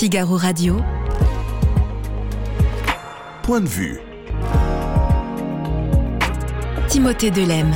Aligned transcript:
Figaro 0.00 0.38
Radio. 0.38 0.78
Point 3.42 3.60
de 3.60 3.68
vue. 3.68 4.00
Timothée 6.88 7.30
Delem. 7.30 7.70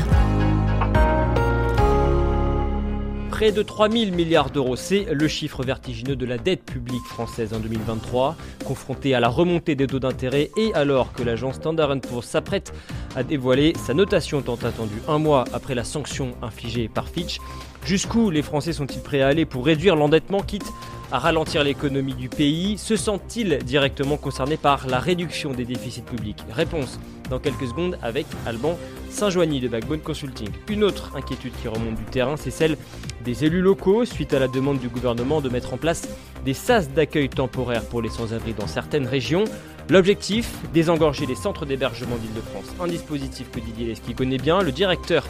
Près 3.29 3.53
de 3.53 3.63
3 3.63 3.91
000 3.91 4.13
milliards 4.13 4.49
d'euros, 4.49 4.75
c'est 4.75 5.05
le 5.13 5.29
chiffre 5.29 5.63
vertigineux 5.65 6.17
de 6.17 6.25
la 6.25 6.39
dette 6.39 6.65
publique 6.65 7.05
française 7.05 7.53
en 7.53 7.59
2023. 7.59 8.37
Confrontée 8.65 9.15
à 9.15 9.21
la 9.21 9.29
remontée 9.29 9.75
des 9.75 9.87
taux 9.87 9.99
d'intérêt 9.99 10.51
et 10.57 10.73
alors 10.73 11.13
que 11.13 11.23
l'agence 11.23 11.57
Standard 11.57 11.95
Poor's 12.01 12.25
s'apprête 12.25 12.73
à 13.17 13.23
dévoiler 13.23 13.75
sa 13.77 13.93
notation 13.93 14.41
tant 14.41 14.55
attendue 14.55 15.03
un 15.09 15.19
mois 15.19 15.45
après 15.53 15.75
la 15.75 15.85
sanction 15.85 16.33
infligée 16.41 16.89
par 16.89 17.07
Fitch, 17.07 17.39
jusqu'où 17.85 18.31
les 18.31 18.41
Français 18.41 18.73
sont-ils 18.73 19.03
prêts 19.03 19.21
à 19.21 19.27
aller 19.27 19.45
pour 19.45 19.67
réduire 19.67 19.95
l'endettement 19.95 20.41
quitte 20.41 20.73
à 21.15 21.21
ralentir 21.21 21.63
l'économie 21.63 22.15
du 22.15 22.29
pays 22.29 22.77
Se 22.77 22.97
sentent-ils 22.97 23.59
directement 23.59 24.17
concernés 24.17 24.57
par 24.57 24.89
la 24.89 24.99
réduction 24.99 25.53
des 25.53 25.65
déficits 25.65 26.03
publics? 26.03 26.43
Réponse 26.51 26.99
dans 27.31 27.39
quelques 27.39 27.69
secondes 27.69 27.97
avec 28.03 28.27
Alban 28.47 28.77
Saint-Joigny 29.11 29.61
de 29.61 29.69
Backbone 29.69 30.01
Consulting. 30.01 30.49
Une 30.69 30.83
autre 30.83 31.13
inquiétude 31.15 31.53
qui 31.63 31.69
remonte 31.69 31.95
du 31.95 32.05
terrain, 32.05 32.37
c'est 32.37 32.51
celle 32.51 32.77
des 33.25 33.45
élus 33.45 33.63
locaux 33.63 34.05
suite 34.05 34.35
à 34.35 34.41
la 34.41 34.49
demande 34.49 34.81
du 34.81 34.89
gouvernement 34.89 35.41
de 35.41 35.49
mettre 35.49 35.73
en 35.73 35.77
place 35.77 36.09
des 36.45 36.53
sas 36.53 36.91
d'accueil 36.91 37.29
temporaires 37.29 37.85
pour 37.85 38.03
les 38.03 38.11
sans-abri 38.11 38.53
dans 38.53 38.67
certaines 38.67 39.07
régions. 39.07 39.45
L'objectif, 39.89 40.51
désengorger 40.73 41.27
les 41.27 41.37
centres 41.37 41.65
d'hébergement 41.65 42.17
d'Île-de-France. 42.17 42.75
Un 42.81 42.89
dispositif 42.89 43.53
que 43.53 43.61
Didier 43.61 43.87
Lesky 43.87 44.15
connaît 44.15 44.39
bien. 44.39 44.63
Le 44.63 44.73
directeur 44.73 45.25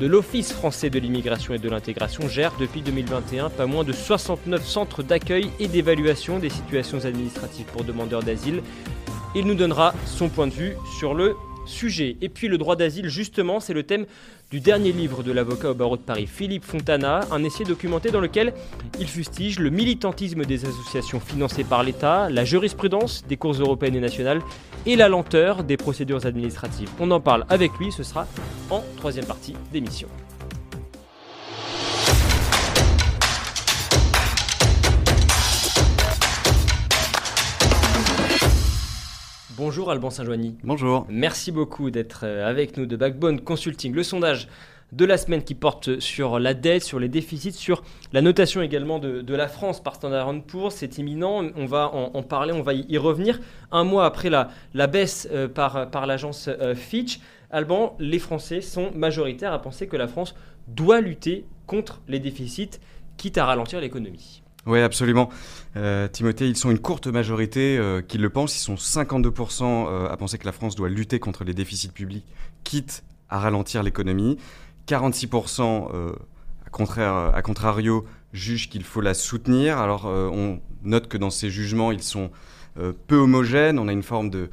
de 0.00 0.06
l'Office 0.06 0.52
français 0.52 0.90
de 0.90 0.98
l'immigration 0.98 1.54
et 1.54 1.58
de 1.58 1.68
l'intégration 1.68 2.28
gère 2.28 2.52
depuis 2.58 2.82
2021 2.82 3.50
pas 3.50 3.66
moins 3.66 3.84
de 3.84 3.92
69 3.92 4.66
centres 4.66 5.02
d'accueil 5.02 5.50
et 5.60 5.68
d'évaluation 5.68 6.38
des 6.38 6.50
situations 6.50 7.04
administratives 7.04 7.66
pour 7.66 7.84
demandeurs 7.84 8.22
d'asile. 8.22 8.62
Il 9.34 9.46
nous 9.46 9.54
donnera 9.54 9.94
son 10.06 10.28
point 10.28 10.46
de 10.46 10.52
vue 10.52 10.76
sur 10.98 11.14
le 11.14 11.36
sujet. 11.66 12.16
Et 12.20 12.28
puis 12.28 12.48
le 12.48 12.58
droit 12.58 12.76
d'asile, 12.76 13.08
justement, 13.08 13.60
c'est 13.60 13.74
le 13.74 13.82
thème 13.82 14.06
du 14.52 14.60
dernier 14.60 14.92
livre 14.92 15.22
de 15.22 15.32
l'avocat 15.32 15.70
au 15.70 15.74
barreau 15.74 15.96
de 15.96 16.02
Paris, 16.02 16.26
Philippe 16.26 16.66
Fontana, 16.66 17.20
un 17.30 17.42
essai 17.42 17.64
documenté 17.64 18.10
dans 18.10 18.20
lequel 18.20 18.52
il 19.00 19.08
fustige 19.08 19.58
le 19.58 19.70
militantisme 19.70 20.44
des 20.44 20.66
associations 20.66 21.20
financées 21.20 21.64
par 21.64 21.82
l'État, 21.82 22.28
la 22.28 22.44
jurisprudence 22.44 23.24
des 23.26 23.38
cours 23.38 23.54
européennes 23.54 23.96
et 23.96 24.00
nationales 24.00 24.42
et 24.84 24.94
la 24.94 25.08
lenteur 25.08 25.64
des 25.64 25.78
procédures 25.78 26.26
administratives. 26.26 26.90
On 27.00 27.10
en 27.12 27.20
parle 27.20 27.46
avec 27.48 27.72
lui, 27.78 27.90
ce 27.92 28.02
sera 28.02 28.26
en 28.68 28.84
troisième 28.98 29.24
partie 29.24 29.54
d'émission. 29.72 30.08
Bonjour 39.64 39.92
Alban 39.92 40.10
Saint-Joigny. 40.10 40.56
Bonjour. 40.64 41.06
Merci 41.08 41.52
beaucoup 41.52 41.92
d'être 41.92 42.22
euh, 42.24 42.50
avec 42.50 42.76
nous 42.76 42.84
de 42.84 42.96
Backbone 42.96 43.40
Consulting. 43.40 43.94
Le 43.94 44.02
sondage 44.02 44.48
de 44.90 45.04
la 45.04 45.16
semaine 45.16 45.44
qui 45.44 45.54
porte 45.54 46.00
sur 46.00 46.40
la 46.40 46.52
dette, 46.52 46.82
sur 46.82 46.98
les 46.98 47.08
déficits, 47.08 47.52
sur 47.52 47.84
la 48.12 48.22
notation 48.22 48.60
également 48.60 48.98
de, 48.98 49.34
la 49.36 49.46
France 49.46 49.80
par 49.80 49.94
Standard 49.94 50.34
Poor's. 50.48 50.74
C'est 50.74 50.98
imminent, 50.98 51.44
on 51.54 51.66
va 51.66 51.92
en, 51.94 52.24
parler, 52.24 52.52
on 52.52 52.62
va 52.62 52.74
y 52.74 52.98
revenir. 52.98 53.38
Un 53.70 53.84
mois 53.84 54.04
après 54.04 54.30
la, 54.30 54.48
la 54.74 54.88
baisse 54.88 55.28
euh, 55.30 55.46
par, 55.46 55.92
par 55.92 56.08
l'agence 56.08 56.48
euh, 56.48 56.74
Fitch, 56.74 57.20
Alban, 57.52 57.94
les 58.00 58.18
Français 58.18 58.62
sont 58.62 58.90
majoritaires 58.96 59.52
à 59.52 59.62
penser 59.62 59.86
que 59.86 59.96
la 59.96 60.08
France 60.08 60.34
doit 60.66 61.00
lutter 61.00 61.46
contre 61.68 62.00
les 62.08 62.18
déficits, 62.18 62.80
quitte 63.16 63.38
à 63.38 63.46
ralentir 63.46 63.80
l'économie. 63.80 64.41
Oui, 64.64 64.80
absolument. 64.80 65.28
Euh, 65.76 66.06
Timothée, 66.06 66.48
ils 66.48 66.56
sont 66.56 66.70
une 66.70 66.78
courte 66.78 67.08
majorité 67.08 67.76
euh, 67.78 68.00
qui 68.00 68.18
le 68.18 68.30
pensent. 68.30 68.56
Ils 68.56 68.60
sont 68.62 68.76
52% 68.76 69.64
euh, 69.64 70.08
à 70.08 70.16
penser 70.16 70.38
que 70.38 70.46
la 70.46 70.52
France 70.52 70.76
doit 70.76 70.88
lutter 70.88 71.18
contre 71.18 71.42
les 71.42 71.52
déficits 71.52 71.88
publics, 71.88 72.26
quitte 72.62 73.02
à 73.28 73.40
ralentir 73.40 73.82
l'économie. 73.82 74.38
46% 74.86 75.88
à, 76.66 76.70
contraire, 76.70 77.14
à 77.34 77.42
contrario 77.42 78.04
jugent 78.32 78.68
qu'il 78.68 78.84
faut 78.84 79.00
la 79.00 79.14
soutenir. 79.14 79.78
Alors 79.78 80.06
on 80.06 80.60
note 80.82 81.06
que 81.06 81.16
dans 81.16 81.30
ces 81.30 81.48
jugements, 81.48 81.92
ils 81.92 82.02
sont 82.02 82.30
peu 83.06 83.16
homogènes. 83.16 83.78
On 83.78 83.86
a 83.86 83.92
une 83.92 84.02
forme 84.02 84.28
de 84.28 84.50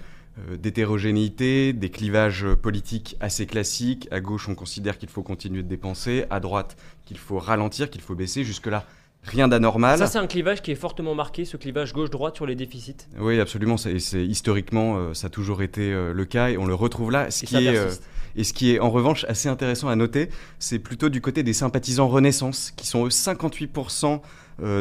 d'hétérogénéité, 0.58 1.74
des 1.74 1.90
clivages 1.90 2.46
politiques 2.62 3.18
assez 3.19 3.48
classiques. 3.48 4.08
À 4.12 4.22
gauche, 4.22 4.48
on 4.48 4.56
considère 4.56 4.98
qu'il 4.98 5.09
faut 5.09 5.24
continuer 5.24 5.64
de 5.64 5.68
dépenser. 5.68 6.25
À 6.30 6.40
droite, 6.40 6.78
qu'il 7.06 7.18
faut 7.18 7.40
ralentir, 7.40 7.90
qu'il 7.90 8.02
faut 8.02 8.16
baisser. 8.16 8.46
Jusque-là, 8.46 8.86
rien 9.24 9.47
d'anormal. 9.47 10.00
Ça, 10.00 10.07
c'est 10.07 10.18
un 10.18 10.28
clivage 10.28 10.62
qui 10.62 10.72
est 10.72 10.75
fortement 10.75 11.16
marqué, 11.16 11.46
ce 11.46 11.57
clivage 11.57 11.94
gauche-droite 11.94 12.35
sur 12.35 12.46
les 12.46 12.56
déficits. 12.56 12.96
Oui, 13.19 13.40
absolument. 13.40 13.78
C'est, 13.78 13.96
historiquement, 14.25 14.97
euh, 14.97 15.13
ça 15.13 15.28
a 15.28 15.30
toujours 15.30 15.62
été 15.62 15.94
euh, 15.94 16.13
le 16.13 16.25
cas 16.25 16.50
et 16.50 16.57
on 16.57 16.66
le 16.66 16.74
retrouve 16.74 17.12
là. 17.12 17.30
Ce 17.31 17.44
et, 17.44 17.47
qui 17.47 17.56
est, 17.56 17.78
euh, 17.78 17.91
et 18.35 18.44
ce 18.44 18.53
qui 18.53 18.74
est 18.74 18.80
en 18.80 18.90
revanche 18.90 19.25
assez 19.28 19.50
intéressant 19.50 19.90
à 19.90 19.96
noter, 19.96 20.30
c'est 20.59 20.80
plutôt 20.80 21.09
du 21.09 21.22
côté 21.22 21.44
des 21.44 21.53
sympathisants 21.53 22.07
Renaissance, 22.07 22.72
qui 22.75 22.88
sont 22.88 23.06
eux 23.06 23.09
58% 23.09 24.22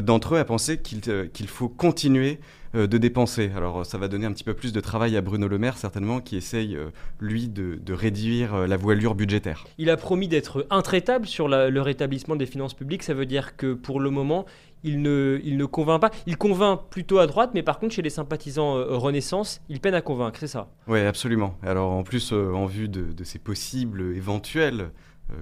d'entre 0.02 0.34
eux 0.34 0.38
à 0.38 0.44
penser 0.44 0.78
qu'il, 0.78 1.48
faut 1.48 1.68
continuer 1.68 2.40
de 2.74 2.98
dépenser. 2.98 3.50
Alors 3.56 3.86
ça 3.86 3.98
va 3.98 4.08
donner 4.08 4.26
un 4.26 4.32
petit 4.32 4.44
peu 4.44 4.54
plus 4.54 4.72
de 4.72 4.80
travail 4.80 5.16
à 5.16 5.20
Bruno 5.20 5.48
Le 5.48 5.58
Maire, 5.58 5.78
certainement, 5.78 6.20
qui 6.20 6.36
essaye, 6.36 6.76
euh, 6.76 6.90
lui, 7.20 7.48
de, 7.48 7.92
réduire 7.92 8.54
euh, 8.54 8.66
la 8.66 8.76
voilure 8.76 9.14
budgétaire. 9.14 9.64
Il 9.78 9.90
a 9.90 9.96
promis 9.96 10.28
d'être 10.28 10.66
intraitable 10.70 11.26
sur 11.26 11.48
le 11.48 11.80
rétablissement 11.80 12.36
des 12.36 12.46
finances 12.46 12.74
publiques. 12.74 13.02
Ça 13.02 13.14
veut 13.14 13.26
dire 13.26 13.56
que 13.56 13.74
pour 13.74 14.00
le 14.00 14.10
moment, 14.10 14.46
il 14.84 15.02
ne, 15.02 15.40
il 15.42 15.56
ne 15.56 15.64
convainc 15.64 16.00
pas. 16.00 16.10
Il 16.26 16.36
convainc 16.36 16.80
plutôt 16.90 17.18
à 17.18 17.26
droite, 17.26 17.50
mais 17.54 17.62
par 17.62 17.78
contre, 17.78 17.94
chez 17.94 18.02
les 18.02 18.10
sympathisants 18.10 18.74
Renaissance, 18.74 19.60
il 19.68 19.80
peine 19.80 19.94
à 19.94 20.00
convaincre, 20.00 20.38
c'est 20.38 20.46
ça? 20.46 20.68
Oui, 20.86 21.00
absolument. 21.00 21.56
Alors 21.62 21.90
en 21.90 22.02
plus, 22.02 22.32
en 22.32 22.66
vue 22.66 22.88
de, 22.88 23.12
de, 23.12 23.24
ces 23.24 23.38
possibles, 23.38 24.14
éventuelles 24.14 24.90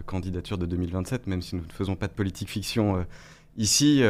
candidatures 0.06 0.58
de 0.58 0.66
2027, 0.66 1.26
même 1.26 1.42
si 1.42 1.56
nous 1.56 1.62
ne 1.62 1.72
faisons 1.72 1.96
pas 1.96 2.08
de 2.08 2.12
politique 2.12 2.48
fiction 2.48 3.04
ici, 3.56 4.02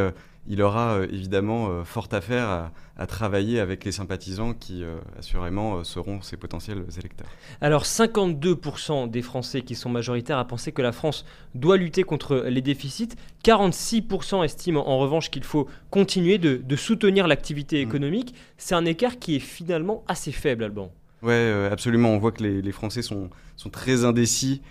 il 0.49 0.63
aura 0.63 0.95
euh, 0.95 1.07
évidemment 1.11 1.69
euh, 1.69 1.85
fort 1.85 2.09
à 2.13 2.21
faire 2.21 2.71
à, 2.99 3.07
travailler 3.07 3.61
avec 3.61 3.85
les 3.85 3.93
sympathisants 3.93 4.55
qui, 4.55 4.83
euh, 4.83 4.97
assurément, 5.19 5.85
seront 5.85 6.23
ses 6.23 6.37
potentiels 6.37 6.85
électeurs. 6.99 7.27
Alors, 7.61 7.85
52% 7.85 9.11
des 9.11 9.21
Français 9.23 9.61
qui 9.61 9.75
sont 9.75 9.91
majoritaires 9.91 10.39
à 10.39 10.47
penser 10.47 10.73
que 10.73 10.81
la 10.81 10.93
France 10.93 11.27
doit 11.55 11.77
lutter 11.77 12.05
contre 12.05 12.45
les 12.49 12.63
déficits. 12.63 13.11
46% 13.45 14.45
estiment 14.45 14.89
en 14.89 14.99
revanche 14.99 15.31
qu'il 15.31 15.45
faut 15.45 15.67
continuer 15.91 16.39
de, 16.39 16.77
soutenir 16.77 17.27
l'activité 17.27 17.85
mmh. 17.85 17.89
économique. 17.89 18.35
C'est 18.57 18.75
un 18.75 18.87
écart 18.87 19.19
qui 19.19 19.37
est 19.37 19.41
finalement 19.41 20.05
assez 20.09 20.33
faible, 20.33 20.65
Alban. 20.65 20.91
Oui, 21.23 21.35
absolument. 21.71 22.11
On 22.11 22.19
voit 22.19 22.33
que 22.33 22.43
les, 22.43 22.73
Français 22.73 23.03
sont, 23.03 23.31
sont, 23.57 23.71
très 23.71 24.05
indécis 24.05 24.63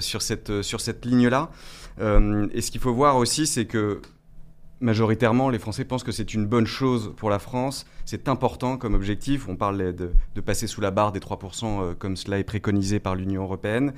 sur 0.00 0.22
cette, 0.22 0.62
sur 0.62 0.80
cette 0.80 1.04
ligne-là. 1.04 1.50
et 2.00 2.60
ce 2.60 2.70
qu'il 2.70 2.80
faut 2.80 2.92
voir 2.92 3.16
aussi, 3.16 3.46
c'est 3.46 3.64
que 3.64 4.00
majoritairement, 4.82 5.48
les 5.48 5.58
Français 5.58 5.84
pensent 5.84 6.02
que 6.02 6.12
c'est 6.12 6.34
une 6.34 6.44
bonne 6.44 6.66
chose 6.66 7.14
pour 7.16 7.30
la 7.30 7.38
France. 7.38 7.86
C'est 8.04 8.28
important 8.28 8.76
comme 8.76 8.94
objectif. 8.94 9.48
On 9.48 9.56
parle 9.56 9.94
de, 9.94 10.40
passer 10.44 10.66
sous 10.66 10.80
la 10.80 10.90
barre 10.90 11.12
des 11.12 11.20
3%, 11.20 11.64
euh, 11.64 11.94
comme 11.94 12.16
cela 12.16 12.38
est 12.38 12.44
préconisé 12.44 12.98
par 12.98 13.14
l'Union 13.14 13.44
européenne. 13.44 13.94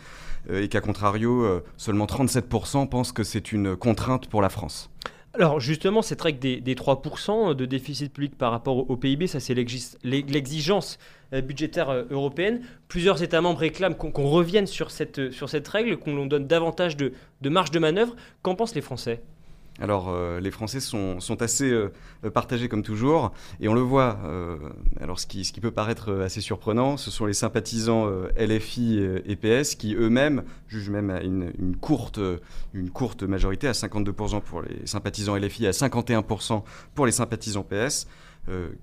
Euh, 0.50 0.62
et 0.62 0.69
qu'à 0.69 0.81
contrario, 0.81 1.43
euh, 1.43 1.65
seulement 1.77 2.06
37% 2.06 2.89
pensent 2.89 3.12
que 3.12 3.25
c'est 3.25 3.50
une 3.50 3.77
contrainte 3.77 4.28
pour 4.28 4.43
la 4.43 4.50
France. 4.50 4.91
Alors 5.33 5.59
justement, 5.59 6.00
cette 6.00 6.21
règle 6.22 6.39
des, 6.39 6.75
3% 6.75 7.55
de 7.55 7.65
déficit 7.65 8.12
public 8.12 8.39
par 8.39 8.53
rapport 8.53 8.89
au, 8.89 8.97
PIB, 8.97 9.27
ça 9.27 9.41
c'est 9.41 9.55
l'exigence 9.55 10.99
budgétaire 11.33 11.91
européenne. 12.09 12.61
Plusieurs 12.87 13.21
États 13.21 13.41
membres 13.41 13.59
réclament 13.59 13.97
qu'on 13.97 14.28
revienne 14.28 14.69
sur 14.69 14.93
cette, 14.93 15.19
règle, 15.66 15.97
qu'on 15.97 16.27
donne 16.27 16.47
davantage 16.47 16.97
de, 16.97 17.15
de 17.41 17.49
marge 17.49 17.72
de 17.72 17.81
manœuvre. 17.81 18.15
Qu'en 18.43 18.55
pensent 18.55 18.77
les 18.77 18.81
Français? 18.81 19.22
Alors, 19.80 20.08
euh, 20.08 20.38
les 20.38 20.52
Français 20.52 20.78
sont, 20.78 21.18
assez 21.40 21.70
euh, 21.70 21.90
partagés 22.32 22.68
comme 22.68 22.84
toujours, 22.84 23.32
et 23.60 23.68
on 23.68 23.74
le 23.74 23.80
voit. 23.80 24.21
Euh, 24.24 24.56
alors, 25.00 25.18
ce 25.18 25.26
qui, 25.26 25.60
peut 25.60 25.72
paraître 25.72 26.12
assez 26.21 26.41
surprenant, 26.41 26.97
ce 26.97 27.10
sont 27.10 27.26
les 27.26 27.34
sympathisants 27.34 28.09
LFI 28.38 29.00
et 29.24 29.36
PS 29.36 29.74
qui 29.74 29.94
eux-mêmes 29.94 30.44
jugent 30.68 30.91
même 30.91 31.10
à 31.10 31.22
une, 31.22 31.76
courte, 31.80 32.21
une 32.72 32.91
courte 32.91 33.22
majorité, 33.22 33.66
à 33.66 33.72
52% 33.72 34.42
pour 34.42 34.62
les 34.62 34.86
sympathisants 34.86 35.36
LFI, 35.36 35.66
à 35.66 35.71
51% 35.71 36.62
pour 36.94 37.06
les 37.06 37.12
sympathisants 37.12 37.65
PS, 37.65 38.06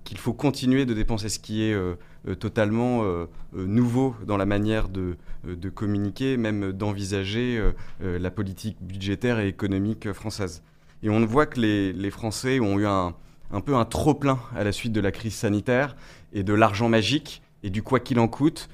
qu'il 0.02 0.18
faut 0.18 0.32
continuer 0.32 0.86
de 0.86 0.94
dépenser, 0.94 1.28
ce 1.28 1.38
qui 1.38 1.62
est 1.62 1.76
totalement 2.40 3.04
nouveau 3.52 4.16
dans 4.26 4.36
la 4.36 4.46
manière 4.46 4.88
de 4.88 5.68
communiquer, 5.68 6.36
même 6.36 6.72
d'envisager 6.72 7.62
la 8.00 8.30
politique 8.30 8.76
budgétaire 8.80 9.38
et 9.38 9.46
économique 9.46 10.12
française. 10.12 10.62
Et 11.02 11.10
on 11.10 11.24
voit 11.26 11.46
que 11.46 11.60
les, 11.60 12.10
Français 12.10 12.60
ont 12.60 12.78
eu 12.78 12.86
un, 12.86 13.14
peu 13.64 13.74
un 13.74 13.84
trop-plein 13.84 14.38
à 14.56 14.64
la 14.64 14.72
suite 14.72 14.92
de 14.92 15.00
la 15.00 15.12
crise 15.12 15.34
sanitaire 15.34 15.96
et 16.32 16.42
de 16.42 16.54
l'argent 16.54 16.88
magique 16.88 17.42
et 17.62 17.70
du 17.70 17.82
quoi 17.82 18.00
qu'il 18.00 18.18
en 18.18 18.28
coûte. 18.28 18.68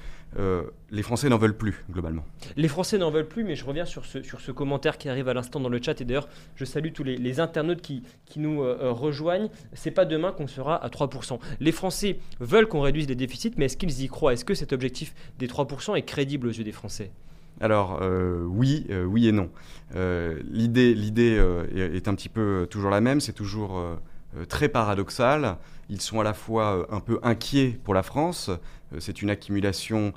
les 0.91 1.01
Français 1.01 1.27
n'en 1.27 1.37
veulent 1.37 1.57
plus, 1.57 1.83
globalement. 1.89 2.23
Les 2.55 2.67
Français 2.67 2.99
n'en 2.99 3.09
veulent 3.09 3.27
plus, 3.27 3.43
mais 3.43 3.55
je 3.55 3.65
reviens 3.65 3.85
sur 3.85 4.05
ce, 4.05 4.51
commentaire 4.51 4.97
qui 4.99 5.09
arrive 5.09 5.27
à 5.27 5.33
l'instant 5.33 5.59
dans 5.59 5.69
le 5.69 5.81
chat. 5.81 5.99
Et 6.01 6.05
d'ailleurs, 6.05 6.29
je 6.55 6.65
salue 6.65 6.91
tous 6.93 7.03
les, 7.03 7.39
internautes 7.39 7.81
qui, 7.81 8.03
nous 8.35 8.59
rejoignent. 8.61 9.49
C'est 9.73 9.91
pas 9.91 10.05
demain 10.05 10.31
qu'on 10.31 10.47
sera 10.47 10.75
à 10.75 10.89
3%. 10.89 11.39
Les 11.59 11.71
Français 11.71 12.19
veulent 12.39 12.67
qu'on 12.67 12.81
réduise 12.81 13.07
les 13.07 13.15
déficits, 13.15 13.53
mais 13.57 13.65
est-ce 13.65 13.77
qu'ils 13.77 14.03
y 14.03 14.07
croient? 14.07 14.33
Est-ce 14.33 14.45
que 14.45 14.53
cet 14.53 14.71
objectif 14.71 15.15
des 15.39 15.47
3% 15.47 15.95
est 15.95 16.03
crédible 16.03 16.47
aux 16.47 16.53
yeux 16.53 16.63
des 16.63 16.71
Français? 16.71 17.11
Alors 17.59 18.01
oui, 18.47 18.87
oui 19.05 19.27
et 19.27 19.31
non. 19.31 19.49
l'idée, 19.95 20.93
l'idée 20.93 21.43
est, 21.75 22.07
un 22.07 22.15
petit 22.15 22.29
peu 22.29 22.67
toujours 22.69 22.89
la 22.89 23.01
même. 23.01 23.19
C'est 23.19 23.33
toujours 23.33 23.99
euh, 24.37 24.45
très 24.45 24.69
paradoxal. 24.69 25.57
Ils 25.89 26.01
sont 26.01 26.19
à 26.19 26.23
la 26.23 26.33
fois 26.33 26.77
euh, 26.77 26.85
un 26.91 26.99
peu 26.99 27.19
inquiets 27.23 27.79
pour 27.83 27.93
la 27.93 28.03
France. 28.03 28.49
Euh, 28.93 28.97
c'est 28.99 29.21
une 29.21 29.29
accumulation 29.29 30.13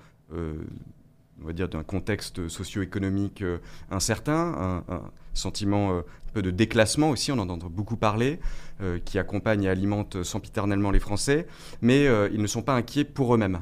on 1.43 1.47
va 1.47 1.53
dire, 1.53 1.69
d'un 1.69 1.83
contexte 1.83 2.49
socio-économique 2.49 3.45
incertain, 3.91 4.83
un, 4.89 5.03
sentiment 5.35 5.99
un 5.99 6.03
peu 6.33 6.41
de 6.41 6.51
déclassement 6.51 7.11
aussi, 7.11 7.31
on 7.33 7.39
en 7.39 7.51
entend 7.51 7.69
beaucoup 7.69 7.99
parler, 7.99 8.41
qui 9.05 9.19
accompagne 9.19 9.65
et 9.65 9.69
alimente 9.69 10.23
sempiternellement 10.23 10.91
les 10.91 11.01
Français, 11.01 11.47
mais 11.83 12.07
ils 12.33 12.41
ne 12.41 12.47
sont 12.47 12.63
pas 12.63 12.73
inquiets 12.75 13.05
pour 13.05 13.35
eux-mêmes. 13.35 13.61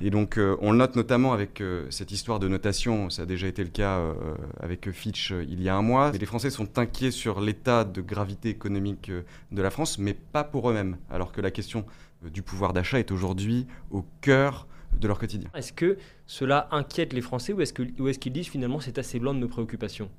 Et 0.00 0.10
donc, 0.10 0.38
euh, 0.38 0.56
on 0.60 0.72
le 0.72 0.78
note 0.78 0.94
notamment 0.94 1.32
avec 1.32 1.60
euh, 1.60 1.86
cette 1.90 2.12
histoire 2.12 2.38
de 2.38 2.46
notation, 2.46 3.10
ça 3.10 3.22
a 3.22 3.26
déjà 3.26 3.48
été 3.48 3.64
le 3.64 3.70
cas 3.70 3.98
euh, 3.98 4.14
avec 4.60 4.90
Fitch 4.90 5.30
il 5.30 5.60
y 5.60 5.68
a 5.68 5.74
un 5.74 5.82
mois. 5.82 6.12
les 6.12 6.26
Français 6.26 6.50
sont 6.50 6.78
inquiets 6.78 7.10
sur 7.10 7.40
l'état 7.40 7.84
de 7.84 8.00
gravité 8.00 8.48
économique 8.48 9.10
de 9.10 9.62
la 9.62 9.70
France, 9.70 9.98
mais 9.98 10.14
pas 10.14 10.44
pour 10.44 10.70
eux-mêmes, 10.70 10.96
alors 11.10 11.32
que 11.32 11.40
la 11.40 11.50
question 11.50 11.84
du 12.22 12.42
pouvoir 12.42 12.72
d'achat 12.72 12.98
est 12.98 13.10
aujourd'hui 13.10 13.66
au 13.90 14.04
cœur 14.20 14.66
de 15.00 15.08
leur 15.08 15.18
quotidien. 15.18 15.48
Est-ce 15.54 15.72
que 15.72 15.98
cela 16.26 16.68
inquiète 16.70 17.12
les 17.12 17.20
Français 17.20 17.52
ou 17.52 17.60
est-ce 17.60 17.72
qu'ils 17.72 18.32
disent 18.32 18.48
finalement 18.48 18.80
c'est 18.80 18.98
assez 18.98 19.18
blanc 19.18 19.34
de 19.34 19.40
nos 19.40 19.48
préoccupations? 19.48 20.10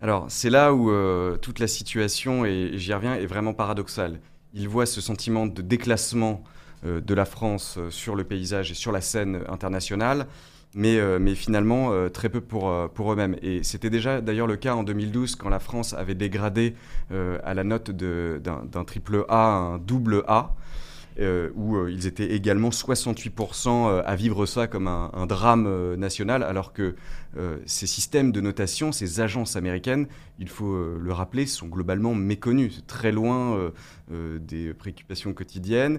Alors, 0.00 0.26
c'est 0.28 0.50
là 0.50 0.72
où 0.72 0.92
toute 1.38 1.58
la 1.58 1.66
situation, 1.66 2.44
et 2.44 2.70
j'y 2.74 2.94
reviens, 2.94 3.14
est 3.14 3.26
vraiment 3.26 3.52
paradoxale. 3.52 4.20
Ils 4.54 4.68
voient 4.68 4.86
ce 4.86 5.00
sentiment 5.00 5.46
de 5.46 5.60
déclassement 5.60 6.44
de 6.84 7.14
la 7.14 7.24
France 7.24 7.76
euh, 7.78 7.90
sur 7.90 8.14
le 8.14 8.24
paysage 8.24 8.70
et 8.70 8.74
sur 8.74 8.92
la 8.92 9.00
scène 9.00 9.40
internationale. 9.48 10.26
Mais, 10.74 10.98
euh, 10.98 11.18
mais, 11.18 11.34
finalement 11.34 11.92
très 12.10 12.28
peu 12.28 12.42
pour, 12.42 12.72
pour 12.90 13.12
eux-mêmes. 13.12 13.36
Et 13.42 13.62
c'était 13.62 13.88
déjà 13.88 14.20
d'ailleurs 14.20 14.46
le 14.46 14.56
cas 14.56 14.74
en 14.74 14.82
2012 14.82 15.36
quand 15.36 15.48
la 15.48 15.60
France 15.60 15.94
avait 15.94 16.14
dégradé 16.14 16.74
à 17.10 17.54
la 17.54 17.64
note 17.64 17.90
d'un 17.90 18.84
triple 18.84 19.24
A 19.30 19.46
un 19.46 19.78
double 19.78 20.24
A. 20.28 20.54
Euh, 21.20 21.50
où 21.56 21.76
euh, 21.76 21.90
ils 21.90 22.06
étaient 22.06 22.32
également 22.32 22.68
68% 22.68 23.68
euh, 23.68 24.02
à 24.06 24.14
vivre 24.14 24.46
ça 24.46 24.68
comme 24.68 24.86
un, 24.86 25.26
drame 25.26 25.96
national, 25.96 26.42
alors 26.42 26.72
que 26.72 26.94
ces 27.66 27.86
systèmes 27.86 28.32
de 28.32 28.40
notation, 28.40 28.90
ces 28.90 29.20
agences 29.20 29.56
américaines, 29.56 30.06
il 30.38 30.48
faut 30.48 30.74
le 30.74 31.12
rappeler, 31.12 31.46
sont 31.46 31.66
globalement 31.66 32.14
méconnus, 32.14 32.82
très 32.86 33.12
loin 33.12 33.70
des 34.10 34.72
préoccupations 34.72 35.34
quotidiennes. 35.34 35.98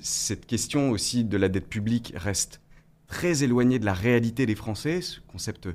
cette 0.00 0.46
question 0.46 0.90
aussi 0.90 1.24
de 1.24 1.36
la 1.36 1.48
dette 1.48 1.68
publique 1.68 2.12
reste 2.16 2.60
très 3.06 3.44
éloignée 3.44 3.78
de 3.78 3.86
la 3.86 3.94
réalité 3.94 4.46
des 4.46 4.56
Français, 4.56 5.00
ce 5.00 5.20
concept 5.28 5.68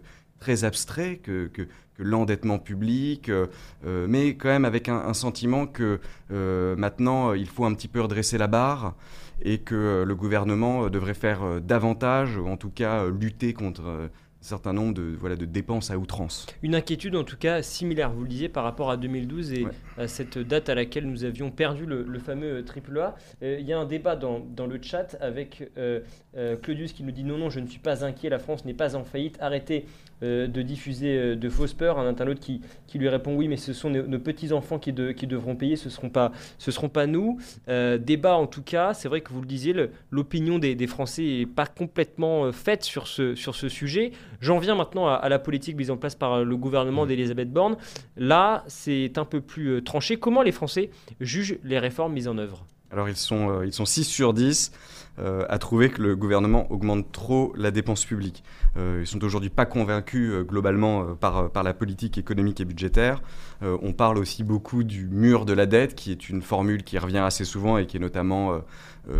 très 0.44 0.66
abstrait 0.66 1.22
que, 1.24 1.48
que, 1.48 1.68
l'endettement 2.00 2.60
public, 2.60 3.30
euh, 3.30 3.48
euh, 3.86 4.07
mais 4.10 4.36
quand 4.36 4.50
même 4.50 4.66
avec 4.66 4.90
un, 4.90 5.13
sentiment 5.13 5.68
que 5.68 6.00
euh, 6.31 6.75
maintenant 6.75 7.34
il 7.34 7.48
faut 7.48 7.66
un 7.66 7.74
petit 7.75 7.88
peu 7.88 8.01
redresser 8.01 8.40
la 8.40 8.48
barre 8.48 8.95
et 9.44 9.60
que 9.60 10.04
le 10.06 10.16
gouvernement 10.16 10.90
devrait 10.90 11.13
faire 11.13 11.62
davantage, 11.62 12.36
ou 12.38 12.48
en 12.48 12.57
tout 12.57 12.72
cas 12.72 13.06
lutter 13.07 13.54
contre 13.54 14.10
certain 14.44 14.74
nombre 14.74 14.94
de, 14.94 15.16
voilà, 15.19 15.36
de 15.36 15.45
dépenses 15.45 15.90
à 15.90 15.98
outrance. 15.98 16.45
Une 16.62 16.75
inquiétude 16.75 17.16
en 17.16 17.24
tout 17.24 17.38
cas 17.38 17.62
similaire, 17.62 18.12
vous 18.12 18.24
le 18.24 18.28
disiez, 18.28 18.50
par 18.50 18.63
rapport 18.63 18.92
à 18.92 18.98
2012 18.98 19.54
et 19.54 19.66
à 19.98 20.07
cette 20.07 20.38
date 20.38 20.69
à 20.69 20.75
laquelle 20.75 21.07
nous 21.07 21.24
avions 21.24 21.50
perdu 21.50 21.86
le, 21.86 22.19
fameux 22.19 22.63
triple 22.63 23.00
A. 23.00 23.16
Euh, 23.42 23.57
il 23.60 23.66
y 23.66 23.74
a 23.74 23.80
un 23.80 23.86
débat 23.86 24.16
dans, 24.16 24.40
dans 24.40 24.68
le 24.68 24.80
chat 24.81 25.18
avec 25.19 25.69
euh, 25.78 26.01
euh, 26.38 26.56
Claudius 26.57 26.94
qui 26.94 27.04
nous 27.04 27.12
dit 27.12 27.24
non, 27.24 27.38
non, 27.38 27.50
je 27.50 27.60
ne 27.60 27.68
suis 27.68 27.80
pas 27.80 28.06
inquiet, 28.06 28.30
la 28.30 28.40
France 28.40 28.66
n'est 28.66 28.74
pas 28.74 28.95
en 28.95 29.04
faillite, 29.04 29.38
arrêtez 29.40 29.86
de 30.21 30.62
diffuser 30.62 31.36
de 31.36 31.50
fausses 31.50 31.74
peurs. 31.74 32.00
Un 32.00 32.07
internaute 32.07 32.39
qui, 32.39 32.62
qui 32.88 32.98
lui 32.98 33.10
répond 33.10 33.36
oui, 33.36 33.48
mais 33.48 33.57
ce 33.57 33.74
sont 33.74 33.89
nos, 33.89 34.19
petits-enfants 34.19 34.80
qui, 34.80 34.94
qui 35.15 35.27
devront 35.27 35.56
payer, 35.56 35.75
ce 35.75 35.86
ne 35.86 35.89
seront, 35.89 36.10
pas, 36.10 36.31
ce 36.57 36.71
seront 36.71 36.89
pas 36.89 37.07
nous. 37.07 37.39
débat 37.68 38.36
en 38.36 38.48
tout 38.48 38.62
cas, 38.62 38.94
c'est 38.94 39.07
vrai 39.07 39.21
que 39.21 39.31
vous 39.31 39.42
le 39.42 39.48
disiez, 39.48 39.75
l'opinion 40.12 40.60
des, 40.60 40.75
des, 40.75 40.88
Français 40.88 41.24
n'est 41.24 41.45
pas 41.45 41.65
complètement 41.65 42.51
faite 42.51 42.83
sur 42.83 43.07
ce, 43.07 43.36
sur 43.36 43.56
ce 43.56 43.69
sujet. 43.69 44.12
J'en 44.39 44.60
viens 44.60 44.75
maintenant 44.75 45.07
à, 45.07 45.27
la 45.30 45.39
politique 45.39 45.75
mise 45.75 45.92
en 45.92 45.98
place 45.98 46.16
par 46.16 46.44
le 46.44 46.57
gouvernement 46.57 47.06
mmh. 47.06 47.07
d'Elisabeth 47.07 47.51
Borne. 47.51 47.77
Là, 48.18 48.63
c'est 48.68 49.18
un 49.18 49.25
peu 49.25 49.42
plus 49.42 49.69
euh, 49.69 49.81
tranché. 49.81 50.18
Comment 50.18 50.42
les 50.42 50.51
Français 50.51 50.89
jugent 51.19 51.57
les 51.63 51.80
réformes 51.80 52.13
mises 52.13 52.27
en 52.27 52.38
œuvre? 52.38 52.66
Alors 52.92 53.09
ils 53.09 53.16
sont, 53.16 53.50
euh, 53.50 53.66
ils 53.66 53.74
sont 53.74 53.86
6 53.86 54.04
sur 54.04 54.33
10 54.33 54.71
euh, 55.19 55.45
à 55.48 55.60
trouver 55.60 55.89
que 55.89 56.01
le 56.01 56.15
gouvernement 56.15 56.71
augmente 56.71 57.12
trop 57.12 57.54
la 57.56 57.71
dépense 57.71 58.06
publique. 58.06 58.44
Euh, 58.77 59.00
ils 59.01 59.07
sont 59.07 59.24
aujourd'hui 59.24 59.50
pas 59.50 59.65
convaincus 59.65 60.31
globalement 60.44 61.15
par, 61.15 61.51
par 61.51 61.63
la 61.63 61.74
politique 61.74 62.18
économique 62.18 62.60
et 62.62 62.65
budgétaire. 62.65 63.21
on 63.62 63.94
parle 63.94 64.18
aussi 64.18 64.44
beaucoup 64.44 64.83
du 64.83 65.07
mur 65.07 65.45
de 65.45 65.54
la 65.54 65.65
dette, 65.65 65.95
qui 65.95 66.12
est 66.12 66.30
une 66.30 66.42
formule 66.42 66.83
qui 66.83 66.98
revient 66.98 67.19
assez 67.19 67.45
souvent 67.45 67.77
et 67.77 67.86
qui 67.86 67.98
est 67.98 68.00
notamment 68.00 68.62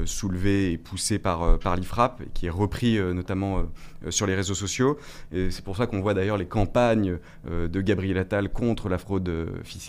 soulevée 0.06 0.74
et 0.74 0.78
poussée 0.78 1.20
par, 1.20 1.60
par 1.60 1.76
l'IFRAP, 1.78 2.22
et 2.22 2.30
qui 2.34 2.48
est 2.48 2.50
repris 2.50 3.00
notamment 3.00 3.64
sur 4.10 4.28
les 4.28 4.36
réseaux 4.36 4.54
sociaux. 4.54 4.98
Et 5.32 5.50
c'est 5.50 5.64
pour 5.64 5.78
ça 5.78 5.88
qu'on 5.88 6.02
voit 6.02 6.14
d'ailleurs 6.14 6.38
les 6.38 6.46
campagnes 6.46 7.20
de 7.50 7.82
Gabriel 7.82 8.18
Attal 8.18 8.50
contre 8.50 8.90
la 8.90 8.98
fraude, 8.98 9.32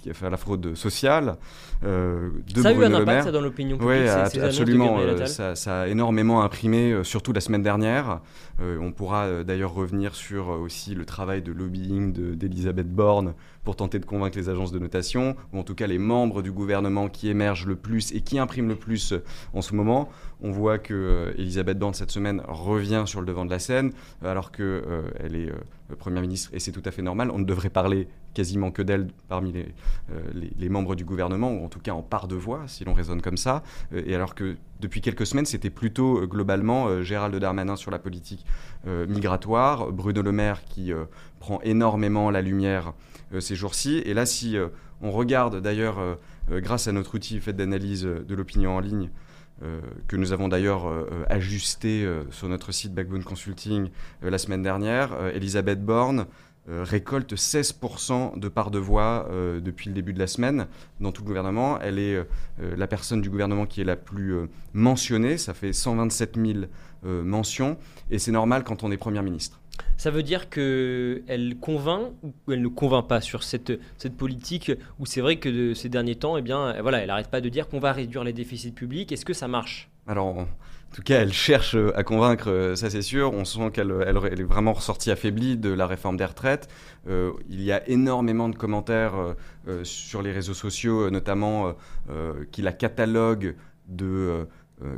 enfin, 0.09 0.31
la 0.31 0.37
fraude 0.37 0.77
sociale. 0.77 1.37
de 1.83 2.31
ça 2.63 2.69
a 2.69 2.73
eu 2.73 2.85
un 2.85 2.95
impact 2.95 3.29
dans 3.31 3.41
l'opinion 3.41 3.79
oui, 3.81 4.09
absolument. 4.09 4.99
Euh, 4.99 5.27
ça, 5.27 5.81
a 5.83 5.89
énormément 5.95 6.43
imprimé, 6.43 6.93
euh, 6.93 7.05
surtout 7.05 7.33
la 7.33 7.41
semaine 7.41 7.63
dernière. 7.63 8.21
Euh, 8.61 8.79
on 8.81 8.93
pourra 8.93 9.43
d'ailleurs 9.45 9.73
revenir 9.73 10.15
sur 10.15 10.49
aussi 10.49 10.95
le 10.95 11.05
travail 11.05 11.41
de 11.41 11.53
lobbying 11.53 12.13
d'Elisabeth 12.37 12.93
Borne 12.93 13.35
pour 13.65 13.77
tenter 13.77 13.99
de 13.99 14.05
convaincre 14.05 14.37
les 14.37 14.49
agences 14.49 14.73
de 14.73 14.79
notation, 14.79 15.37
ou 15.53 15.59
en 15.59 15.63
tout 15.63 15.75
cas 15.75 15.87
les 15.87 15.99
membres 15.99 16.43
du 16.43 16.53
gouvernement 16.53 17.09
qui 17.09 17.29
émergent 17.29 17.67
le 17.67 17.77
plus 17.77 18.13
et 18.13 18.21
qui 18.21 18.39
impriment 18.39 18.69
le 18.69 18.77
plus 18.77 19.15
en 19.55 19.63
ce 19.63 19.75
moment. 19.75 20.11
On 20.43 20.51
voit 20.51 20.79
que 20.79 21.33
Elisabeth 21.39 21.79
Borne 21.79 21.95
cette 21.95 22.11
semaine 22.11 22.43
revient 22.47 23.05
sur 23.07 23.21
le 23.21 23.27
devant 23.27 23.47
de 23.47 23.51
la 23.51 23.59
scène, 23.59 23.93
alors 24.23 24.53
qu'elle 24.53 25.35
est 25.35 25.51
Première 25.99 26.23
ministre, 26.23 26.51
et 26.55 26.61
c'est 26.61 26.73
tout 26.73 26.83
à 26.87 26.91
fait 26.91 27.03
normal. 27.03 27.31
On 27.31 27.39
ne 27.39 27.45
devrait 27.45 27.69
parler 27.69 28.09
quasiment 28.35 28.71
que 28.71 28.83
d'elle 28.83 29.09
parmi 29.29 29.53
les, 29.53 29.75
les, 30.59 30.69
membres 30.69 30.95
du 30.95 31.05
gouvernement, 31.05 31.53
ou 31.53 31.65
en 31.65 31.69
tout 31.69 31.79
cas 31.79 31.93
en 31.93 32.03
part 32.03 32.29
de 32.29 32.35
voix, 32.35 32.65
si 32.67 32.85
l'on 32.85 32.93
raisonne 32.93 33.23
comme 33.23 33.37
ça. 33.37 33.63
et 33.95 34.15
alors 34.15 34.35
que 34.35 34.57
depuis 34.81 35.01
quelques 35.01 35.27
semaines, 35.27 35.47
c'était 35.47 35.71
plutôt 35.71 36.27
globalement 36.27 37.03
Gérald 37.03 37.35
Darmanin 37.37 37.77
sur 37.77 37.91
la 37.91 37.99
politique 37.99 38.45
migratoire, 38.87 39.93
Bruno 39.93 40.21
Le 40.21 40.33
Maire 40.33 40.65
qui 40.65 40.93
prend 41.39 41.61
énormément 41.63 42.31
la 42.31 42.43
lumière 42.43 42.93
ces 43.41 43.55
jours-ci. 43.55 44.03
Et 44.05 44.15
là, 44.15 44.27
si 44.27 44.57
on 45.01 45.11
regarde 45.11 45.61
d'ailleurs, 45.61 46.19
grâce 46.51 46.89
à 46.89 46.93
notre 46.93 47.15
outil 47.15 47.41
fait 47.41 47.53
d'analyse 47.53 48.03
de 48.03 48.35
l'opinion 48.35 48.77
en 48.77 48.81
ligne, 48.81 49.11
que 50.09 50.17
nous 50.17 50.33
avons 50.33 50.49
d'ailleurs 50.49 50.87
ajusté 51.29 52.07
sur 52.31 52.49
notre 52.49 52.73
site 52.73 52.93
Backbone 52.93 53.25
Consulting 53.25 53.89
la 54.23 54.39
semaine 54.39 54.63
dernière, 54.63 55.17
Elisabeth 55.35 55.85
Borne 55.85 56.27
récolte 56.67 57.35
16% 57.35 58.39
de 58.39 58.49
part 58.49 58.71
de 58.71 58.79
voix 58.79 59.29
depuis 59.63 59.89
le 59.89 59.95
début 59.95 60.13
de 60.13 60.19
la 60.19 60.27
semaine 60.27 60.67
dans 61.01 61.13
tout 61.13 61.23
le 61.23 61.27
gouvernement. 61.27 61.79
Elle 61.81 61.99
est 61.99 62.27
la 62.59 62.87
personne 62.87 63.21
du 63.21 63.31
gouvernement 63.31 63.67
qui 63.67 63.81
est 63.81 63.85
la 63.85 63.97
plus 63.97 64.35
mentionnée, 64.73 65.37
ça 65.37 65.55
fait 65.55 65.73
127 65.73 66.37
000 66.37 66.67
mentions, 67.03 67.77
et 68.11 68.19
c'est 68.19 68.33
normal 68.33 68.65
quand 68.65 68.83
on 68.83 68.91
est 68.91 68.97
Première 68.97 69.23
ministre. 69.23 69.61
Ça 69.97 70.11
veut 70.11 70.23
dire 70.23 70.49
qu'elle 70.49 71.57
convainc 71.61 72.13
ou 72.23 72.33
elle 72.53 72.63
ne 72.63 72.69
convainc 72.69 73.09
pas 73.09 73.21
sur 73.21 73.43
cette, 73.43 73.73
cette 73.99 74.17
politique 74.17 74.73
où 74.99 75.07
c'est 75.07 75.21
vrai 75.21 75.37
que 75.37 75.49
de 75.49 75.75
ces 75.75 75.89
derniers 75.89 76.15
temps, 76.15 76.37
eh 76.37 76.43
bien, 76.43 76.81
voilà, 76.81 76.99
elle 76.99 77.09
n'arrête 77.09 77.29
pas 77.29 77.41
de 77.41 77.49
dire 77.49 77.69
qu'on 77.69 77.81
va 77.81 77.93
réduire 77.93 78.25
les 78.25 78.33
déficits 78.33 78.73
publics. 78.73 79.11
Est-ce 79.13 79.25
que 79.25 79.33
ça 79.33 79.49
marche? 79.49 79.91
Alors, 80.07 80.47
tout 80.95 81.03
cas, 81.03 81.21
elle 81.21 81.33
cherche 81.33 81.77
à 81.97 82.05
convaincre, 82.05 82.75
ça 82.77 82.89
c'est 82.89 83.03
sûr. 83.03 83.33
On 83.35 83.45
sent 83.45 83.73
qu'elle 83.73 83.93
elle, 84.07 84.17
est 84.41 84.45
vraiment 84.45 84.73
ressortie 84.73 85.11
affaiblie 85.11 85.57
de 85.57 85.71
la 85.71 85.89
réforme 85.89 86.17
des 86.17 86.25
retraites. 86.25 86.69
Euh, 87.09 87.33
il 87.51 87.63
y 87.63 87.73
a 87.73 87.87
énormément 87.89 88.49
de 88.49 88.55
commentaires 88.55 89.17
euh, 89.17 89.35
euh, 89.67 89.83
sur 89.83 90.23
les 90.23 90.31
réseaux 90.31 90.55
sociaux, 90.55 91.11
notamment 91.11 91.75
qui 92.53 92.63
la 92.63 92.73
cataloguent 92.73 93.57
de 93.89 94.47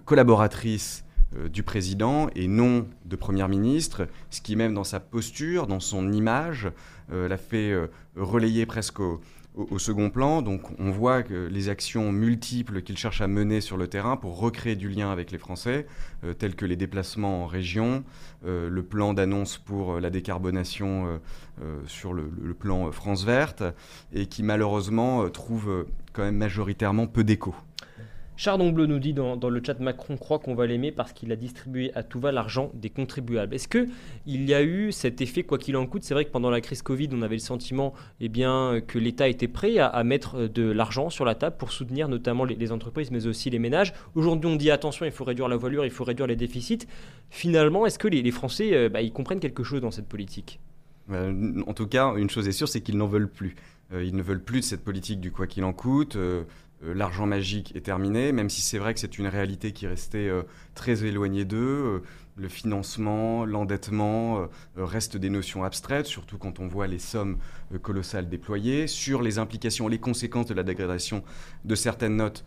collaboratrice 0.05 1.07
euh, 1.35 1.49
du 1.49 1.65
président 1.65 2.29
et 2.37 2.47
non 2.47 2.87
de 3.05 3.17
Premier 3.17 3.49
ministre, 3.49 4.07
ce 4.31 4.41
qui 4.41 4.55
même 4.55 4.75
dans 4.75 4.85
sa 4.85 5.01
posture, 5.01 5.67
dans 5.67 5.81
son 5.81 6.13
image, 6.13 6.71
euh, 7.11 7.27
l'a 7.27 7.37
fait 7.37 7.73
euh, 7.73 7.89
relayer 8.15 8.65
presque 8.65 9.01
au, 9.01 9.21
au, 9.57 9.79
second 9.79 10.11
plan. 10.11 10.43
Donc 10.43 10.63
on 10.79 10.91
voit 10.91 11.23
que 11.23 11.47
les 11.47 11.69
actions 11.69 12.13
multiples 12.13 12.83
qu'il 12.83 12.97
cherche 12.97 13.21
à 13.21 13.27
mener 13.27 13.61
sur 13.61 13.77
le 13.77 13.89
terrain 13.89 14.17
pour 14.17 14.39
recréer 14.39 14.77
du 14.77 14.89
lien 14.89 15.11
avec 15.11 15.31
les 15.31 15.39
Français, 15.39 15.87
euh, 16.25 16.35
tels 16.35 16.55
que 16.55 16.67
les 16.67 16.77
déplacements 16.77 17.43
en 17.43 17.47
région, 17.47 18.05
euh, 18.45 18.69
le 18.69 18.83
plan 18.83 19.15
d'annonce 19.15 19.59
pour 19.59 19.95
euh, 19.95 20.01
la 20.01 20.11
décarbonation 20.11 21.21
sur 21.87 22.13
le, 22.13 22.29
plan 22.59 22.91
France 22.93 23.25
verte, 23.25 23.63
et 24.13 24.27
qui 24.27 24.43
malheureusement 24.43 25.29
trouve 25.31 25.87
quand 26.13 26.23
même 26.23 26.37
majoritairement 26.37 27.07
peu 27.07 27.25
d'écho. 27.25 27.55
Chardon 28.37 28.71
Bleu 28.71 28.85
nous 28.85 28.99
dit 28.99 29.15
dans, 29.15 29.37
le 29.49 29.63
chat 29.65 29.81
Macron 29.81 30.19
croit 30.19 30.39
qu'on 30.39 30.55
va 30.55 30.67
l'aimer 30.67 30.93
parce 30.93 31.13
qu'il 31.15 31.33
a 31.33 31.37
distribué 31.37 31.91
à 31.95 32.03
tout 32.03 32.21
va 32.21 32.33
l'argent 32.33 32.71
des 32.75 32.91
contribuables. 32.91 33.55
Est-ce 33.55 33.67
que 33.67 33.89
il 34.27 34.47
y 34.49 34.53
a 34.53 34.63
eu 34.63 34.93
cet 34.93 35.23
effet 35.23 35.43
quoi 35.43 35.57
qu'il 35.57 35.77
en 35.77 35.87
coûte 35.87 36.05
C'est 36.05 36.13
vrai 36.13 36.27
que 36.27 36.31
pendant 36.31 36.51
la 36.51 36.61
crise 36.61 36.83
Covid, 36.83 37.09
on 37.13 37.23
avait 37.23 37.37
le 37.37 37.41
sentiment 37.41 37.95
eh 38.21 38.29
bien, 38.29 38.81
que 38.87 38.99
l'État 38.99 39.29
était 39.29 39.49
prêt 39.49 39.79
à, 39.79 40.05
mettre 40.05 40.49
de 40.49 40.71
l'argent 40.71 41.09
sur 41.09 41.25
la 41.25 41.35
table 41.35 41.57
pour 41.57 41.73
soutenir 41.73 42.09
notamment 42.09 42.45
les, 42.45 42.73
entreprises 42.73 43.11
mais 43.11 43.27
aussi 43.27 43.49
les 43.49 43.59
ménages. 43.59 43.95
Aujourd'hui, 44.15 44.51
on 44.51 44.57
dit 44.57 44.71
attention, 44.71 45.07
il 45.07 45.13
faut 45.13 45.25
réduire 45.25 45.49
la 45.49 45.57
voilure, 45.57 45.87
il 45.87 45.91
faut 45.91 46.05
réduire 46.05 46.27
les 46.27 46.37
déficits. 46.37 46.87
Finalement, 47.31 47.87
est-ce 47.87 47.99
que 47.99 48.09
les, 48.09 48.31
Français 48.31 48.75
euh, 48.75 48.89
bah, 48.91 49.01
ils 49.01 49.13
comprennent 49.13 49.41
quelque 49.41 49.63
chose 49.63 49.81
dans 49.81 49.91
cette 49.91 50.09
politique? 50.09 50.61
Euh, 51.11 51.63
En 51.67 51.73
tout 51.73 51.87
cas, 51.87 52.15
une 52.17 52.29
chose 52.29 52.47
est 52.49 52.53
sûre, 52.53 52.69
c'est 52.69 52.83
qu'ils 52.83 52.99
n'en 52.99 53.07
veulent 53.07 53.31
plus. 53.31 53.57
Euh, 53.93 54.05
ils 54.05 54.15
ne 54.15 54.23
veulent 54.23 54.43
plus 54.43 54.61
de 54.61 54.65
cette 54.65 54.85
politique 54.85 55.21
du 55.21 55.31
quoi 55.31 55.47
qu'il 55.47 55.65
en 55.65 55.73
coûte. 55.73 56.19
Euh, 56.85 56.95
l'argent 56.95 57.27
magique 57.27 57.75
est 57.75 57.81
terminé, 57.81 58.33
même 58.33 58.51
si 58.51 58.61
c'est 58.61 58.79
vrai 58.79 58.93
que 58.93 59.01
c'est 59.01 59.19
une 59.19 59.27
réalité 59.27 59.73
qui 59.73 59.87
restait 59.87 60.29
euh, 60.29 60.43
très 60.75 61.05
éloignée 61.05 61.45
d'eux. 61.45 61.57
Euh, 61.57 62.03
le 62.37 62.49
financement, 62.49 63.47
l'endettement 63.47 64.47
restent 64.77 65.17
des 65.17 65.31
notions 65.31 65.65
abstraites, 65.65 66.05
surtout 66.05 66.37
quand 66.37 66.61
on 66.61 66.67
voit 66.69 66.87
les 66.87 66.99
sommes 66.99 67.39
colossales 67.81 68.29
déployées. 68.29 68.89
Sur 68.89 69.23
les 69.23 69.39
implications, 69.39 69.89
les 69.89 69.99
conséquences 69.99 70.45
de 70.45 70.53
la 70.53 70.63
dégradation 70.63 71.25
de 71.65 71.75
certaines 71.75 72.17
notes, 72.17 72.45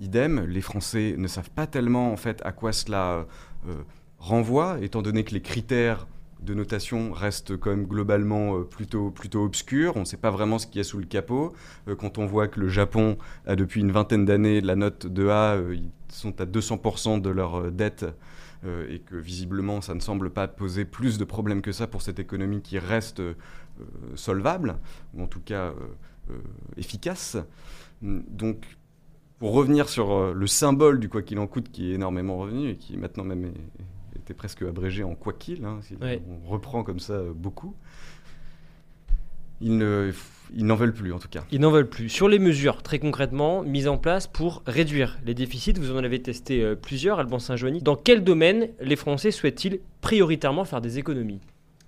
idem. 0.00 0.44
Les 0.46 0.60
Français 0.60 1.14
ne 1.16 1.28
savent 1.28 1.50
pas 1.50 1.68
tellement 1.68 2.10
en 2.12 2.16
fait 2.16 2.42
à 2.44 2.50
quoi 2.50 2.72
cela 2.72 3.24
renvoie, 4.18 4.80
étant 4.82 5.00
donné 5.00 5.22
que 5.22 5.32
les 5.32 5.42
critères 5.42 6.08
de 6.40 6.54
notation 6.54 7.12
reste 7.12 7.56
quand 7.56 7.70
même 7.70 7.86
globalement 7.86 8.58
euh, 8.58 8.64
plutôt, 8.64 9.10
plutôt 9.10 9.44
obscur. 9.44 9.96
On 9.96 10.00
ne 10.00 10.04
sait 10.04 10.16
pas 10.16 10.30
vraiment 10.30 10.58
ce 10.58 10.66
qu'il 10.66 10.78
y 10.78 10.80
a 10.80 10.84
sous 10.84 10.98
le 10.98 11.06
capot. 11.06 11.52
Euh, 11.88 11.96
quand 11.96 12.18
on 12.18 12.26
voit 12.26 12.48
que 12.48 12.60
le 12.60 12.68
Japon 12.68 13.18
a 13.46 13.56
depuis 13.56 13.80
une 13.80 13.92
vingtaine 13.92 14.24
d'années 14.24 14.60
la 14.60 14.76
note 14.76 15.06
de 15.06 15.28
A, 15.28 15.56
euh, 15.56 15.74
ils 15.74 15.90
sont 16.08 16.40
à 16.40 16.44
200% 16.44 17.20
de 17.20 17.30
leur 17.30 17.70
dette 17.70 18.06
et 18.90 18.98
que 18.98 19.14
visiblement 19.14 19.80
ça 19.80 19.94
ne 19.94 20.00
semble 20.00 20.30
pas 20.30 20.48
poser 20.48 20.84
plus 20.84 21.16
de 21.16 21.24
problèmes 21.24 21.62
que 21.62 21.70
ça 21.70 21.86
pour 21.86 22.02
cette 22.02 22.18
économie 22.18 22.60
qui 22.60 22.80
reste 22.80 23.22
solvable, 24.16 24.74
ou 25.14 25.22
en 25.22 25.28
tout 25.28 25.38
cas 25.38 25.74
efficace. 26.76 27.36
Donc 28.02 28.64
pour 29.38 29.52
revenir 29.52 29.88
sur 29.88 30.34
le 30.34 30.46
symbole 30.48 30.98
du 30.98 31.08
quoi 31.08 31.22
qu'il 31.22 31.38
en 31.38 31.46
coûte 31.46 31.70
qui 31.70 31.92
est 31.92 31.94
énormément 31.94 32.36
revenu 32.36 32.70
et 32.70 32.76
qui 32.76 32.96
maintenant 32.96 33.22
même 33.22 33.44
est 33.44 33.54
presque 34.34 34.62
abrégé 34.62 35.02
en 35.02 35.14
quoi 35.14 35.32
qu'il, 35.32 35.64
hein, 35.64 35.78
si 35.82 35.96
on 36.00 36.48
reprend 36.48 36.82
comme 36.82 37.00
ça 37.00 37.14
euh, 37.14 37.32
beaucoup. 37.34 37.74
Ils 39.60 39.76
ne, 39.76 40.12
ils 40.54 40.64
n'en 40.64 40.76
veulent 40.76 40.94
plus 40.94 41.12
en 41.12 41.18
tout 41.18 41.28
cas. 41.28 41.44
Ils 41.50 41.60
n'en 41.60 41.70
veulent 41.70 41.88
plus. 41.88 42.08
Sur 42.08 42.28
les 42.28 42.38
mesures 42.38 42.82
très 42.82 42.98
concrètement 42.98 43.62
mises 43.62 43.88
en 43.88 43.98
place 43.98 44.26
pour 44.26 44.62
réduire 44.66 45.18
les 45.24 45.34
déficits, 45.34 45.72
vous 45.72 45.92
en 45.92 46.04
avez 46.04 46.22
testé 46.22 46.62
euh, 46.62 46.76
plusieurs, 46.76 47.18
Alban 47.18 47.38
Saint-Joigny. 47.38 47.82
Dans 47.82 47.96
quel 47.96 48.22
domaine 48.22 48.68
les 48.80 48.96
Français 48.96 49.30
souhaitent-ils 49.30 49.80
prioritairement 50.00 50.64
faire 50.64 50.80
des 50.80 50.98
économies? 50.98 51.40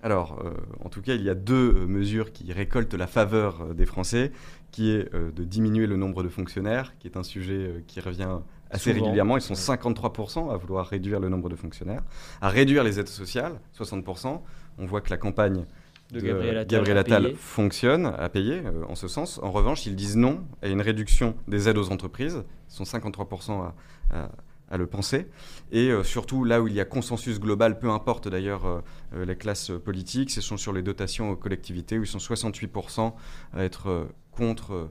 Alors, 0.03 0.41
euh, 0.43 0.51
en 0.83 0.89
tout 0.89 1.01
cas, 1.01 1.13
il 1.13 1.21
y 1.21 1.29
a 1.29 1.35
deux 1.35 1.85
mesures 1.85 2.33
qui 2.33 2.51
récoltent 2.51 2.95
la 2.95 3.07
faveur 3.07 3.73
des 3.75 3.85
Français, 3.85 4.31
qui 4.71 4.89
est 4.89 5.13
de 5.13 5.43
diminuer 5.43 5.85
le 5.85 5.95
nombre 5.95 6.23
de 6.23 6.29
fonctionnaires, 6.29 6.97
qui 6.97 7.07
est 7.07 7.17
un 7.17 7.23
sujet 7.23 7.83
qui 7.87 7.99
revient 7.99 8.39
assez 8.71 8.91
régulièrement. 8.91 9.37
Ils 9.37 9.41
sont 9.41 9.53
53% 9.53 10.51
à 10.51 10.57
vouloir 10.57 10.87
réduire 10.87 11.19
le 11.19 11.29
nombre 11.29 11.49
de 11.49 11.55
fonctionnaires, 11.55 12.03
à 12.41 12.49
réduire 12.49 12.83
les 12.83 12.99
aides 12.99 13.07
sociales, 13.07 13.59
60%. 13.77 14.41
On 14.77 14.85
voit 14.85 15.01
que 15.01 15.09
la 15.09 15.17
campagne 15.17 15.65
de, 16.11 16.19
Gabriel 16.19 16.97
Attal, 16.97 17.35
fonctionne, 17.35 18.05
à 18.05 18.27
payer 18.29 18.61
euh, 18.65 18.83
en 18.87 18.95
ce 18.95 19.07
sens. 19.07 19.39
En 19.41 19.51
revanche, 19.51 19.85
ils 19.85 19.95
disent 19.95 20.17
non 20.17 20.43
à 20.61 20.67
une 20.67 20.81
réduction 20.81 21.35
des 21.47 21.69
aides 21.69 21.77
aux 21.77 21.91
entreprises. 21.91 22.43
Ils 22.69 22.73
sont 22.73 22.83
53% 22.83 23.71
à, 24.11 24.77
le 24.77 24.87
penser. 24.87 25.27
Et 25.71 25.89
euh, 25.89 26.03
surtout, 26.03 26.45
là 26.45 26.61
où 26.61 26.67
il 26.67 26.73
y 26.73 26.79
a 26.79 26.85
consensus 26.85 27.39
global, 27.39 27.79
peu 27.79 27.89
importe 27.89 28.27
d'ailleurs 28.29 28.65
euh, 28.65 29.25
les 29.25 29.35
classes 29.35 29.71
politiques, 29.83 30.31
ce 30.31 30.41
sont 30.41 30.57
sur 30.57 30.73
les 30.73 30.81
dotations 30.81 31.31
aux 31.31 31.35
collectivités, 31.35 31.97
où 31.97 32.03
ils 32.03 32.07
sont 32.07 32.19
68% 32.19 33.13
à 33.53 33.63
être 33.63 34.07
contre 34.31 34.89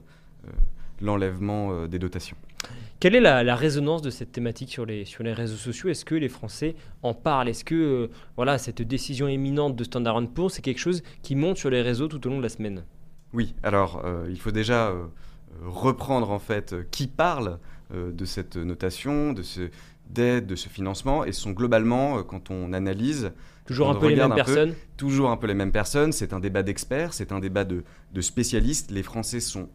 l'enlèvement 1.01 1.87
des 1.87 1.97
dotations. 1.97 2.37
Quelle 3.01 3.15
est 3.15 3.19
la, 3.19 3.55
résonance 3.55 4.03
de 4.03 4.11
cette 4.11 4.31
thématique 4.31 4.69
sur 4.69 4.85
les, 4.85 5.05
sur 5.05 5.23
les 5.23 5.33
réseaux 5.33 5.57
sociaux? 5.57 5.89
Est-ce 5.89 6.05
que 6.05 6.13
les 6.13 6.29
Français 6.29 6.75
en 7.01 7.15
parlent? 7.15 7.49
Est-ce 7.49 7.65
que 7.65 7.73
euh, 7.73 8.07
voilà, 8.35 8.59
cette 8.59 8.83
décision 8.83 9.27
éminente 9.27 9.75
de 9.75 9.83
Standard 9.83 10.21
Poor's, 10.27 10.53
c'est 10.53 10.61
quelque 10.61 10.77
chose 10.77 11.01
qui 11.23 11.33
monte 11.33 11.57
sur 11.57 11.71
les 11.71 11.81
réseaux 11.81 12.07
tout 12.07 12.27
au 12.27 12.29
long 12.29 12.37
de 12.37 12.43
la 12.43 12.49
semaine? 12.49 12.83
Oui, 13.33 13.55
alors 13.63 14.03
euh, 14.05 14.27
il 14.29 14.39
faut 14.39 14.51
déjà 14.51 14.89
euh, 14.89 15.07
reprendre 15.65 16.29
en 16.29 16.37
fait 16.37 16.75
qui 16.91 17.07
parle 17.07 17.57
de 17.91 18.23
cette 18.23 18.55
notation, 18.55 19.33
de 19.33 19.41
ce 19.41 19.69
d'aide, 20.07 20.45
de 20.45 20.55
ce 20.55 20.69
financement, 20.69 21.25
et 21.25 21.31
sont 21.31 21.51
globalement, 21.51 22.21
quand 22.23 22.51
on 22.51 22.71
analyse, 22.71 23.31
Toujours 23.65 23.89
un 23.89 23.95
peu 23.95 24.09
les 24.09 24.15
mêmes 24.15 24.35
personnes? 24.35 24.75
Toujours 24.95 25.31
un 25.31 25.37
peu 25.37 25.47
les 25.47 25.53
mêmes 25.55 25.71
personnes. 25.71 26.11
C'est 26.11 26.33
un 26.33 26.39
débat 26.39 26.61
d'experts, 26.61 27.13
c'est 27.13 27.31
un 27.31 27.39
débat 27.39 27.65
de, 27.65 27.83
de, 28.13 28.21
spécialistes. 28.21 28.91
Les 28.91 29.03
Français 29.03 29.39
sont 29.39 29.69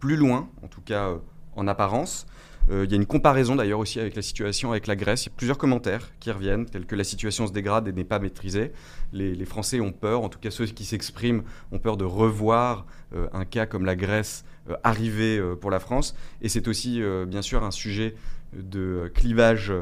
plus 0.00 0.16
loin, 0.16 0.50
en 0.62 0.68
tout 0.68 0.80
cas 0.80 1.14
en 1.56 1.68
apparence. 1.68 2.26
Euh, 2.70 2.84
il 2.84 2.90
y 2.90 2.94
a 2.94 2.96
une 2.96 3.06
comparaison 3.06 3.56
d'ailleurs 3.56 3.80
aussi 3.80 4.00
avec 4.00 4.14
la 4.14 4.22
situation 4.22 4.70
avec 4.70 4.86
la 4.86 4.96
Grèce. 4.96 5.24
Il 5.24 5.28
y 5.30 5.32
a 5.32 5.34
plusieurs 5.36 5.58
commentaires 5.58 6.10
qui 6.20 6.30
reviennent, 6.30 6.66
tels 6.66 6.86
que 6.86 6.94
la 6.94 7.04
situation 7.04 7.46
se 7.46 7.52
dégrade 7.52 7.88
et 7.88 7.92
n'est 7.92 8.04
pas 8.04 8.18
maîtrisée. 8.18 8.72
Les, 9.12 9.44
Français 9.44 9.80
ont 9.80 9.92
peur, 9.92 10.22
en 10.22 10.28
tout 10.28 10.38
cas 10.38 10.50
ceux 10.50 10.66
qui 10.66 10.84
s'expriment 10.84 11.42
ont 11.72 11.78
peur 11.78 11.96
de 11.96 12.04
revoir 12.04 12.86
euh, 13.14 13.26
un 13.32 13.44
cas 13.44 13.66
comme 13.66 13.84
la 13.84 13.96
Grèce 13.96 14.44
euh, 14.70 14.76
arriver 14.84 15.40
pour 15.60 15.70
la 15.70 15.80
France. 15.80 16.14
Et 16.40 16.48
c'est 16.48 16.68
aussi 16.68 17.02
bien 17.26 17.42
sûr 17.42 17.64
un 17.64 17.70
sujet 17.70 18.14
de 18.52 19.10
clivage 19.14 19.72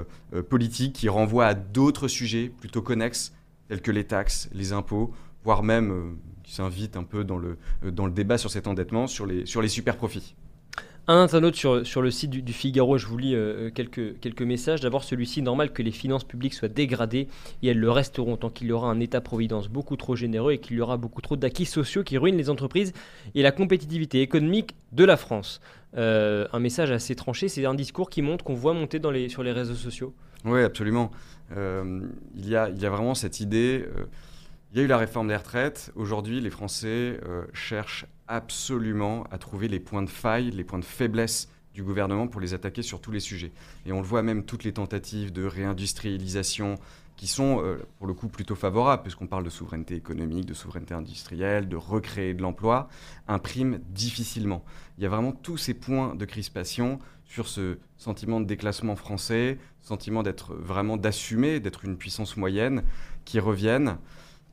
politique 0.48 0.94
qui 0.94 1.08
renvoie 1.08 1.46
à 1.46 1.54
d'autres 1.54 2.08
sujets 2.08 2.48
plutôt 2.48 2.82
connexes, 2.82 3.32
tels 3.68 3.82
que 3.82 3.90
les 3.90 4.04
taxes, 4.04 4.48
les 4.52 4.72
impôts, 4.72 5.12
voire 5.44 5.62
même 5.62 6.16
qui 6.42 6.54
s'invite 6.54 6.96
un 6.96 7.02
peu 7.02 7.24
dans 7.24 7.38
le, 7.38 7.58
dans 7.82 8.06
le 8.06 8.12
débat 8.12 8.38
sur 8.38 8.50
cet 8.50 8.66
endettement, 8.66 9.06
sur 9.06 9.26
les, 9.26 9.44
sur 9.46 9.60
les 9.60 9.68
super 9.68 9.96
profits. 9.96 10.34
Un 11.10 11.20
internaute 11.20 11.56
sur, 11.56 11.84
sur 11.84 12.02
le 12.02 12.12
site 12.12 12.30
du, 12.30 12.52
Figaro, 12.52 12.96
je 12.96 13.08
vous 13.08 13.18
lis 13.18 13.34
euh, 13.34 13.68
quelques, 13.74 14.20
quelques 14.20 14.42
messages. 14.42 14.80
D'abord, 14.80 15.02
celui-ci, 15.02 15.42
normal 15.42 15.72
que 15.72 15.82
les 15.82 15.90
finances 15.90 16.22
publiques 16.22 16.54
soient 16.54 16.68
dégradées 16.68 17.26
et 17.64 17.68
elles 17.68 17.80
le 17.80 17.90
resteront 17.90 18.36
tant 18.36 18.48
qu'il 18.48 18.68
y 18.68 18.72
aura 18.72 18.92
un 18.92 19.00
État-providence 19.00 19.66
beaucoup 19.66 19.96
trop 19.96 20.14
généreux 20.14 20.52
et 20.52 20.58
qu'il 20.58 20.76
y 20.76 20.80
aura 20.80 20.98
beaucoup 20.98 21.20
trop 21.20 21.34
d'acquis 21.34 21.64
sociaux 21.64 22.04
qui 22.04 22.16
ruinent 22.16 22.36
les 22.36 22.48
entreprises 22.48 22.92
et 23.34 23.42
la 23.42 23.50
compétitivité 23.50 24.22
économique 24.22 24.76
de 24.92 25.04
la 25.04 25.16
France. 25.16 25.60
Euh, 25.96 26.46
un 26.52 26.60
message 26.60 26.92
assez 26.92 27.16
tranché, 27.16 27.48
c'est 27.48 27.66
un 27.66 27.74
discours 27.74 28.08
qui 28.08 28.22
montre 28.22 28.44
qu'on 28.44 28.54
voit 28.54 28.72
monter 28.72 29.00
sur 29.28 29.42
les 29.42 29.50
réseaux 29.50 29.74
sociaux. 29.74 30.14
Oui, 30.44 30.62
absolument. 30.62 31.10
Euh, 31.56 32.02
il 32.36 32.48
y 32.48 32.54
a 32.54 32.68
vraiment 32.68 33.16
cette 33.16 33.40
idée. 33.40 33.84
Il 34.70 34.78
y 34.78 34.80
a 34.80 34.84
eu 34.84 34.86
la 34.86 34.98
réforme 34.98 35.28
des 35.28 35.36
retraites. 35.36 35.92
Aujourd'hui, 35.96 36.40
les 36.40 36.50
Français 36.50 37.18
cherchent 37.52 38.06
absolument 38.28 39.24
à 39.30 39.38
trouver 39.38 39.66
les 39.66 39.80
points 39.80 40.02
de 40.02 40.08
faille, 40.08 40.50
les 40.50 40.62
points 40.62 40.78
de 40.78 40.84
faiblesse 40.84 41.48
du 41.74 41.82
gouvernement 41.82 42.28
pour 42.28 42.40
les 42.40 42.54
attaquer 42.54 42.82
sur 42.82 43.00
tous 43.00 43.10
les 43.10 43.20
sujets. 43.20 43.52
Et 43.86 43.92
on 43.92 44.00
le 44.00 44.06
voit 44.06 44.22
même, 44.22 44.44
toutes 44.44 44.64
les 44.64 44.72
tentatives 44.72 45.32
de 45.32 45.44
réindustrialisation 45.44 46.76
qui 47.16 47.26
sont 47.26 47.62
euh, 47.62 47.78
pour 47.98 48.06
le 48.06 48.14
coup 48.14 48.28
plutôt 48.28 48.54
favorables, 48.54 49.02
puisqu'on 49.02 49.26
parle 49.26 49.44
de 49.44 49.50
souveraineté 49.50 49.94
économique, 49.94 50.46
de 50.46 50.54
souveraineté 50.54 50.94
industrielle, 50.94 51.68
de 51.68 51.76
recréer 51.76 52.32
de 52.32 52.40
l'emploi, 52.40 52.88
impriment 53.28 53.78
difficilement. 53.90 54.64
Il 54.96 55.04
y 55.04 55.06
a 55.06 55.10
vraiment 55.10 55.32
tous 55.32 55.58
ces 55.58 55.74
points 55.74 56.14
de 56.14 56.24
crispation 56.24 56.98
sur 57.26 57.46
ce 57.46 57.78
sentiment 57.98 58.40
de 58.40 58.46
déclassement 58.46 58.96
français, 58.96 59.58
sentiment 59.82 60.22
d'être 60.22 60.54
vraiment 60.54 60.96
d'assumer, 60.96 61.60
d'être 61.60 61.84
une 61.84 61.96
puissance 61.96 62.36
moyenne, 62.36 62.84
qui 63.24 63.38
reviennent 63.38 63.98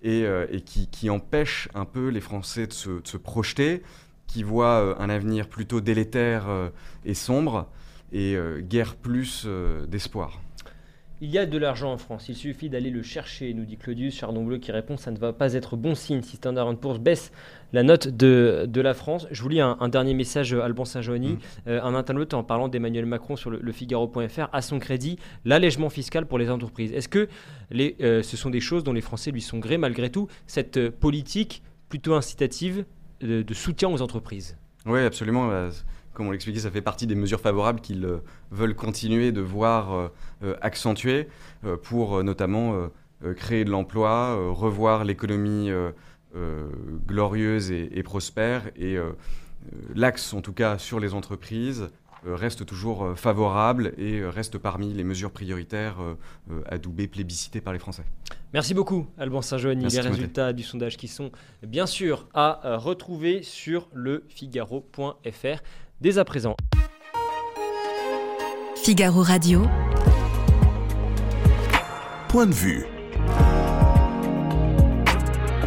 et, 0.02 0.24
euh, 0.26 0.46
qui, 0.92 1.10
empêche 1.10 1.70
un 1.74 1.86
peu 1.86 2.10
les 2.10 2.22
Français 2.22 2.68
de 2.68 2.74
se, 2.74 3.18
projeter, 3.18 3.84
qui 4.28 4.44
voient 4.44 4.82
euh, 4.82 4.96
un 5.00 5.10
avenir 5.10 5.48
plutôt 5.48 5.82
délétère 5.82 6.50
euh, 6.50 6.70
et 7.06 7.14
sombre, 7.14 7.68
et 8.12 8.38
guère 8.62 8.96
plus 8.96 9.46
d'espoir. 9.90 10.40
Il 11.20 11.32
y 11.32 11.40
a 11.40 11.48
de 11.48 11.58
l'argent 11.58 11.92
en 11.92 11.98
France, 11.98 12.30
il 12.30 12.36
suffit 12.36 12.70
d'aller 12.70 12.92
le 12.92 13.02
chercher, 13.02 13.52
nous 13.56 13.66
dit 13.66 13.78
Claudius 13.78 14.16
Chardon 14.16 14.44
Bleu 14.44 14.60
qui 14.60 14.72
répond 14.72 14.98
ça 14.98 15.10
ne 15.10 15.18
va 15.18 15.34
pas 15.34 15.54
être 15.54 15.76
bon 15.76 15.96
signe 15.96 16.22
si 16.22 16.36
Standard 16.36 16.78
Poor's 16.78 17.00
baisse 17.00 17.32
la 17.74 17.82
note 17.82 18.08
de, 18.08 18.66
de 18.68 18.82
la 18.82 18.94
France. 18.94 19.28
Je 19.32 19.42
vous 19.42 19.50
lis 19.50 19.60
un, 19.60 19.90
dernier 19.90 20.14
message, 20.14 20.54
Alban 20.54 20.86
Saint-Joanny, 20.86 21.34
mmh. 21.34 21.40
euh, 21.70 21.82
un 21.82 21.96
internaute 21.96 22.36
en 22.36 22.44
parlant 22.44 22.68
d'Emmanuel 22.68 23.08
Macron 23.08 23.36
sur 23.36 23.50
le, 23.50 23.72
Figaro.fr, 23.72 24.50
à 24.54 24.62
son 24.62 24.78
crédit, 24.78 25.18
l'allègement 25.44 25.90
fiscal 25.90 26.28
pour 26.28 26.38
les 26.38 26.52
entreprises. 26.52 26.94
Est-ce 26.94 27.10
que 27.10 27.28
les, 27.72 27.96
euh, 28.02 28.22
ce 28.22 28.38
sont 28.38 28.52
des 28.52 28.62
choses 28.62 28.84
dont 28.84 28.94
les 28.94 29.02
Français 29.02 29.32
lui 29.32 29.42
sont 29.42 29.58
grés 29.58 29.80
malgré 29.80 30.12
tout, 30.12 30.28
cette 30.46 30.90
politique 30.90 31.64
plutôt 31.90 32.14
incitative 32.14 32.86
de 33.22 33.54
soutien 33.56 33.90
aux 33.90 34.04
entreprises? 34.04 34.56
Oui, 34.86 35.00
absolument. 35.00 35.70
Comme 36.18 36.30
on 36.30 36.32
l'expliquait, 36.32 36.62
ça 36.62 36.72
fait 36.72 36.82
partie 36.82 37.06
des 37.06 37.14
mesures 37.14 37.40
favorables 37.40 37.80
qu'ils 37.80 38.08
veulent 38.50 38.74
continuer 38.74 39.32
de 39.32 39.40
voir 39.40 40.10
accentuer 40.62 41.28
pour 41.84 42.24
notamment 42.24 42.90
créer 43.36 43.64
de 43.64 43.70
l'emploi, 43.70 44.36
revoir 44.52 45.04
l'économie 45.04 45.70
glorieuse 47.06 47.70
et, 47.70 47.92
et, 47.94 48.02
prospère 48.02 48.64
et 48.76 48.98
l'axe, 49.94 50.34
en 50.34 50.42
tout 50.42 50.54
cas, 50.54 50.80
sur 50.80 51.00
les 51.00 51.14
entreprises 51.14 51.88
euh, 52.26 52.36
reste 52.36 52.66
toujours 52.66 53.04
euh, 53.04 53.16
favorable 53.16 53.94
et 53.98 54.20
euh, 54.20 54.30
reste 54.30 54.58
parmi 54.58 54.94
les 54.94 55.04
mesures 55.04 55.32
prioritaires 55.32 55.98
adoubées, 56.70 57.08
plébiscitées 57.08 57.62
par 57.62 57.74
les 57.74 57.80
Français. 57.80 58.04
Merci 58.54 58.74
beaucoup, 58.74 59.08
Alban 59.18 59.42
Saint-Joanny. 59.42 59.88
Les 59.88 60.00
résultats 60.00 60.54
du 60.54 60.64
sondage 60.64 60.98
qui 60.98 61.08
sont 61.08 61.32
bien 61.64 61.86
sûr 61.86 62.28
à 62.34 62.78
retrouver 62.78 63.44
sur 63.44 63.88
le 63.94 64.24
Figaro.fr 64.30 65.62
dès 66.02 66.18
à 66.18 66.26
présent. 66.26 66.56
Figaro 68.76 69.22
Radio. 69.22 69.64
Point 72.30 72.48
de 72.48 72.54
vue. 72.54 72.86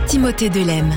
Timothée 0.07 0.51
Delem. 0.51 0.91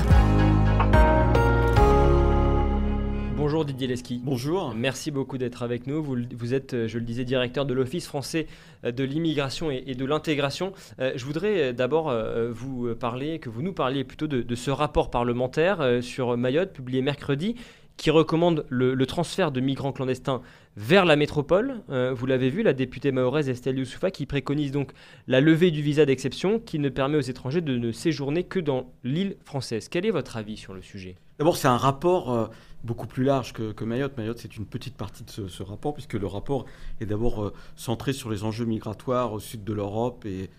Bonjour 3.36 3.64
Didier 3.64 3.86
Leski. 3.86 4.20
Bonjour. 4.24 4.74
Merci 4.74 5.10
beaucoup 5.10 5.38
d'être 5.38 5.62
avec 5.62 5.86
nous. 5.86 6.02
Vous, 6.02 6.54
êtes, 6.54 6.74
euh, 6.74 6.88
je 6.88 6.98
le 6.98 7.04
disais, 7.04 7.24
directeur 7.24 7.66
de 7.66 7.74
l'Office 7.74 8.06
français 8.06 8.46
euh, 8.84 8.90
de 8.90 9.04
l'immigration 9.04 9.70
et, 9.70 9.94
de 9.94 10.04
l'intégration. 10.04 10.72
Euh, 10.98 11.12
je 11.14 11.24
voudrais 11.24 11.72
d'abord 11.72 12.12
vous 12.50 12.94
parler, 12.94 13.38
que 13.38 13.48
vous 13.48 13.62
nous 13.62 13.72
parliez 13.72 14.02
plutôt 14.02 14.26
de, 14.26 14.54
ce 14.54 14.70
rapport 14.70 15.10
parlementaire 15.10 16.02
sur 16.02 16.36
Mayotte, 16.36 16.72
publié 16.72 17.02
mercredi, 17.02 17.54
qui 17.96 18.10
recommande 18.10 18.66
le, 18.68 18.94
transfert 19.06 19.52
de 19.52 19.60
migrants 19.60 19.92
clandestins 19.92 20.42
vers 20.76 21.04
la 21.04 21.16
métropole. 21.16 21.82
vous 21.88 22.26
l'avez 22.26 22.50
vu, 22.50 22.62
la 22.62 22.72
députée 22.72 23.12
mahoraise 23.12 23.48
Estelle 23.48 23.78
Youssoufa 23.78 24.10
qui 24.10 24.26
préconise 24.26 24.72
donc 24.72 24.92
la 25.28 25.40
levée 25.40 25.70
du 25.70 25.80
visa 25.80 26.04
d'exception 26.04 26.58
qui 26.58 26.80
ne 26.80 26.88
permet 26.88 27.16
aux 27.16 27.20
étrangers 27.20 27.60
de 27.60 27.76
ne 27.76 27.92
séjourner 27.92 28.42
que 28.42 28.58
dans 28.58 28.92
l'île 29.04 29.36
française. 29.44 29.88
Quel 29.88 30.04
est 30.06 30.10
votre 30.10 30.36
avis 30.36 30.56
sur 30.56 30.74
le 30.74 30.82
sujet? 30.82 31.14
D'abord, 31.38 31.56
c'est 31.56 31.68
un 31.68 31.76
rapport 31.76 32.50
beaucoup 32.84 33.06
plus 33.06 33.24
large 33.24 33.52
que, 33.52 33.84
Mayotte. 33.84 34.16
Mayotte, 34.16 34.38
c'est 34.38 34.56
une 34.56 34.66
petite 34.66 34.96
partie 34.96 35.24
de 35.24 35.48
ce, 35.48 35.62
rapport, 35.62 35.94
puisque 35.94 36.14
le 36.14 36.26
rapport 36.26 36.66
est 37.00 37.06
d'abord 37.06 37.42
euh, 37.42 37.52
centré 37.76 38.12
sur 38.12 38.30
les 38.30 38.44
enjeux 38.44 38.66
migratoires 38.66 39.32
au 39.32 39.40
sud 39.40 39.64
de 39.64 39.72
l'Europe 39.72 40.26
et, 40.26 40.50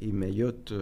Mayotte 0.00 0.72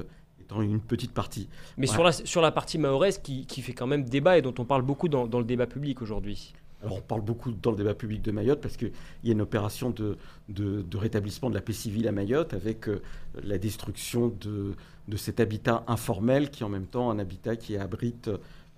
une 0.61 0.81
petite 0.81 1.13
partie. 1.13 1.49
Mais 1.79 1.87
sur, 1.87 2.03
la, 2.03 2.13
sur 2.13 2.43
la 2.43 2.53
partie 2.53 2.79
mahoraise 2.79 3.19
qui, 3.19 3.47
qui, 3.47 3.63
fait 3.63 3.73
quand 3.73 3.87
même 3.87 4.05
débat 4.05 4.39
et 4.39 4.43
dont 4.43 4.55
on 4.59 4.65
parle 4.65 4.83
beaucoup 4.83 5.09
dans, 5.09 5.27
le 5.27 5.45
débat 5.45 5.67
public 5.67 6.03
aujourd'hui. 6.03 6.53
Alors 6.83 6.97
on 6.97 7.01
parle 7.01 7.21
beaucoup 7.21 7.53
dans 7.53 7.71
le 7.71 7.77
débat 7.77 7.95
public 7.95 8.23
de 8.23 8.33
Mayotte 8.33 8.61
parce 8.61 8.77
qu'il 8.77 8.91
y 9.25 9.29
a 9.29 9.33
une 9.33 9.41
opération 9.41 9.91
de, 9.91 10.17
de, 10.49 10.97
rétablissement 10.97 11.49
de 11.49 11.55
la 11.55 11.61
paix 11.61 11.73
civile 11.73 12.09
à 12.09 12.13
Mayotte 12.13 12.55
avec 12.55 12.89
euh, 12.89 13.01
la 13.45 13.57
destruction 13.59 14.35
de, 14.41 14.75
de, 15.07 15.17
cet 15.17 15.39
habitat 15.39 15.85
informel 15.87 16.51
qui 16.51 16.65
est 16.65 16.67
en 16.67 16.71
même 16.71 16.87
temps 16.87 17.11
un 17.11 17.21
habitat 17.21 17.55
qui 17.55 17.77
abrite 17.77 18.29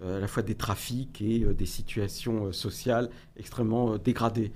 euh, 0.03 0.19
à 0.19 0.21
la 0.21 0.29
fois 0.29 0.43
des 0.43 0.55
trafics 0.55 1.23
et 1.23 1.45
euh, 1.45 1.55
des 1.55 1.67
situations 1.67 2.53
sociales 2.53 3.09
extrêmement 3.39 3.97
dégradées. 3.97 4.53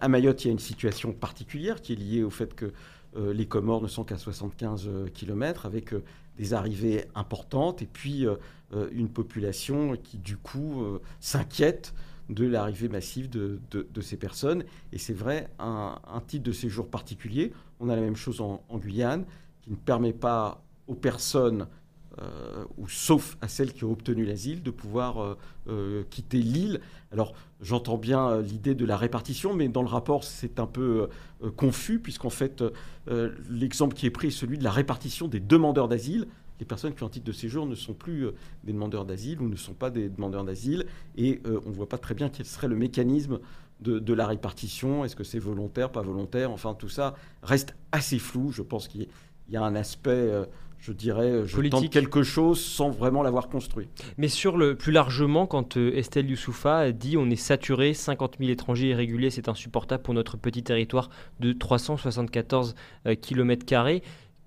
À 0.00 0.08
Mayotte, 0.08 0.44
il 0.44 0.48
y 0.48 0.50
a 0.50 0.52
une 0.52 0.58
situation 0.58 1.12
particulière 1.12 1.82
qui 1.82 1.92
est 1.92 1.96
liée 1.96 2.22
au 2.22 2.30
fait 2.30 2.54
que 2.54 2.72
les 3.16 3.46
Comores 3.46 3.82
ne 3.82 3.88
sont 3.88 4.04
qu'à 4.04 4.18
75 4.18 4.90
km, 5.14 5.64
avec 5.64 5.94
des 6.36 6.54
arrivées 6.54 7.04
importantes 7.14 7.82
et 7.82 7.86
puis 7.86 8.26
une 8.92 9.08
population 9.08 9.96
qui, 9.96 10.18
du 10.18 10.36
coup, 10.36 10.84
s'inquiète 11.20 11.94
de 12.28 12.46
l'arrivée 12.46 12.88
massive 12.88 13.30
de, 13.30 14.00
ces 14.00 14.16
personnes. 14.16 14.64
Et 14.92 14.98
c'est 14.98 15.14
vrai, 15.14 15.48
un, 15.58 15.98
un, 16.06 16.20
titre 16.20 16.44
de 16.44 16.52
séjour 16.52 16.88
particulier. 16.88 17.52
On 17.80 17.88
a 17.88 17.96
la 17.96 18.02
même 18.02 18.16
chose 18.16 18.40
en 18.40 18.78
Guyane, 18.78 19.24
qui 19.62 19.70
ne 19.70 19.76
permet 19.76 20.12
pas 20.12 20.62
aux 20.86 20.94
personnes 20.94 21.66
euh, 22.22 22.64
ou 22.78 22.88
sauf 22.88 23.36
à 23.42 23.48
celles 23.48 23.74
qui 23.74 23.84
ont 23.84 23.92
obtenu 23.92 24.24
l'asile, 24.24 24.62
de 24.62 24.70
pouvoir 24.70 25.18
euh, 25.18 25.36
euh, 25.68 26.02
quitter 26.08 26.38
l'île. 26.38 26.80
Alors 27.12 27.34
j'entends 27.60 27.98
bien 27.98 28.40
l'idée 28.40 28.74
de 28.74 28.86
la 28.86 28.96
répartition, 28.96 29.52
mais 29.52 29.68
dans 29.68 29.82
le 29.82 29.88
rapport 29.88 30.24
c'est 30.24 30.58
un 30.58 30.66
peu 30.66 31.08
confus, 31.56 31.98
puisqu'en 31.98 32.30
fait 32.30 32.64
l'exemple 33.50 33.94
qui 33.94 34.06
est 34.06 34.10
pris 34.10 34.28
est 34.28 34.30
celui 34.30 34.58
de 34.58 34.64
la 34.64 34.70
répartition 34.70 35.28
des 35.28 35.40
demandeurs 35.40 35.88
d'asile. 35.88 36.26
Les 36.58 36.64
personnes 36.64 36.94
qui 36.94 37.02
ont 37.02 37.06
un 37.06 37.10
titre 37.10 37.26
de 37.26 37.32
séjour 37.32 37.66
ne 37.66 37.74
sont 37.74 37.92
plus 37.92 38.28
des 38.64 38.72
demandeurs 38.72 39.04
d'asile 39.04 39.40
ou 39.42 39.48
ne 39.48 39.56
sont 39.56 39.74
pas 39.74 39.90
des 39.90 40.08
demandeurs 40.08 40.44
d'asile, 40.44 40.86
et 41.16 41.40
on 41.44 41.68
ne 41.68 41.74
voit 41.74 41.88
pas 41.88 41.98
très 41.98 42.14
bien 42.14 42.28
quel 42.28 42.46
serait 42.46 42.68
le 42.68 42.76
mécanisme 42.76 43.40
de 43.80 44.12
la 44.14 44.26
répartition. 44.26 45.04
Est-ce 45.04 45.16
que 45.16 45.24
c'est 45.24 45.38
volontaire, 45.38 45.90
pas 45.90 46.02
volontaire? 46.02 46.50
Enfin 46.50 46.74
tout 46.74 46.88
ça 46.88 47.14
reste 47.42 47.74
assez 47.92 48.18
flou. 48.18 48.52
Je 48.52 48.62
pense 48.62 48.88
qu'il 48.88 49.08
y 49.48 49.56
a 49.56 49.62
un 49.62 49.74
aspect 49.74 50.30
je 50.78 50.92
dirais, 50.92 51.46
je 51.46 51.60
tente 51.68 51.90
quelque 51.90 52.22
chose 52.22 52.60
sans 52.60 52.90
vraiment 52.90 53.22
l'avoir 53.22 53.48
construit. 53.48 53.88
Mais 54.18 54.28
sur 54.28 54.56
le 54.56 54.76
plus 54.76 54.92
largement, 54.92 55.46
quand 55.46 55.76
euh, 55.76 55.96
Estelle 55.96 56.30
Youssoufa 56.30 56.92
dit 56.92 57.16
on 57.16 57.28
est 57.30 57.36
saturé, 57.36 57.94
50 57.94 58.36
000 58.38 58.50
étrangers 58.50 58.90
irréguliers, 58.90 59.30
c'est 59.30 59.48
insupportable 59.48 60.02
pour 60.02 60.14
notre 60.14 60.36
petit 60.36 60.62
territoire 60.62 61.10
de 61.40 61.52
374 61.52 62.74
euh, 63.06 63.14
km 63.14 63.64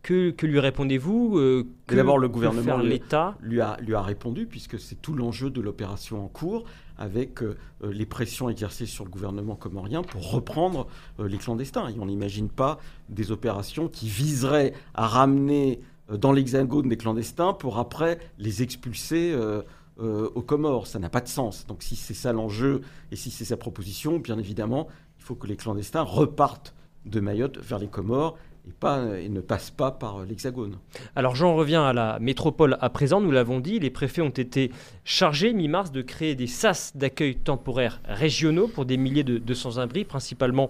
que, 0.01 0.29
que, 0.29 0.45
lui 0.45 0.61
répondez-vous 0.61 1.37
euh, 1.37 1.67
D'abord, 1.89 2.17
le 2.17 2.29
gouvernement 2.29 2.77
l'État 2.77 3.35
lui 3.41 3.59
a, 3.59 3.75
lui 3.81 3.95
a 3.95 4.01
répondu, 4.01 4.45
puisque 4.45 4.79
c'est 4.79 5.01
tout 5.01 5.13
l'enjeu 5.13 5.49
de 5.49 5.59
l'opération 5.59 6.23
en 6.23 6.29
cours, 6.29 6.63
avec 6.97 7.39
les 7.81 8.05
pressions 8.05 8.49
exercées 8.49 8.85
sur 8.85 9.05
le 9.05 9.09
gouvernement 9.09 9.55
comorien 9.55 10.01
pour 10.01 10.31
reprendre 10.31 10.87
les 11.17 11.37
clandestins. 11.37 11.87
Et 11.89 11.99
on 11.99 12.05
n'imagine 12.05 12.49
pas 12.49 12.77
des 13.07 13.31
opérations 13.31 13.87
qui 13.87 14.07
viseraient 14.09 14.73
à 14.93 15.07
ramener 15.07 15.79
euh, 15.79 15.81
dans 16.17 16.31
l'hexagone 16.31 16.89
des 16.89 16.97
clandestins 16.97 17.53
pour 17.53 17.77
après 17.77 18.19
les 18.37 18.63
expulser 18.63 19.31
euh, 19.33 19.61
euh, 19.99 20.29
aux 20.35 20.41
Comores. 20.41 20.87
Ça 20.87 20.99
n'a 20.99 21.09
pas 21.09 21.21
de 21.21 21.27
sens. 21.27 21.65
Donc 21.67 21.83
si 21.83 21.95
c'est 21.95 22.13
ça 22.13 22.33
l'enjeu 22.33 22.81
et 23.11 23.15
si 23.15 23.31
c'est 23.31 23.45
sa 23.45 23.57
proposition, 23.57 24.19
bien 24.19 24.37
évidemment, 24.37 24.87
il 25.17 25.23
faut 25.23 25.35
que 25.35 25.47
les 25.47 25.55
clandestins 25.55 26.01
repartent 26.01 26.73
de 27.05 27.19
Mayotte 27.19 27.57
vers 27.57 27.79
les 27.79 27.87
Comores 27.87 28.37
et, 28.67 28.71
pas, 28.71 29.01
ne 29.01 29.39
passent 29.41 29.71
pas 29.71 29.91
par 29.91 30.25
l'Hexagone. 30.25 30.77
Alors 31.15 31.35
j'en 31.35 31.55
reviens 31.55 31.83
à 31.85 31.93
la 31.93 32.19
métropole 32.19 32.77
à 32.81 32.89
présent, 32.89 33.21
nous 33.21 33.31
l'avons 33.31 33.59
dit, 33.59 33.79
les 33.79 33.89
préfets 33.89 34.21
ont 34.21 34.29
été 34.29 34.71
chargés 35.05 35.53
mi-mars 35.53 35.91
de 35.91 36.01
créer 36.01 36.35
des 36.35 36.47
sas 36.47 36.95
d'accueil 36.95 37.35
temporaires 37.35 38.01
régionaux 38.05 38.67
pour 38.67 38.85
des 38.85 38.97
milliers 38.97 39.23
de, 39.23 39.37
de 39.37 39.53
sans-abri, 39.53 40.03
principalement 40.03 40.69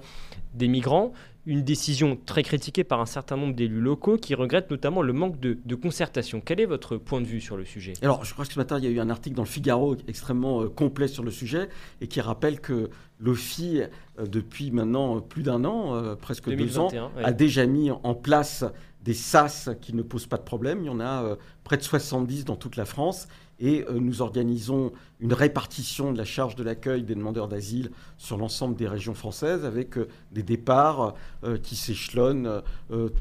des 0.54 0.68
migrants 0.68 1.14
une 1.46 1.64
décision 1.64 2.18
très 2.26 2.44
critiquée 2.44 2.84
par 2.84 3.00
un 3.00 3.06
certain 3.06 3.38
nombre 3.38 3.56
d'élus 3.56 3.82
locaux 3.82 4.18
qui 4.18 4.36
regrettent 4.36 4.70
notamment 4.70 5.02
le 5.02 5.14
manque 5.14 5.40
de, 5.40 5.76
concertation. 5.76 6.42
Quel 6.44 6.60
est 6.60 6.66
votre 6.66 6.98
point 6.98 7.22
de 7.22 7.26
vue 7.26 7.42
sur 7.42 7.58
le 7.58 7.66
sujet? 7.66 7.94
Alors, 8.02 8.26
je 8.26 8.34
crois 8.34 8.46
que 8.46 8.54
ce 8.54 8.60
matin, 8.60 8.78
il 8.78 8.84
y 8.84 8.88
a 8.88 8.92
eu 8.92 9.00
un 9.00 9.10
article 9.10 9.36
dans 9.36 9.44
le 9.44 9.48
Figaro 9.48 9.96
extrêmement 10.08 10.62
euh, 10.62 10.70
complet 10.70 11.08
sur 11.08 11.24
le 11.24 11.32
sujet 11.32 11.70
et 12.02 12.08
qui 12.08 12.22
rappelle 12.22 12.60
que 12.60 12.90
l'OFI, 13.20 13.82
euh, 14.20 14.26
depuis 14.26 14.72
maintenant 14.72 15.22
plus 15.22 15.44
d'un 15.44 15.64
an, 15.64 15.96
euh, 15.96 16.16
presque 16.16 16.54
deux 16.54 16.78
ans, 16.78 16.90
a 17.24 17.32
déjà 17.32 17.66
mis 17.66 17.90
en 17.92 18.14
place 18.14 18.66
des 19.04 19.14
SAS 19.14 19.70
qui 19.82 19.96
ne 19.96 20.02
posent 20.02 20.28
pas 20.28 20.38
de 20.38 20.44
problème. 20.44 20.80
Il 20.82 20.88
y 20.88 20.90
en 20.90 21.00
a 21.00 21.38
près 21.64 21.78
de 21.78 21.84
70 21.84 22.44
dans 22.46 22.58
toute 22.58 22.76
la 22.76 22.86
France 22.86 23.28
et 23.60 23.86
euh, 23.90 24.00
nous 24.00 24.22
organisons 24.22 24.92
une 25.20 25.34
répartition 25.34 26.14
de 26.14 26.18
la 26.18 26.26
charge 26.26 26.56
de 26.56 26.64
l'accueil 26.64 27.04
des 27.04 27.16
demandeurs 27.16 27.48
d'asile 27.48 27.92
sur 28.18 28.38
l'ensemble 28.38 28.76
des 28.76 28.88
régions 28.88 29.14
françaises 29.14 29.66
avec 29.66 29.98
euh, 29.98 30.08
des 30.32 30.44
départs 30.44 31.16
euh, 31.44 31.58
qui 31.58 31.76
s'échelonnent 31.76 32.62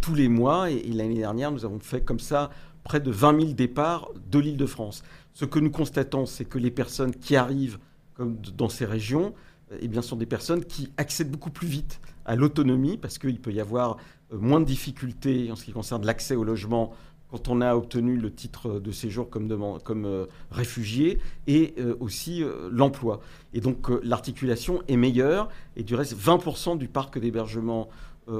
tous 0.00 0.14
les 0.14 0.28
mois. 0.28 0.70
Et, 0.70 0.88
l'année 0.92 1.18
dernière, 1.18 1.50
nous 1.50 1.64
avons 1.64 1.80
fait 1.80 2.02
comme 2.02 2.20
ça 2.20 2.50
près 2.84 3.00
de 3.00 3.10
20 3.10 3.40
000 3.40 3.52
départs 3.52 4.10
de 4.30 4.38
l'île 4.38 4.56
de 4.56 4.66
France. 4.66 5.02
Ce 5.34 5.44
que 5.44 5.58
nous 5.58 5.70
constatons, 5.70 6.26
c'est 6.26 6.44
que 6.44 6.58
les 6.58 6.70
personnes 6.70 7.14
qui 7.14 7.36
arrivent 7.36 7.78
comme 8.14 8.36
dans 8.56 8.68
ces 8.68 8.84
régions, 8.84 9.34
eh 9.80 9.88
bien, 9.88 10.02
sont 10.02 10.16
des 10.16 10.26
personnes 10.26 10.64
qui 10.64 10.90
accèdent 10.96 11.30
beaucoup 11.30 11.50
plus 11.50 11.68
vite 11.68 12.00
à 12.24 12.36
l'autonomie 12.36 12.96
parce 12.96 13.18
qu'il 13.18 13.40
peut 13.40 13.52
y 13.52 13.60
avoir 13.60 13.96
moins 14.32 14.60
de 14.60 14.64
difficultés 14.64 15.50
en 15.50 15.56
ce 15.56 15.64
qui 15.64 15.72
concerne 15.72 16.04
l'accès 16.04 16.34
au 16.34 16.44
logement 16.44 16.92
quand 17.30 17.48
on 17.48 17.60
a 17.60 17.74
obtenu 17.74 18.16
le 18.16 18.32
titre 18.32 18.80
de 18.80 18.90
séjour 18.90 19.28
comme, 19.30 19.52
euh, 20.04 20.26
réfugié 20.50 21.18
et 21.46 21.74
euh, 21.78 21.96
aussi 22.00 22.42
euh, 22.42 22.68
l'emploi. 22.72 23.20
Et 23.52 23.60
donc 23.60 23.88
l'articulation 24.02 24.82
est 24.88 24.96
meilleure 24.96 25.48
et 25.76 25.82
du 25.82 25.94
reste 25.94 26.16
20% 26.16 26.78
du 26.78 26.88
parc 26.88 27.18
d'hébergement 27.18 27.88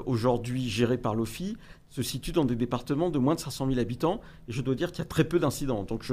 aujourd'hui 0.04 0.68
géré 0.68 0.98
par 0.98 1.14
l'OFI 1.14 1.56
se 1.88 2.02
situe 2.02 2.32
dans 2.32 2.44
des 2.44 2.56
départements 2.56 3.08
de 3.08 3.18
moins 3.18 3.34
de 3.34 3.40
500 3.40 3.68
000 3.68 3.80
habitants 3.80 4.20
et 4.46 4.52
je 4.52 4.60
dois 4.60 4.74
dire 4.74 4.90
qu'il 4.92 4.98
y 4.98 5.02
a 5.02 5.06
très 5.06 5.24
peu 5.24 5.38
d'incidents. 5.38 5.82
Donc 5.84 6.04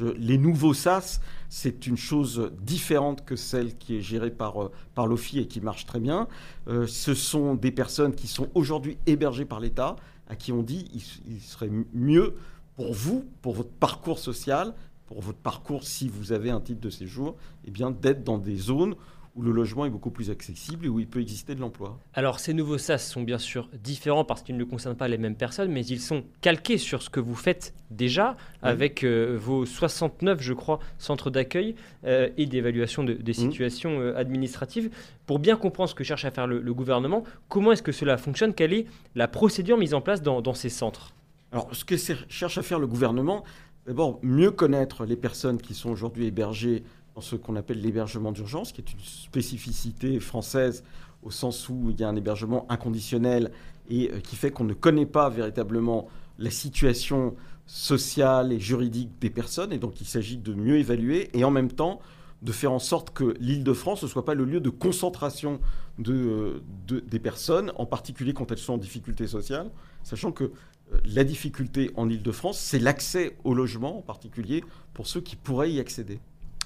les 0.00 0.36
nouveaux 0.36 0.74
SAS, 0.74 1.20
c'est 1.48 1.86
une 1.86 1.96
chose 1.96 2.50
différente 2.60 3.24
que 3.24 3.36
celle 3.36 3.78
qui 3.78 3.98
est 3.98 4.00
gérée 4.00 4.32
par, 4.32 4.70
par 4.96 5.06
l'OFI 5.06 5.38
et 5.38 5.46
qui 5.46 5.60
marche 5.60 5.86
très 5.86 6.00
bien. 6.00 6.26
ce 6.66 7.14
sont 7.14 7.54
des 7.54 7.70
personnes 7.70 8.16
qui 8.16 8.26
sont 8.26 8.48
aujourd'hui 8.54 8.98
hébergées 9.06 9.44
par 9.44 9.60
l'État 9.60 9.94
à 10.30 10.36
qui 10.36 10.52
on 10.52 10.62
dit 10.62 10.88
il, 11.26 11.40
serait 11.40 11.70
mieux 11.92 12.36
pour 12.76 12.94
vous, 12.94 13.26
pour 13.42 13.52
votre 13.52 13.70
parcours 13.70 14.18
social, 14.18 14.74
pour 15.06 15.20
votre 15.20 15.38
parcours, 15.38 15.82
si 15.84 16.08
vous 16.08 16.32
avez 16.32 16.50
un 16.50 16.60
titre 16.60 16.80
de 16.80 16.88
séjour, 16.88 17.36
eh 17.64 17.70
bien 17.70 17.90
d'être 17.90 18.22
dans 18.22 18.38
des 18.38 18.56
zones 18.56 18.94
où 19.40 19.42
le 19.42 19.52
logement 19.52 19.86
est 19.86 19.90
beaucoup 19.90 20.10
plus 20.10 20.30
accessible 20.30 20.84
et 20.84 20.88
où 20.90 21.00
il 21.00 21.06
peut 21.06 21.20
exister 21.20 21.54
de 21.54 21.60
l'emploi. 21.60 21.98
Alors 22.12 22.40
ces 22.40 22.52
nouveaux 22.52 22.76
SAS 22.76 23.08
sont 23.08 23.22
bien 23.22 23.38
sûr 23.38 23.70
différents 23.82 24.24
parce 24.24 24.42
qu'ils 24.42 24.58
ne 24.58 24.64
concernent 24.64 24.96
pas 24.96 25.08
les 25.08 25.16
mêmes 25.16 25.34
personnes, 25.34 25.72
mais 25.72 25.84
ils 25.86 26.00
sont 26.00 26.24
calqués 26.42 26.76
sur 26.76 27.02
ce 27.02 27.08
que 27.08 27.20
vous 27.20 27.34
faites 27.34 27.72
déjà 27.90 28.36
avec 28.60 29.02
euh, 29.02 29.38
vos 29.40 29.64
69, 29.64 30.42
je 30.42 30.52
crois, 30.52 30.78
centres 30.98 31.30
d'accueil 31.30 31.74
euh, 32.04 32.28
et 32.36 32.44
d'évaluation 32.44 33.02
des 33.02 33.14
mmh. 33.14 33.32
situations 33.32 34.00
euh, 34.00 34.14
administratives. 34.14 34.90
Pour 35.24 35.38
bien 35.38 35.56
comprendre 35.56 35.88
ce 35.88 35.94
que 35.94 36.04
cherche 36.04 36.26
à 36.26 36.30
faire 36.30 36.46
le, 36.46 36.74
gouvernement, 36.74 37.24
comment 37.48 37.72
est-ce 37.72 37.82
que 37.82 37.92
cela 37.92 38.18
fonctionne? 38.18 38.52
Quelle 38.52 38.74
est 38.74 38.86
la 39.14 39.26
procédure 39.26 39.78
mise 39.78 39.94
en 39.94 40.02
place 40.02 40.22
dans, 40.22 40.42
dans 40.42 40.54
ces 40.54 40.68
centres? 40.68 41.14
Alors 41.52 41.68
ce 41.72 41.84
que 41.84 41.96
cherche 41.96 42.58
à 42.58 42.62
faire 42.62 42.78
le 42.78 42.86
gouvernement, 42.86 43.42
d'abord 43.86 44.18
mieux 44.22 44.50
connaître 44.50 45.04
les 45.04 45.16
personnes 45.16 45.58
qui 45.58 45.74
sont 45.74 45.90
aujourd'hui 45.90 46.26
hébergées 46.26 46.84
dans 47.14 47.20
ce 47.20 47.36
qu'on 47.36 47.56
appelle 47.56 47.80
l'hébergement 47.80 48.32
d'urgence, 48.32 48.72
qui 48.72 48.80
est 48.80 48.92
une 48.92 49.00
spécificité 49.00 50.20
française 50.20 50.84
au 51.22 51.30
sens 51.30 51.68
où 51.68 51.90
il 51.90 52.00
y 52.00 52.04
a 52.04 52.08
un 52.08 52.16
hébergement 52.16 52.66
inconditionnel 52.70 53.50
et 53.88 54.10
euh, 54.10 54.20
qui 54.20 54.36
fait 54.36 54.50
qu'on 54.50 54.64
ne 54.64 54.74
connaît 54.74 55.06
pas 55.06 55.28
véritablement 55.28 56.08
la 56.38 56.50
situation 56.50 57.34
sociale 57.66 58.52
et 58.52 58.58
juridique 58.58 59.10
des 59.20 59.30
personnes. 59.30 59.72
Et 59.72 59.78
donc 59.78 60.00
il 60.00 60.06
s'agit 60.06 60.38
de 60.38 60.54
mieux 60.54 60.78
évaluer 60.78 61.30
et 61.34 61.44
en 61.44 61.50
même 61.50 61.70
temps 61.70 62.00
de 62.42 62.52
faire 62.52 62.72
en 62.72 62.78
sorte 62.78 63.10
que 63.10 63.34
l'île 63.38 63.64
de 63.64 63.72
France 63.74 64.02
ne 64.02 64.08
soit 64.08 64.24
pas 64.24 64.34
le 64.34 64.44
lieu 64.44 64.60
de 64.60 64.70
concentration 64.70 65.60
euh, 66.08 66.60
des 66.88 67.18
personnes, 67.18 67.70
en 67.76 67.84
particulier 67.84 68.32
quand 68.32 68.50
elles 68.50 68.58
sont 68.58 68.74
en 68.74 68.78
difficulté 68.78 69.26
sociale, 69.26 69.70
sachant 70.02 70.32
que 70.32 70.44
euh, 70.44 70.98
la 71.04 71.24
difficulté 71.24 71.90
en 71.96 72.08
île 72.08 72.22
de 72.22 72.32
France, 72.32 72.58
c'est 72.58 72.78
l'accès 72.78 73.36
au 73.44 73.52
logement, 73.52 73.98
en 73.98 74.02
particulier 74.02 74.64
pour 74.94 75.06
ceux 75.06 75.20
qui 75.20 75.36
pourraient 75.36 75.70
y 75.70 75.80
accéder. 75.80 76.18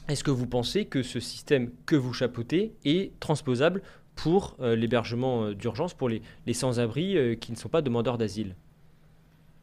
Est-ce 0.07 0.23
que 0.23 0.31
vous 0.31 0.47
pensez 0.47 0.85
que 0.85 1.03
ce 1.03 1.19
système 1.19 1.71
que 1.87 1.97
vous 1.97 2.13
chapeautez 2.13 2.75
est 2.85 3.19
transposable 3.21 3.81
pour 4.15 4.55
euh, 4.61 4.77
l'hébergement 4.77 5.45
euh, 5.45 5.55
d'urgence 5.55 5.95
pour 5.95 6.11
les, 6.11 6.23
sans-abri 6.53 7.17
euh, 7.17 7.35
qui 7.35 7.53
ne 7.53 7.57
sont 7.57 7.71
pas 7.71 7.81
demandeurs 7.81 8.19
d'asile? 8.19 8.55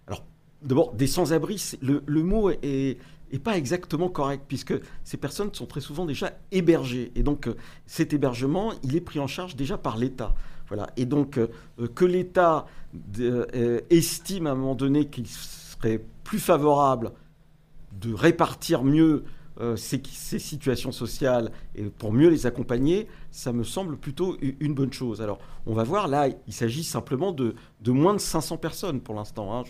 Alors, 0.07 0.25
d'abord, 0.63 0.93
des 0.93 1.05
sans-abri, 1.05 1.77
le, 1.81 2.23
mot 2.23 2.49
est, 2.49 2.97
pas 3.43 3.55
exactement 3.55 4.09
correct, 4.09 4.45
puisque 4.47 4.73
ces 5.03 5.17
personnes 5.17 5.53
sont 5.53 5.67
très 5.67 5.79
souvent 5.79 6.05
déjà 6.05 6.33
hébergées. 6.51 7.11
Et 7.15 7.21
donc, 7.21 7.47
cet 7.85 8.11
hébergement, 8.11 8.73
il 8.83 8.95
est 8.95 9.01
pris 9.01 9.19
en 9.19 9.27
charge 9.27 9.55
déjà 9.55 9.77
par 9.77 9.95
l'État. 9.97 10.33
Voilà. 10.69 10.87
Et 10.97 11.05
donc, 11.05 11.39
que 11.95 12.05
l'État 12.05 12.65
estime 13.89 14.47
à 14.47 14.51
un 14.51 14.55
moment 14.55 14.75
donné 14.75 15.07
qu'il 15.07 15.27
serait 15.27 16.03
plus 16.23 16.39
favorable 16.39 17.11
de 17.93 18.13
répartir 18.13 18.83
mieux 18.83 19.23
euh, 19.61 19.75
ces, 19.75 20.01
situations 20.39 20.91
sociales 20.91 21.51
et 21.75 21.83
pour 21.83 22.11
mieux 22.11 22.29
les 22.29 22.47
accompagner, 22.47 23.07
ça 23.29 23.53
me 23.53 23.63
semble 23.63 23.95
plutôt 23.95 24.35
une 24.59 24.73
bonne 24.73 24.91
chose. 24.91 25.21
Alors, 25.21 25.37
on 25.67 25.73
va 25.73 25.83
voir, 25.83 26.07
là, 26.07 26.29
il 26.47 26.53
s'agit 26.53 26.83
simplement 26.83 27.31
de, 27.31 27.53
moins 27.85 28.13
de 28.13 28.19
500 28.19 28.57
personnes 28.57 29.01
pour 29.01 29.13
l'instant, 29.13 29.59
hein, 29.59 29.63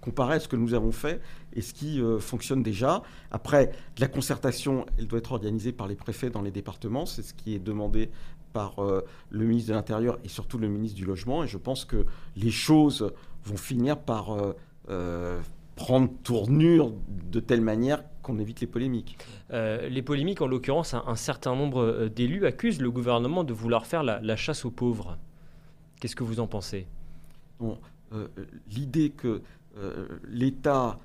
comparé 0.00 0.36
à 0.36 0.40
ce 0.40 0.48
que 0.48 0.56
nous 0.56 0.74
avons 0.74 0.90
fait 0.90 1.20
et 1.52 1.62
ce 1.62 1.72
qui 1.72 2.00
euh, 2.00 2.18
fonctionne 2.18 2.64
déjà. 2.64 3.02
Après, 3.30 3.70
la 3.98 4.08
concertation, 4.08 4.86
elle 4.98 5.06
doit 5.06 5.20
être 5.20 5.32
organisée 5.32 5.70
par 5.72 5.86
les 5.86 5.94
préfets 5.94 6.30
dans 6.30 6.42
les 6.42 6.50
départements, 6.50 7.06
c'est 7.06 7.22
ce 7.22 7.32
qui 7.32 7.54
est 7.54 7.60
demandé 7.60 8.10
par 8.52 8.82
euh, 8.82 9.04
le 9.30 9.44
ministre 9.44 9.70
de 9.70 9.74
l'Intérieur 9.74 10.18
et 10.24 10.28
surtout 10.28 10.58
le 10.58 10.66
ministre 10.66 10.96
du 10.96 11.04
Logement, 11.04 11.44
et 11.44 11.46
je 11.46 11.58
pense 11.58 11.84
que 11.84 12.06
les 12.34 12.50
choses 12.50 13.12
vont 13.44 13.56
finir 13.56 13.98
par 13.98 14.36
prendre 15.76 16.10
tournure 16.24 16.92
de 17.30 17.38
telle 17.38 17.60
manière 17.60 18.02
qu'on 18.28 18.38
évite 18.38 18.60
les 18.60 18.66
polémiques. 18.66 19.16
Euh, 19.52 19.88
les 19.88 20.02
polémiques, 20.02 20.42
en 20.42 20.46
l'occurrence, 20.46 20.92
un, 20.94 21.16
certain 21.16 21.56
nombre 21.56 21.80
euh, 21.80 22.08
d'élus 22.10 22.44
accusent 22.44 22.80
le 22.80 22.90
gouvernement 22.90 23.42
de 23.42 23.54
vouloir 23.54 23.86
faire 23.86 24.02
la, 24.02 24.36
chasse 24.36 24.66
aux 24.66 24.70
pauvres. 24.70 25.16
Qu'est-ce 25.98 26.14
que 26.14 26.24
vous 26.24 26.38
en 26.38 26.46
pensez? 26.46 26.86
Euh, 27.62 28.28
L'idée 28.70 29.10
que 29.10 29.42
l'État 30.28 30.98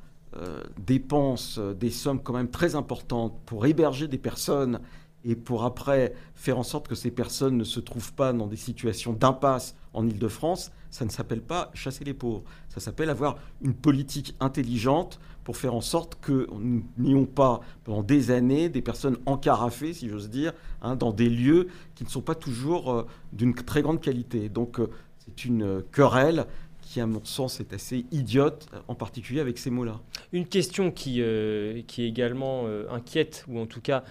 dépense 0.80 1.60
des 1.60 1.92
sommes 1.92 2.20
quand 2.22 2.34
même 2.34 2.50
très 2.50 2.74
importantes 2.74 3.40
pour 3.46 3.68
héberger 3.68 4.08
des 4.08 4.18
personnes 4.18 4.80
et 5.24 5.36
pour 5.36 5.64
après 5.64 6.14
faire 6.34 6.58
en 6.58 6.64
sorte 6.64 6.88
que 6.88 6.96
ces 6.96 7.12
personnes 7.12 7.56
ne 7.56 7.64
se 7.64 7.80
trouvent 7.80 8.14
pas 8.14 8.34
dans 8.34 8.48
des 8.48 8.58
situations 8.58 9.14
d'impasse 9.14 9.76
en 9.94 10.08
Ile-de-France, 10.08 10.72
ça 10.94 11.06
ne 11.06 11.10
s'appelle 11.10 11.42
pas 11.42 11.72
chasser 11.74 12.04
les 12.04 12.14
pauvres. 12.14 12.44
Ça 12.70 12.80
s'appelle 12.80 13.10
avoir 13.10 13.38
une 13.64 13.74
politique 13.74 14.36
intelligente 14.40 15.20
pour 15.44 15.58
faire 15.58 15.74
en 15.74 15.82
sorte 15.82 16.20
que 16.22 16.48
nous 16.54 16.86
n'ayons 17.00 17.26
pas 17.26 17.62
pendant 17.84 18.04
des 18.04 18.30
années 18.30 18.70
des 18.70 18.84
personnes 18.84 19.18
encarafées, 19.26 19.94
si 19.94 20.08
j'ose 20.08 20.30
dire, 20.30 20.54
hein, 20.84 20.96
dans 20.96 21.12
des 21.12 21.30
lieux 21.30 21.68
qui 21.96 22.04
ne 22.04 22.10
sont 22.10 22.22
pas 22.22 22.36
toujours 22.36 22.92
euh, 22.92 23.08
d'une 23.32 23.56
très 23.56 23.82
grande 23.82 24.02
qualité. 24.02 24.50
Donc 24.50 24.80
euh, 24.80 24.88
c'est 25.18 25.46
une 25.46 25.82
querelle 25.92 26.46
qui, 26.82 27.02
à 27.02 27.08
mon 27.08 27.26
sens, 27.26 27.60
est 27.60 27.74
assez 27.74 28.06
idiote, 28.12 28.68
en 28.88 28.94
particulier 28.94 29.40
avec 29.40 29.58
ces 29.58 29.72
mots-là. 29.72 30.00
Une 30.32 30.46
question 30.46 30.92
qui, 30.92 31.22
euh, 31.22 31.82
qui 31.88 32.04
également 32.04 32.68
inquiète, 32.92 33.46
ou 33.48 33.58
en 33.60 33.66
tout 33.66 33.82
cas 33.82 34.04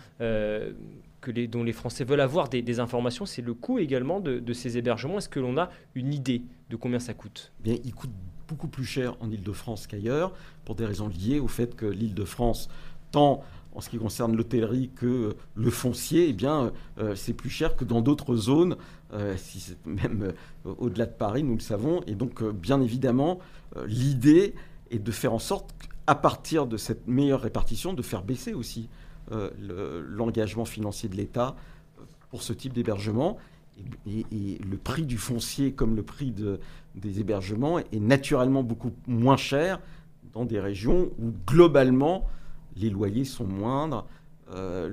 que 1.22 1.30
les, 1.30 1.48
dont 1.48 1.62
les 1.62 1.72
Français 1.72 2.04
veulent 2.04 2.20
avoir 2.20 2.50
des, 2.50 2.80
informations, 2.80 3.24
c'est 3.24 3.40
le 3.40 3.54
coût 3.54 3.78
également 3.78 4.20
de, 4.20 4.52
ces 4.52 4.76
hébergements. 4.76 5.18
Est-ce 5.18 5.30
que 5.30 5.40
l'on 5.40 5.56
a 5.56 5.70
une 5.94 6.12
idée 6.12 6.42
de 6.68 6.76
combien 6.76 6.98
ça 6.98 7.14
coûte? 7.14 7.52
Bien, 7.60 7.76
il 7.84 7.94
coûte 7.94 8.10
beaucoup 8.48 8.68
plus 8.68 8.84
cher 8.84 9.16
en 9.20 9.30
Ile-de-France 9.30 9.86
qu'ailleurs, 9.86 10.34
pour 10.66 10.74
des 10.74 10.84
raisons 10.84 11.08
liées 11.08 11.40
au 11.40 11.48
fait 11.48 11.74
que 11.74 11.86
l'Île-de-France, 11.86 12.68
tant 13.12 13.42
en 13.74 13.80
ce 13.80 13.88
qui 13.88 13.96
concerne 13.96 14.36
l'hôtellerie 14.36 14.90
que 14.94 15.34
le 15.54 15.70
foncier, 15.70 16.28
eh 16.28 16.32
bien, 16.34 16.72
euh, 16.98 17.14
c'est 17.14 17.32
plus 17.32 17.48
cher 17.48 17.74
que 17.74 17.84
dans 17.86 18.02
d'autres 18.02 18.36
zones, 18.36 18.76
euh, 19.14 19.34
même 19.86 20.34
euh, 20.66 20.74
au-delà 20.78 21.06
de 21.06 21.12
Paris, 21.12 21.42
nous 21.42 21.54
le 21.54 21.60
savons. 21.60 22.02
Et 22.06 22.14
donc, 22.14 22.42
bien 22.44 22.82
évidemment, 22.82 23.38
l'idée 23.86 24.54
est 24.90 24.98
de 24.98 25.10
faire 25.10 25.32
en 25.32 25.38
sorte, 25.38 25.74
à 26.06 26.14
partir 26.14 26.66
de 26.66 26.76
cette 26.76 27.06
meilleure 27.06 27.40
répartition, 27.40 27.94
de 27.94 28.02
faire 28.02 28.22
baisser 28.22 28.52
aussi 28.52 28.90
l'engagement 29.30 30.64
financier 30.64 31.08
de 31.08 31.16
l'État 31.16 31.56
pour 32.30 32.42
ce 32.42 32.52
type 32.52 32.72
d'hébergement. 32.72 33.38
Et, 34.06 34.58
le 34.58 34.76
prix 34.76 35.06
du 35.06 35.18
foncier 35.18 35.72
comme 35.72 35.96
le 35.96 36.02
prix 36.02 36.30
de, 36.30 36.60
des 36.94 37.20
hébergements 37.20 37.78
est 37.78 38.00
naturellement 38.00 38.62
beaucoup 38.62 38.92
moins 39.06 39.36
cher 39.36 39.80
dans 40.32 40.44
des 40.44 40.60
régions 40.60 41.10
où 41.18 41.32
globalement 41.46 42.28
les 42.76 42.90
loyers 42.90 43.24
sont 43.24 43.46
moindres, 43.46 44.06
euh, 44.50 44.88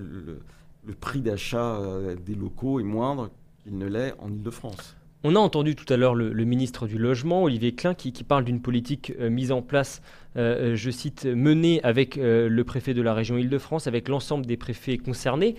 le, 0.85 0.93
prix 0.99 1.21
d'achat 1.21 1.75
euh, 1.75 2.15
des 2.15 2.35
locaux 2.35 2.79
est 2.79 2.83
moindre 2.83 3.29
qu'il 3.63 3.77
ne 3.77 3.85
l'est 3.85 4.15
en 4.19 4.31
Ile-de-France. 4.31 4.95
On 5.23 5.35
a 5.35 5.39
entendu 5.39 5.75
tout 5.75 5.91
à 5.91 5.97
l'heure 5.97 6.15
le, 6.15 6.31
ministre 6.45 6.87
du 6.87 6.97
Logement, 6.97 7.43
Olivier 7.43 7.73
Klein, 7.73 7.93
qui, 7.93 8.11
parle 8.23 8.45
d'une 8.45 8.61
politique 8.61 9.13
euh, 9.19 9.29
mise 9.29 9.51
en 9.51 9.61
place, 9.61 10.01
je 10.35 10.89
cite, 10.89 11.25
menée 11.25 11.81
avec 11.83 12.15
le 12.15 12.61
préfet 12.61 12.93
de 12.93 13.01
la 13.01 13.13
région 13.13 13.37
Île-de-France, 13.37 13.87
avec 13.87 14.07
l'ensemble 14.07 14.45
des 14.45 14.55
préfets 14.55 14.97
concernés. 14.97 15.55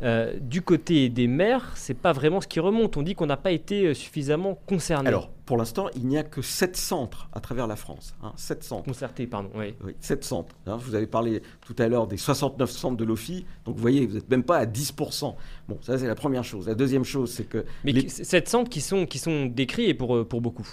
Euh, 0.00 0.38
du 0.40 0.62
côté 0.62 1.10
des 1.10 1.26
maires, 1.26 1.72
c'est 1.74 1.94
pas 1.94 2.12
vraiment 2.12 2.40
ce 2.40 2.48
qui 2.48 2.60
remonte. 2.60 2.96
On 2.96 3.02
dit 3.02 3.14
qu'on 3.14 3.26
n'a 3.26 3.36
pas 3.36 3.52
été 3.52 3.84
euh, 3.84 3.94
suffisamment 3.94 4.58
concerné. 4.66 5.06
Alors, 5.06 5.28
pour 5.44 5.58
l'instant, 5.58 5.88
il 5.94 6.06
n'y 6.06 6.16
a 6.16 6.22
que 6.22 6.40
7 6.40 6.76
centres 6.78 7.28
à 7.34 7.40
travers 7.40 7.66
la 7.66 7.76
France. 7.76 8.14
Hein, 8.22 8.32
7 8.36 8.64
centres. 8.64 8.84
Concertés, 8.84 9.26
pardon. 9.26 9.50
Oui. 9.54 9.74
oui 9.84 9.94
7 10.00 10.24
centres. 10.24 10.54
Hein. 10.66 10.76
vous 10.76 10.94
avez 10.94 11.06
parlé 11.06 11.42
tout 11.60 11.76
à 11.78 11.88
l'heure 11.88 12.06
des 12.06 12.16
69 12.16 12.70
centres 12.70 12.96
de 12.96 13.04
l'OFI. 13.04 13.44
Donc, 13.66 13.76
vous 13.76 13.82
voyez, 13.82 14.06
vous 14.06 14.14
n'êtes 14.14 14.30
même 14.30 14.44
pas 14.44 14.58
à 14.58 14.64
10%. 14.64 15.34
Bon, 15.68 15.78
ça, 15.82 15.98
c'est 15.98 16.06
la 16.06 16.14
première 16.14 16.44
chose. 16.44 16.68
La 16.68 16.74
deuxième 16.74 17.04
chose, 17.04 17.30
c'est 17.30 17.44
que. 17.44 17.66
Mais 17.84 17.92
les... 17.92 18.08
7 18.08 18.48
centres 18.48 18.70
qui 18.70 18.80
sont, 18.80 19.04
qui 19.04 19.18
sont 19.18 19.44
décrits 19.44 19.90
et 19.90 19.94
pour, 19.94 20.16
euh, 20.16 20.24
pour 20.24 20.40
beaucoup 20.40 20.66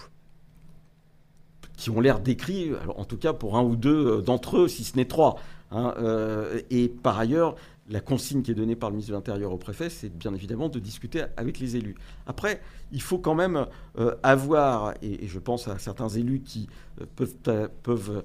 qui 1.76 1.90
ont 1.90 2.02
l'air 2.02 2.20
décrits, 2.20 2.72
en 2.98 3.06
tout 3.06 3.16
cas 3.16 3.32
pour 3.32 3.56
un 3.56 3.64
ou 3.64 3.78
deux 3.78 4.22
d'entre 4.22 4.58
eux, 4.58 4.68
si 4.68 4.84
ce 4.84 4.98
n'est 4.98 5.06
trois. 5.06 5.38
Hein, 5.72 5.94
et 6.70 6.90
par 6.90 7.18
ailleurs, 7.18 7.56
la 7.90 8.00
consigne 8.02 8.42
qui 8.42 8.52
est 8.52 8.56
donnée 8.56 8.76
par 8.76 8.90
le 8.90 8.96
ministre 8.96 9.12
de 9.12 9.18
l'Intérieur 9.18 9.52
au 9.52 9.58
préfet, 9.58 9.90
c'est 9.90 10.16
bien 10.16 10.34
évidemment 10.34 10.70
de 10.70 10.80
discuter 10.80 11.24
avec 11.38 11.60
les 11.60 11.76
élus. 11.76 11.96
Après, 12.28 12.62
il 12.92 13.02
faut 13.02 13.18
quand 13.18 13.36
même 13.36 13.66
euh, 13.98 14.16
avoir, 14.22 14.94
et, 15.02 15.28
je 15.28 15.40
pense 15.40 15.68
à 15.68 15.80
certains 15.80 16.10
élus 16.10 16.42
qui 16.42 16.70
euh, 17.02 17.06
peuvent, 17.16 17.36
euh, 17.48 17.68
peuvent 17.84 18.24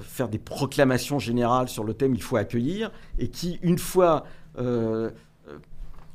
faire 0.00 0.28
des 0.28 0.38
proclamations 0.38 1.18
générales 1.18 1.68
sur 1.68 1.84
le 1.84 1.92
thème 1.92 2.14
il 2.14 2.22
faut 2.22 2.36
accueillir, 2.36 2.90
et 3.18 3.28
qui, 3.28 3.58
une 3.62 3.78
fois 3.78 4.24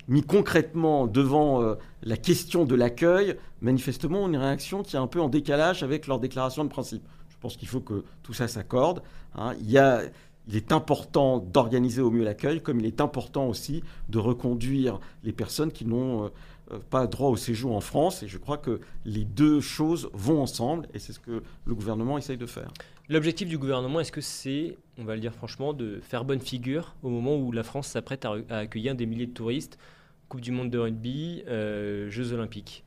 mis 0.07 0.23
concrètement 0.23 1.05
devant 1.05 1.75
la 2.01 2.17
question 2.17 2.65
de 2.65 2.73
l'accueil, 2.73 3.35
manifestement 3.61 4.23
ont 4.23 4.27
une 4.27 4.37
réaction 4.37 4.81
qui 4.81 4.95
est 4.95 4.99
un 4.99 5.05
peu 5.05 5.21
en 5.21 5.29
décalage 5.29 5.83
avec 5.83 6.07
leur 6.07 6.19
déclaration 6.19 6.63
de 6.63 6.69
principe. 6.69 7.03
Je 7.29 7.35
pense 7.39 7.57
qu'il 7.57 7.67
faut 7.67 7.81
que 7.81 8.03
tout 8.23 8.33
ça 8.33 8.47
s'accorde. 8.47 9.03
Hein. 9.35 9.53
Il 9.59 9.69
y 9.69 9.77
a 9.77 10.01
il 10.49 10.55
est 10.55 10.71
important 10.71 11.37
d'organiser 11.37 12.01
au 12.01 12.09
mieux 12.09 12.23
l'accueil, 12.23 12.59
comme 12.59 12.79
il 12.79 12.85
est 12.87 13.01
important 13.01 13.47
aussi 13.47 13.83
de 14.09 14.17
reconduire 14.17 14.99
les 15.23 15.31
personnes 15.31 15.71
qui 15.71 15.85
n'ont 15.85 16.31
euh, 16.71 16.79
pas 16.89 17.05
droit 17.05 17.29
au 17.29 17.37
séjour 17.37 17.75
en 17.75 17.81
France. 17.81 18.23
Et 18.23 18.27
je 18.27 18.39
crois 18.39 18.57
que 18.57 18.79
les 19.05 19.25
deux 19.25 19.61
choses 19.61 20.09
vont 20.11 20.41
ensemble 20.41 20.87
et 20.95 20.99
c'est 20.99 21.13
ce 21.13 21.19
que 21.19 21.43
le 21.65 21.75
gouvernement 21.75 22.17
essaye 22.17 22.37
de 22.37 22.47
faire. 22.47 22.71
L'objectif 23.09 23.47
du 23.47 23.59
gouvernement, 23.59 23.99
est-ce 23.99 24.11
que 24.11 24.21
c'est, 24.21 24.75
on 24.97 25.03
va 25.03 25.13
le 25.13 25.21
dire 25.21 25.33
franchement, 25.33 25.73
de 25.73 25.99
faire 26.01 26.25
bonne 26.25 26.41
figure 26.41 26.95
au 27.03 27.09
moment 27.09 27.37
où 27.37 27.51
la 27.51 27.63
France 27.63 27.87
s'apprête 27.87 28.25
à, 28.25 28.37
accueillir 28.49 28.95
des 28.95 29.05
milliers 29.05 29.27
de 29.27 29.33
touristes, 29.33 29.77
Coupe 30.29 30.41
du 30.41 30.51
Monde 30.51 30.69
de 30.69 30.77
rugby, 30.77 31.43
Jeux 31.47 32.33
Olympiques? 32.33 32.83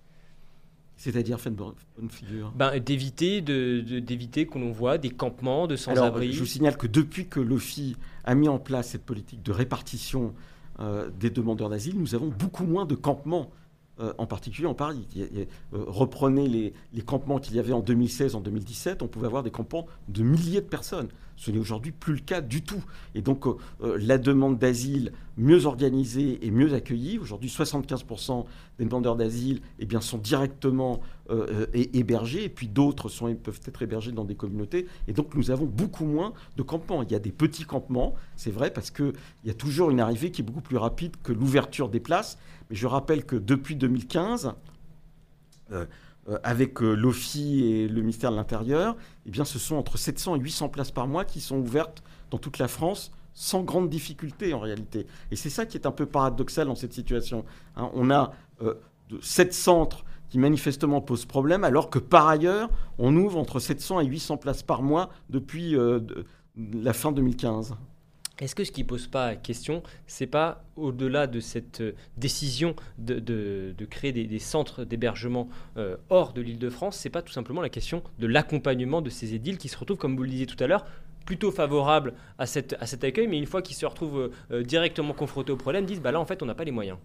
C'est-à-dire 1.03 1.41
faire 1.41 1.51
bonne 1.53 1.75
figure 2.11 2.53
ben, 2.55 2.79
D'éviter 2.79 3.41
de, 3.41 3.81
d'éviter 3.99 4.47
qu'on 4.47 4.71
voit 4.71 4.99
des 4.99 5.11
campements 5.11 5.67
de 5.67 5.75
sans-abri. 5.75 6.33
Je 6.33 6.39
vous 6.39 6.47
signale 6.47 6.77
que 6.77 6.87
depuis 6.87 7.27
que 7.27 7.41
l'OFI 7.41 7.97
a 8.23 8.37
mis 8.37 8.49
en 8.49 8.61
place 8.61 8.91
cette 8.91 9.03
politique 9.05 9.43
de 9.43 9.51
répartition 9.51 10.33
euh, 10.79 11.11
des 11.19 11.31
demandeurs 11.31 11.71
d'asile, 11.71 11.99
nous 11.99 12.15
avons 12.15 12.29
beaucoup 12.29 12.65
moins 12.65 12.87
de 12.87 12.95
campements 12.95 13.51
euh, 14.03 14.13
en 14.19 14.27
particulier 14.27 14.67
en 14.67 14.75
Paris. 14.75 15.07
Euh, 15.17 15.45
reprenez 15.73 16.49
les, 16.49 17.03
campements 17.03 17.39
qu'il 17.39 17.55
y 17.55 17.59
avait 17.61 17.73
en 17.73 17.81
2016, 17.81 18.35
en 18.35 18.41
2017, 18.41 19.03
on 19.03 19.07
pouvait 19.07 19.27
avoir 19.27 19.43
des 19.45 19.51
campements 19.51 19.87
de 20.09 20.23
milliers 20.23 20.61
de 20.61 20.67
personnes. 20.67 21.09
Ce 21.37 21.51
n'est 21.51 21.59
aujourd'hui 21.59 21.93
plus 21.93 22.15
le 22.15 22.21
cas 22.21 22.41
du 22.41 22.63
tout. 22.63 22.83
Et 23.15 23.23
donc 23.23 23.47
euh, 23.47 23.57
la 24.01 24.19
demande 24.19 24.59
d'asile 24.59 25.13
mieux 25.37 25.67
organisée 25.67 26.45
et 26.45 26.51
mieux 26.51 26.75
accueillie, 26.75 27.19
aujourd'hui 27.19 27.49
75% 27.49 28.45
des 28.79 28.85
demandeurs 28.85 29.17
d'asile 29.17 29.61
eh 29.79 29.87
sont 30.01 30.19
directement 30.19 31.01
hébergés, 31.73 32.45
et 32.45 32.49
puis 32.51 32.69
d'autres 32.69 33.09
peuvent 33.35 33.61
être 33.65 33.83
hébergés 33.83 34.13
dans 34.13 34.25
des 34.25 34.35
communautés. 34.35 34.87
Et 35.09 35.13
donc 35.15 35.35
nous 35.35 35.51
avons 35.51 35.65
beaucoup 35.65 36.05
moins 36.05 36.35
de 36.57 36.63
campements. 36.63 37.03
Il 37.03 37.11
y 37.11 37.15
a 37.15 37.19
des 37.19 37.33
petits 37.33 37.65
campements, 37.65 38.15
c'est 38.37 38.51
vrai, 38.51 38.71
parce 38.71 38.91
qu'il 38.91 39.15
y 39.45 39.51
a 39.51 39.55
toujours 39.55 39.91
une 39.91 40.01
arrivée 40.01 40.31
qui 40.31 40.43
est 40.43 40.45
beaucoup 40.45 40.61
plus 40.61 40.77
rapide 40.77 41.17
que 41.23 41.33
l'ouverture 41.33 41.89
des 41.89 42.01
places. 42.01 42.37
Je 42.73 42.87
rappelle 42.87 43.25
que 43.25 43.37
depuis 43.37 43.77
2015, 43.77 44.55
euh, 46.29 46.39
avec 46.45 46.81
euh, 46.83 46.95
l'OFI 46.95 47.65
et 47.65 47.89
le 47.89 48.01
ministère 48.01 48.31
de 48.31 48.37
l'Intérieur, 48.37 48.97
eh 49.27 49.31
bien, 49.31 49.45
ce 49.45 49.59
sont 49.59 49.75
entre 49.75 49.99
700 49.99 50.37
et 50.37 50.39
800 50.39 50.69
places 50.69 50.93
par 50.93 51.09
mois 51.09 51.25
qui 51.25 51.41
sont 51.41 51.59
ouvertes 51.59 52.05
dans 52.31 52.39
toute 52.39 52.59
la 52.59 52.69
France 52.69 53.11
sans 53.35 53.65
grande 53.65 53.91
difficulté 53.91 54.55
en 54.55 54.61
réalité. 54.61 55.09
Et 55.33 55.37
c'est 55.37 55.51
ça 55.51 55.67
qui 55.67 55.77
est 55.77 55.85
un 55.85 55.91
peu 55.91 56.07
paradoxal 56.07 56.69
dans 56.69 56.77
cette 56.77 56.93
situation. 56.93 57.45
Hein. 57.77 57.91
on 57.95 58.09
a 58.11 58.33
euh, 58.63 58.75
sept 59.21 59.53
centres 59.53 60.05
qui 60.29 60.39
manifestement 60.39 61.01
posent 61.01 61.27
problème, 61.27 61.65
alors 61.65 61.91
que 61.91 61.99
par 61.99 62.29
ailleurs, 62.29 62.71
on 62.99 63.17
ouvre 63.17 63.37
entre 63.37 63.59
700 63.59 64.01
et 64.01 64.07
800 64.07 64.37
places 64.37 64.63
par 64.63 64.83
mois 64.83 65.11
depuis 65.29 65.77
la 66.57 66.93
fin 66.95 67.13
2015. 67.13 67.75
Est-ce 68.43 68.57
que 68.57 68.65
ce 68.65 68.73
qui 68.73 68.83
pose 68.83 69.07
pas 69.07 69.37
question, 69.37 69.85
c'est 70.09 70.27
pas 70.27 70.65
au-delà 70.75 71.29
de 71.29 71.39
cette 71.39 71.81
euh, 71.81 71.93
décision 72.17 72.75
de, 72.99 73.73
créer 73.89 74.11
des, 74.11 74.39
centres 74.41 74.83
d'hébergement 74.83 75.49
euh, 75.77 75.97
hors 76.11 76.33
de 76.33 76.41
l'Île-de-France, 76.41 76.97
c'est 76.97 77.09
pas 77.09 77.23
tout 77.23 77.33
simplement 77.33 77.61
la 77.61 77.69
question 77.69 78.03
de 78.19 78.27
l'accompagnement 78.27 79.01
de 79.01 79.11
ces 79.11 79.35
édiles 79.35 79.59
qui 79.59 79.69
se 79.69 79.79
retrouvent, 79.79 79.97
comme 79.97 80.17
vous 80.17 80.25
le 80.25 80.29
disiez 80.29 80.47
tout 80.47 80.57
à 80.59 80.67
l'heure, 80.67 80.85
plutôt 81.25 81.53
favorables 81.53 82.15
à, 82.37 82.47
cet 82.47 83.05
accueil, 83.05 83.29
mais 83.29 83.39
une 83.39 83.47
fois 83.47 83.63
qu'ils 83.63 83.77
se 83.77 83.87
retrouvent 83.87 84.33
euh, 84.51 84.65
directement 84.65 85.15
confrontés 85.15 85.53
au 85.53 85.57
problème, 85.57 85.87
disent 85.87 86.01
bah 86.01 86.11
là 86.11 86.19
en 86.19 86.27
fait 86.27 86.43
on 86.43 86.47
n'a 86.47 86.57
pas 86.57 86.65
les 86.65 86.73
moyens. 86.73 86.99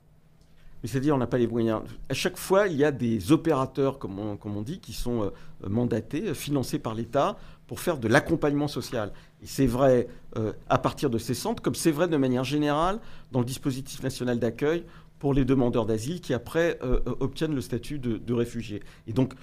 C'est-à-dire, 0.84 1.16
on 1.16 1.18
n'a 1.18 1.28
pas 1.28 1.40
les 1.40 1.48
moyens. 1.48 1.82
À 2.08 2.14
chaque 2.14 2.38
fois, 2.38 2.68
il 2.68 2.78
y 2.78 2.84
a 2.84 2.92
des 2.92 3.32
opérateurs, 3.32 3.98
comme 3.98 4.20
on 4.20 4.62
dit, 4.62 4.80
qui 4.80 4.94
sont 4.94 5.32
mandatés, 5.68 6.36
financés 6.36 6.78
par 6.78 6.94
l'État 6.94 7.36
pour 7.68 7.82
faire 7.82 7.98
de 7.98 8.08
l'accompagnement 8.08 8.68
social. 8.68 9.12
Et 9.44 9.46
c'est 9.46 9.68
vrai 9.68 10.08
euh, 10.38 10.54
à 10.70 10.78
partir 10.78 11.10
de 11.10 11.18
ces 11.18 11.34
centres, 11.34 11.62
comme 11.62 11.76
c'est 11.76 11.92
vrai 11.92 12.08
de 12.08 12.18
manière 12.18 12.44
générale 12.44 13.00
dans 13.32 13.40
le 13.40 13.46
dispositif 13.46 14.02
national 14.02 14.40
d'accueil 14.40 14.84
pour 15.20 15.34
les 15.34 15.46
demandeurs 15.46 15.86
d'asile 15.86 16.22
qui 16.22 16.34
après 16.34 16.80
euh, 16.84 17.00
euh, 17.08 17.16
obtiennent 17.20 17.56
le 17.56 17.62
statut 17.62 18.00
de, 18.00 18.18
de 18.18 18.34
réfugié. 18.34 18.82
Et 19.08 19.14
donc 19.14 19.34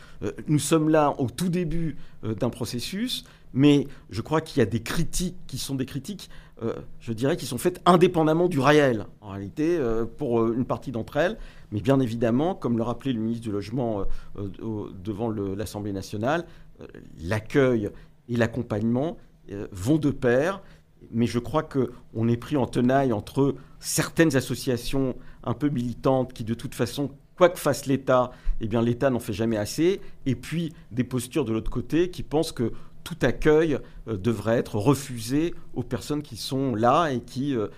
nous 0.48 0.58
sommes 0.58 0.88
là 0.88 1.14
au 1.18 1.28
tout 1.28 1.48
début 1.48 1.96
d'un 2.22 2.48
processus, 2.48 3.24
mais 3.52 3.87
je 4.10 4.22
crois 4.22 4.40
qu'il 4.40 4.58
y 4.58 4.62
a 4.62 4.66
des 4.66 4.82
critiques 4.82 5.37
qui 5.46 5.58
sont 5.58 5.74
des 5.74 5.84
critiques, 5.84 6.30
je 7.00 7.12
dirais, 7.12 7.37
qui 7.37 7.44
sont 7.44 7.58
faites 7.58 7.80
indépendamment 7.84 8.48
du 8.48 8.58
réel, 8.58 9.06
en 9.20 9.30
réalité, 9.30 9.78
pour 10.16 10.46
une 10.46 10.64
partie 10.64 10.90
d'entre 10.90 11.18
elles. 11.18 11.37
Mais 11.70 11.80
bien 11.80 12.00
évidemment, 12.00 12.54
comme 12.54 12.78
le 12.78 12.82
rappelait 12.82 13.12
le 13.12 13.20
ministre 13.20 13.44
du 13.44 13.52
Logement 13.52 14.04
devant 14.34 15.30
l'Assemblée 15.30 15.92
nationale, 15.92 16.46
l'accueil 17.20 17.90
et 18.28 18.37
l'accompagnement 18.37 19.16
euh, 19.52 19.66
vont 19.72 19.98
de 19.98 20.10
pair. 20.10 20.62
Mais 21.10 21.26
je 21.26 21.38
crois 21.38 21.62
qu'on 21.62 22.28
est 22.28 22.37
pris 22.37 22.56
en 22.56 22.66
tenaille 22.66 23.12
entre 23.12 23.54
certaines 23.78 24.37
associations 24.37 25.16
un 25.42 25.54
peu 25.54 25.68
militantes 25.68 26.32
qui, 26.32 26.44
de 26.44 26.54
toute 26.54 26.74
façon, 26.74 27.10
quoi 27.37 27.50
que 27.50 27.58
fasse 27.58 27.87
l'État, 27.87 28.30
eh 28.60 28.68
bien 28.68 28.80
l'État 28.80 29.10
n'en 29.10 29.18
fait 29.18 29.32
jamais 29.32 29.58
assez. 29.58 30.00
Et 30.24 30.34
puis 30.34 30.72
des 30.90 31.04
postures 31.04 31.44
de 31.44 31.52
l'autre 31.52 31.70
côté 31.70 32.10
qui 32.10 32.22
pensent 32.22 32.52
que 32.52 32.72
tout 33.04 33.16
accueil 33.20 33.78
euh, 34.08 34.16
devrait 34.16 34.56
être 34.56 34.76
refusé 34.76 35.54
aux 35.74 35.82
personnes 35.82 36.22
qui 36.22 36.37
sont 36.37 36.74
là 36.74 37.10
et 37.10 37.20
qui, 37.20 37.54
euh, 37.54 37.68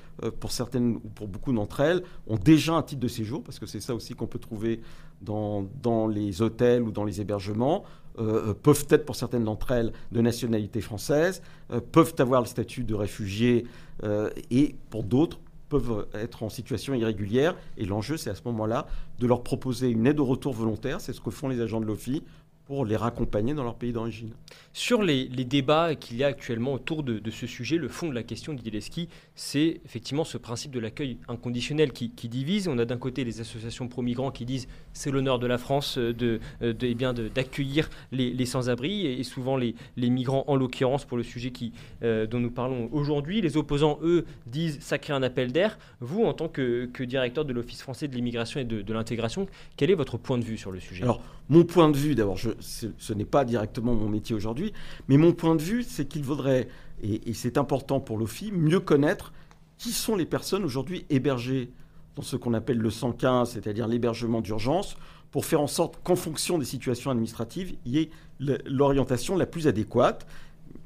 pour 0.40 0.52
certaines 0.52 0.96
ou 0.96 1.08
pour 1.14 1.28
beaucoup 1.28 1.52
d'entre 1.52 1.80
elles, 1.80 2.02
ont 2.28 2.36
déjà 2.36 2.74
un 2.74 2.82
titre 2.82 3.00
de 3.00 3.08
séjour, 3.08 3.42
parce 3.42 3.58
que 3.58 3.66
c'est 3.66 3.80
ça 3.80 3.94
aussi 3.94 4.14
qu'on 4.14 4.28
peut 4.28 4.38
trouver 4.38 4.80
dans, 5.20 5.66
dans, 5.82 6.06
les 6.06 6.42
hôtels 6.42 6.82
ou 6.82 6.92
dans 6.92 7.04
les 7.04 7.20
hébergements, 7.20 7.84
euh, 8.18 8.54
peuvent 8.54 8.86
être 8.90 9.04
pour 9.04 9.16
certaines 9.16 9.44
d'entre 9.44 9.72
elles 9.72 9.92
de 10.12 10.20
nationalité 10.20 10.80
française, 10.80 11.42
euh, 11.70 11.80
peuvent 11.80 12.14
avoir 12.18 12.40
le 12.40 12.46
statut 12.46 12.84
de 12.84 12.94
réfugié 12.94 13.66
euh, 14.04 14.30
et 14.50 14.74
pour 14.90 15.02
d'autres 15.02 15.38
peuvent 15.68 16.06
être 16.14 16.42
en 16.42 16.48
situation 16.48 16.94
irrégulière. 16.94 17.56
Et 17.76 17.84
l'enjeu, 17.84 18.16
c'est 18.16 18.30
à 18.30 18.34
ce 18.34 18.42
moment-là 18.46 18.86
de 19.18 19.26
leur 19.26 19.42
proposer 19.42 19.88
une 19.90 20.06
aide 20.06 20.20
au 20.20 20.24
retour 20.24 20.52
volontaire. 20.52 21.00
C'est 21.00 21.12
ce 21.12 21.20
que 21.20 21.30
font 21.30 21.48
les 21.48 21.60
agents 21.60 21.80
de 21.80 21.86
l'OFI 21.86 22.22
pour 22.66 22.84
les 22.84 22.96
raccompagner 22.96 23.54
dans 23.54 23.62
leur 23.62 23.76
pays 23.76 23.92
d'origine. 23.92 24.32
Sur 24.72 25.02
les, 25.02 25.26
débats 25.28 25.94
qu'il 25.94 26.16
y 26.16 26.24
a 26.24 26.26
actuellement 26.26 26.74
autour 26.74 27.04
de, 27.04 27.30
ce 27.30 27.46
sujet, 27.46 27.76
le 27.76 27.88
fond 27.88 28.08
de 28.08 28.14
la 28.14 28.24
question 28.24 28.52
d'Ileski, 28.52 29.08
c'est 29.36 29.80
effectivement 29.84 30.24
ce 30.24 30.36
principe 30.36 30.72
de 30.72 30.80
l'accueil 30.80 31.18
inconditionnel 31.28 31.92
qui, 31.92 32.10
divise. 32.28 32.66
On 32.66 32.78
a 32.78 32.84
d'un 32.84 32.98
côté 32.98 33.22
les 33.22 33.40
associations 33.40 33.86
pro-migrants 33.86 34.32
qui 34.32 34.44
disent 34.44 34.66
c'est 34.92 35.12
l'honneur 35.12 35.38
de 35.38 35.46
la 35.46 35.58
France 35.58 35.96
de, 35.96 36.40
de, 36.60 36.76
eh 36.82 36.94
bien 36.94 37.14
d'accueillir 37.14 37.88
les, 38.10 38.46
sans-abri 38.46 39.06
et, 39.06 39.22
souvent 39.22 39.56
les, 39.56 39.76
les, 39.96 40.10
migrants 40.10 40.44
en 40.48 40.56
l'occurrence 40.56 41.04
pour 41.04 41.16
le 41.16 41.22
sujet 41.22 41.52
qui, 41.52 41.72
euh, 42.02 42.26
dont 42.26 42.40
nous 42.40 42.50
parlons 42.50 42.88
aujourd'hui. 42.92 43.40
Les 43.40 43.56
opposants, 43.56 44.00
eux, 44.02 44.26
disent 44.46 44.78
ça 44.80 44.98
crée 44.98 45.12
un 45.12 45.22
appel 45.22 45.52
d'air. 45.52 45.78
Vous, 46.00 46.24
en 46.24 46.32
tant 46.32 46.48
que, 46.48 46.86
que 46.86 47.04
directeur 47.04 47.44
de 47.44 47.52
l'Office 47.52 47.82
français 47.82 48.08
de 48.08 48.16
l'immigration 48.16 48.58
et 48.58 48.64
de, 48.64 48.82
de 48.82 48.92
l'intégration, 48.92 49.46
quel 49.76 49.90
est 49.90 49.94
votre 49.94 50.18
point 50.18 50.38
de 50.38 50.44
vue 50.44 50.58
sur 50.58 50.72
le 50.72 50.80
sujet? 50.80 51.04
Alors, 51.04 51.22
mon 51.48 51.64
point 51.64 51.88
de 51.88 51.96
vue, 51.96 52.16
d'abord, 52.16 52.36
ce 52.60 53.12
n'est 53.12 53.24
pas 53.24 53.44
directement 53.44 53.94
mon 53.94 54.08
métier 54.08 54.34
aujourd'hui, 54.34 54.72
mais 55.08 55.16
mon 55.16 55.32
point 55.32 55.56
de 55.56 55.62
vue, 55.62 55.82
c'est 55.82 56.06
qu'il 56.06 56.22
vaudrait, 56.22 56.68
et, 57.02 57.32
c'est 57.34 57.58
important 57.58 58.00
pour 58.00 58.18
l'OFI, 58.18 58.52
mieux 58.52 58.80
connaître 58.80 59.32
qui 59.78 59.92
sont 59.92 60.16
les 60.16 60.26
personnes 60.26 60.64
aujourd'hui 60.64 61.04
hébergées 61.10 61.70
dans 62.14 62.22
ce 62.22 62.36
qu'on 62.36 62.54
appelle 62.54 62.78
le 62.78 62.90
115, 62.90 63.50
c'est-à-dire 63.50 63.86
l'hébergement 63.86 64.40
d'urgence, 64.40 64.96
pour 65.30 65.44
faire 65.44 65.60
en 65.60 65.66
sorte 65.66 66.02
qu'en 66.02 66.16
fonction 66.16 66.58
des 66.58 66.64
situations 66.64 67.10
administratives, 67.10 67.74
il 67.84 67.92
y 67.92 67.98
ait 67.98 68.10
l'orientation 68.40 69.36
la 69.36 69.46
plus 69.46 69.68
adéquate 69.68 70.26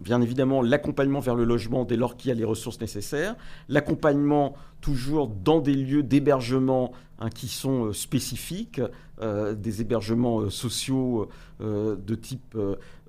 bien 0.00 0.20
évidemment 0.20 0.62
l'accompagnement 0.62 1.20
vers 1.20 1.34
le 1.34 1.44
logement 1.44 1.84
dès 1.84 1.96
lors 1.96 2.16
qu'il 2.16 2.30
y 2.30 2.32
a 2.32 2.34
les 2.34 2.44
ressources 2.44 2.80
nécessaires, 2.80 3.36
l'accompagnement 3.68 4.54
toujours 4.80 5.28
dans 5.28 5.60
des 5.60 5.74
lieux 5.74 6.02
d'hébergement 6.02 6.92
hein, 7.18 7.28
qui 7.28 7.48
sont 7.48 7.86
euh, 7.86 7.92
spécifiques, 7.92 8.80
euh, 9.20 9.54
des 9.54 9.82
hébergements 9.82 10.40
euh, 10.40 10.50
sociaux 10.50 11.28
de 11.60 12.14
type 12.14 12.56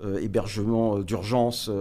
hébergement 0.04 1.00
d'urgence 1.00 1.72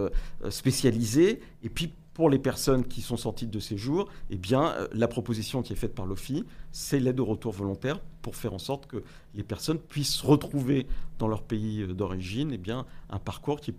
spécialisé, 0.49 1.41
et 1.63 1.69
puis 1.69 1.91
pour 2.13 2.29
les 2.29 2.39
personnes 2.39 2.85
qui 2.85 3.01
sont 3.01 3.17
sorties 3.17 3.45
de 3.45 3.59
séjour, 3.59 4.07
eh 4.29 4.37
bien, 4.37 4.73
la 4.93 5.09
proposition 5.09 5.61
qui 5.63 5.73
est 5.73 5.75
faite 5.75 5.93
par 5.93 6.05
l'OFI, 6.05 6.45
c'est 6.71 7.01
l'aide 7.01 7.19
au 7.19 7.25
retour 7.25 7.51
volontaire 7.51 7.99
pour 8.21 8.37
faire 8.37 8.53
en 8.53 8.57
sorte 8.57 8.87
que 8.87 9.03
les 9.35 9.43
personnes 9.43 9.79
puissent 9.79 10.21
retrouver 10.21 10.87
dans 11.19 11.27
leur 11.27 11.43
pays 11.43 11.85
d'origine 11.87 12.51
eh 12.53 12.57
bien, 12.57 12.85
un 13.09 13.19
parcours 13.19 13.59
qui 13.59 13.71
est 13.71 13.77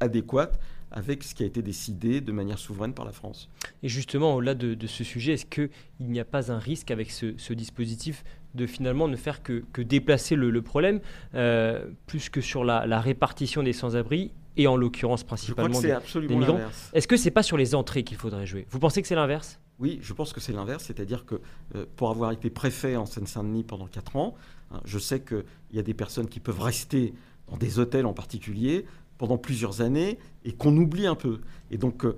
adéquate 0.00 0.58
avec 0.92 1.22
ce 1.22 1.34
qui 1.34 1.42
a 1.42 1.46
été 1.46 1.62
décidé 1.62 2.20
de 2.20 2.32
manière 2.32 2.58
souveraine 2.58 2.94
par 2.94 3.04
la 3.04 3.12
France. 3.12 3.48
Et 3.82 3.88
justement, 3.88 4.34
au-delà 4.34 4.54
de, 4.54 4.86
ce 4.86 5.04
sujet, 5.04 5.34
est-ce 5.34 5.46
qu'il 5.46 5.70
n'y 6.00 6.18
a 6.18 6.24
pas 6.24 6.50
un 6.50 6.58
risque 6.58 6.90
avec 6.90 7.10
ce, 7.10 7.52
dispositif 7.52 8.24
de 8.54 8.66
finalement 8.66 9.06
ne 9.06 9.16
faire 9.16 9.42
que, 9.42 9.62
déplacer 9.78 10.34
le, 10.34 10.62
problème, 10.62 11.00
euh, 11.34 11.86
plus 12.06 12.28
que 12.28 12.40
sur 12.40 12.64
la, 12.64 13.00
répartition 13.00 13.62
des 13.62 13.72
sans-abri, 13.72 14.32
et 14.56 14.66
en 14.66 14.76
l'occurrence 14.76 15.22
principalement 15.22 15.80
des, 15.80 15.96
migrants? 16.28 16.58
Est-ce 16.92 17.06
que 17.06 17.16
c'est 17.16 17.30
pas 17.30 17.44
sur 17.44 17.56
les 17.56 17.74
entrées 17.74 18.02
qu'il 18.02 18.16
faudrait 18.16 18.46
jouer? 18.46 18.66
Vous 18.70 18.80
pensez 18.80 19.00
que 19.00 19.06
c'est 19.06 19.14
l'inverse? 19.14 19.60
Oui, 19.78 19.98
je 20.02 20.12
pense 20.12 20.32
que 20.32 20.40
c'est 20.40 20.52
l'inverse, 20.52 20.84
c'est-à-dire 20.84 21.24
que 21.24 21.40
euh, 21.74 21.86
pour 21.96 22.10
avoir 22.10 22.32
été 22.32 22.50
préfet 22.50 22.96
en 22.96 23.06
Seine-Saint-Denis 23.06 23.64
pendant 23.64 23.86
4 23.86 24.16
ans, 24.16 24.34
hein, 24.72 24.80
je 24.84 24.98
sais 24.98 25.20
qu'il 25.20 25.44
y 25.72 25.78
a 25.78 25.82
des 25.82 25.94
personnes 25.94 26.28
qui 26.28 26.40
peuvent 26.40 26.60
rester 26.60 27.14
dans 27.48 27.56
des 27.56 27.78
hôtels 27.78 28.04
en 28.04 28.12
particulier, 28.12 28.84
pendant 29.20 29.36
plusieurs 29.36 29.82
années 29.82 30.18
et 30.46 30.52
qu'on 30.52 30.74
oublie 30.78 31.06
un 31.06 31.14
peu. 31.14 31.40
Et 31.70 31.76
donc 31.76 32.06
euh, 32.06 32.16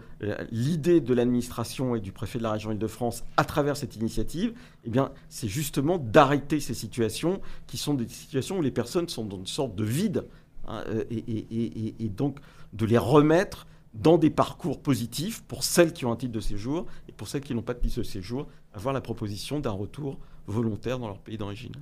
l'idée 0.52 1.00
de 1.00 1.12
l'administration 1.12 1.96
et 1.96 2.00
du 2.00 2.12
préfet 2.12 2.38
de 2.38 2.44
la 2.44 2.52
région 2.52 2.70
Île-de-France 2.70 3.24
à 3.36 3.44
travers 3.44 3.76
cette 3.76 3.96
initiative, 3.96 4.54
eh 4.84 4.88
bien, 4.88 5.10
c'est 5.28 5.48
justement 5.48 5.98
d'arrêter 5.98 6.60
ces 6.60 6.74
situations 6.74 7.40
qui 7.66 7.76
sont 7.76 7.94
des 7.94 8.06
situations 8.06 8.58
où 8.58 8.62
les 8.62 8.70
personnes 8.70 9.08
sont 9.08 9.24
dans 9.24 9.36
une 9.36 9.48
sorte 9.48 9.74
de 9.74 9.82
vide 9.82 10.28
hein, 10.68 10.84
et, 11.10 12.04
et, 12.04 12.08
donc 12.08 12.38
de 12.72 12.86
les 12.86 12.98
remettre 12.98 13.66
dans 13.94 14.16
des 14.16 14.30
parcours 14.30 14.80
positifs 14.80 15.42
pour 15.42 15.64
celles 15.64 15.92
qui 15.92 16.06
ont 16.06 16.12
un 16.12 16.16
titre 16.16 16.32
de 16.32 16.38
séjour 16.38 16.86
et 17.08 17.12
pour 17.12 17.26
celles 17.26 17.42
qui 17.42 17.52
n'ont 17.52 17.62
pas 17.62 17.74
de 17.74 17.80
titre 17.80 17.98
de 17.98 18.04
séjour, 18.04 18.46
avoir 18.74 18.94
la 18.94 19.00
proposition 19.00 19.58
d'un 19.58 19.72
retour 19.72 20.20
volontaire 20.46 21.00
dans 21.00 21.08
leur 21.08 21.18
pays 21.18 21.36
d'origine. 21.36 21.74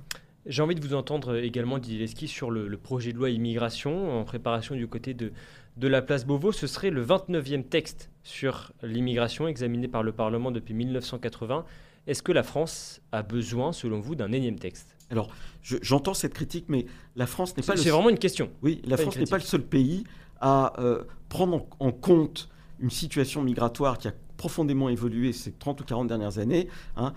J'ai 0.45 0.61
envie 0.61 0.75
de 0.75 0.85
vous 0.85 0.95
entendre 0.95 1.35
également, 1.37 1.77
Didier 1.77 1.99
Leski, 1.99 2.27
sur 2.27 2.49
le, 2.49 2.75
projet 2.77 3.13
de 3.13 3.17
loi 3.17 3.29
immigration 3.29 4.19
en 4.19 4.23
préparation 4.23 4.75
du 4.75 4.87
côté 4.87 5.13
de, 5.13 5.31
de 5.77 5.87
la 5.87 6.01
place 6.01 6.25
Beauvau. 6.25 6.51
Ce 6.51 6.67
serait 6.67 6.89
le 6.89 7.05
29e 7.05 7.63
texte 7.63 8.09
sur 8.23 8.71
l'immigration 8.81 9.47
examiné 9.47 9.87
par 9.87 10.03
le 10.03 10.11
Parlement 10.11 10.51
depuis 10.51 10.73
1980. 10.73 11.65
Est-ce 12.07 12.23
que 12.23 12.31
la 12.31 12.43
France 12.43 13.01
a 13.11 13.21
besoin, 13.21 13.71
selon 13.71 13.99
vous, 13.99 14.15
d'un 14.15 14.31
énième 14.31 14.57
texte? 14.57 14.95
Alors, 15.11 15.29
j'entends 15.61 16.13
cette 16.13 16.33
critique, 16.33 16.65
mais 16.67 16.85
la 17.15 17.27
France 17.27 17.55
n'est 17.55 17.63
pas... 17.63 17.77
C'est 17.77 17.89
vraiment 17.89 18.09
une 18.09 18.17
question. 18.17 18.49
Oui, 18.63 18.81
la 18.85 18.97
France 18.97 19.17
n'est 19.17 19.25
pas 19.25 19.37
le 19.37 19.43
seul 19.43 19.61
pays 19.61 20.05
à 20.39 20.73
euh, 20.79 21.03
prendre 21.29 21.67
en, 21.79 21.91
compte 21.91 22.49
une 22.79 22.89
situation 22.89 23.43
migratoire 23.43 23.99
qui 23.99 24.07
a 24.07 24.13
profondément 24.37 24.89
évolué 24.89 25.33
ces 25.33 25.51
30 25.51 25.81
ou 25.81 25.83
40 25.83 26.07
dernières 26.07 26.39
années. 26.39 26.67
Hein. 26.95 27.13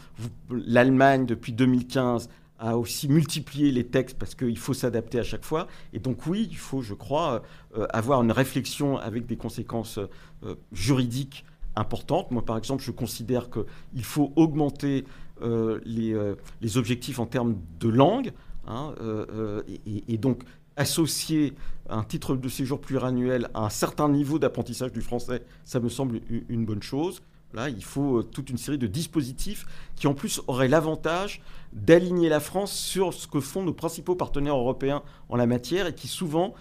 L'Allemagne, 0.51 1.25
depuis 1.25 1.53
2015, 1.53 2.29
a 2.65 2.79
aussi 2.79 3.09
multiplié 3.09 3.71
les 3.71 3.85
textes 3.85 4.19
parce 4.19 4.35
qu'il 4.35 4.59
faut 4.59 4.73
s'adapter 4.73 5.19
à 5.19 5.23
chaque 5.23 5.45
fois. 5.45 5.69
Et 5.93 5.99
donc 5.99 6.27
oui, 6.27 6.49
il 6.51 6.57
faut, 6.57 6.81
je 6.81 6.95
crois, 6.95 7.43
euh, 7.77 7.87
avoir 7.91 8.23
une 8.23 8.33
réflexion 8.33 8.97
avec 8.97 9.27
des 9.27 9.37
conséquences 9.37 9.99
euh, 9.99 10.55
juridiques 10.73 11.45
importantes. 11.77 12.31
Moi, 12.31 12.43
par 12.43 12.57
exemple, 12.57 12.83
je 12.83 12.91
considère 12.91 13.51
qu'il 13.51 14.05
faut 14.05 14.33
augmenter 14.37 15.05
euh, 15.43 15.81
les, 15.85 16.77
objectifs 16.79 17.19
en 17.19 17.27
termes 17.27 17.57
de 17.81 17.89
langue, 17.89 18.33
hein, 18.67 18.95
et, 20.09 20.17
donc 20.17 20.43
associer 20.77 21.53
un 21.89 22.03
titre 22.03 22.35
de 22.35 22.49
séjour 22.49 22.81
pluriannuel 22.81 23.49
à 23.53 23.67
un 23.67 23.71
certain 23.71 24.09
niveau 24.09 24.39
d'apprentissage 24.39 24.93
du 24.93 25.03
français, 25.03 25.43
ça 25.65 25.81
me 25.81 25.89
semble 25.89 26.21
une 26.49 26.65
bonne 26.65 26.83
chose. 26.83 27.21
Il 27.69 27.85
faut 27.85 28.23
toute 28.23 28.51
une 28.51 28.59
série 28.59 28.79
de 28.79 28.87
dispositifs 28.87 29.67
qui, 29.97 30.07
en 30.07 30.15
plus, 30.15 30.43
auraient 30.47 30.69
l'avantage 30.69 31.41
d'aligner 31.73 32.29
la 32.29 32.41
France 32.41 32.73
sur 32.73 33.13
ce 33.13 33.27
que 33.27 33.41
font 33.41 33.63
nos 33.63 33.73
principaux 33.73 34.15
partenaires 34.15 34.57
européens 34.57 35.03
en 35.29 35.37
la 35.37 35.47
matière 35.47 35.87
et 35.87 35.95
qui 35.95 36.09
souvent 36.09 36.55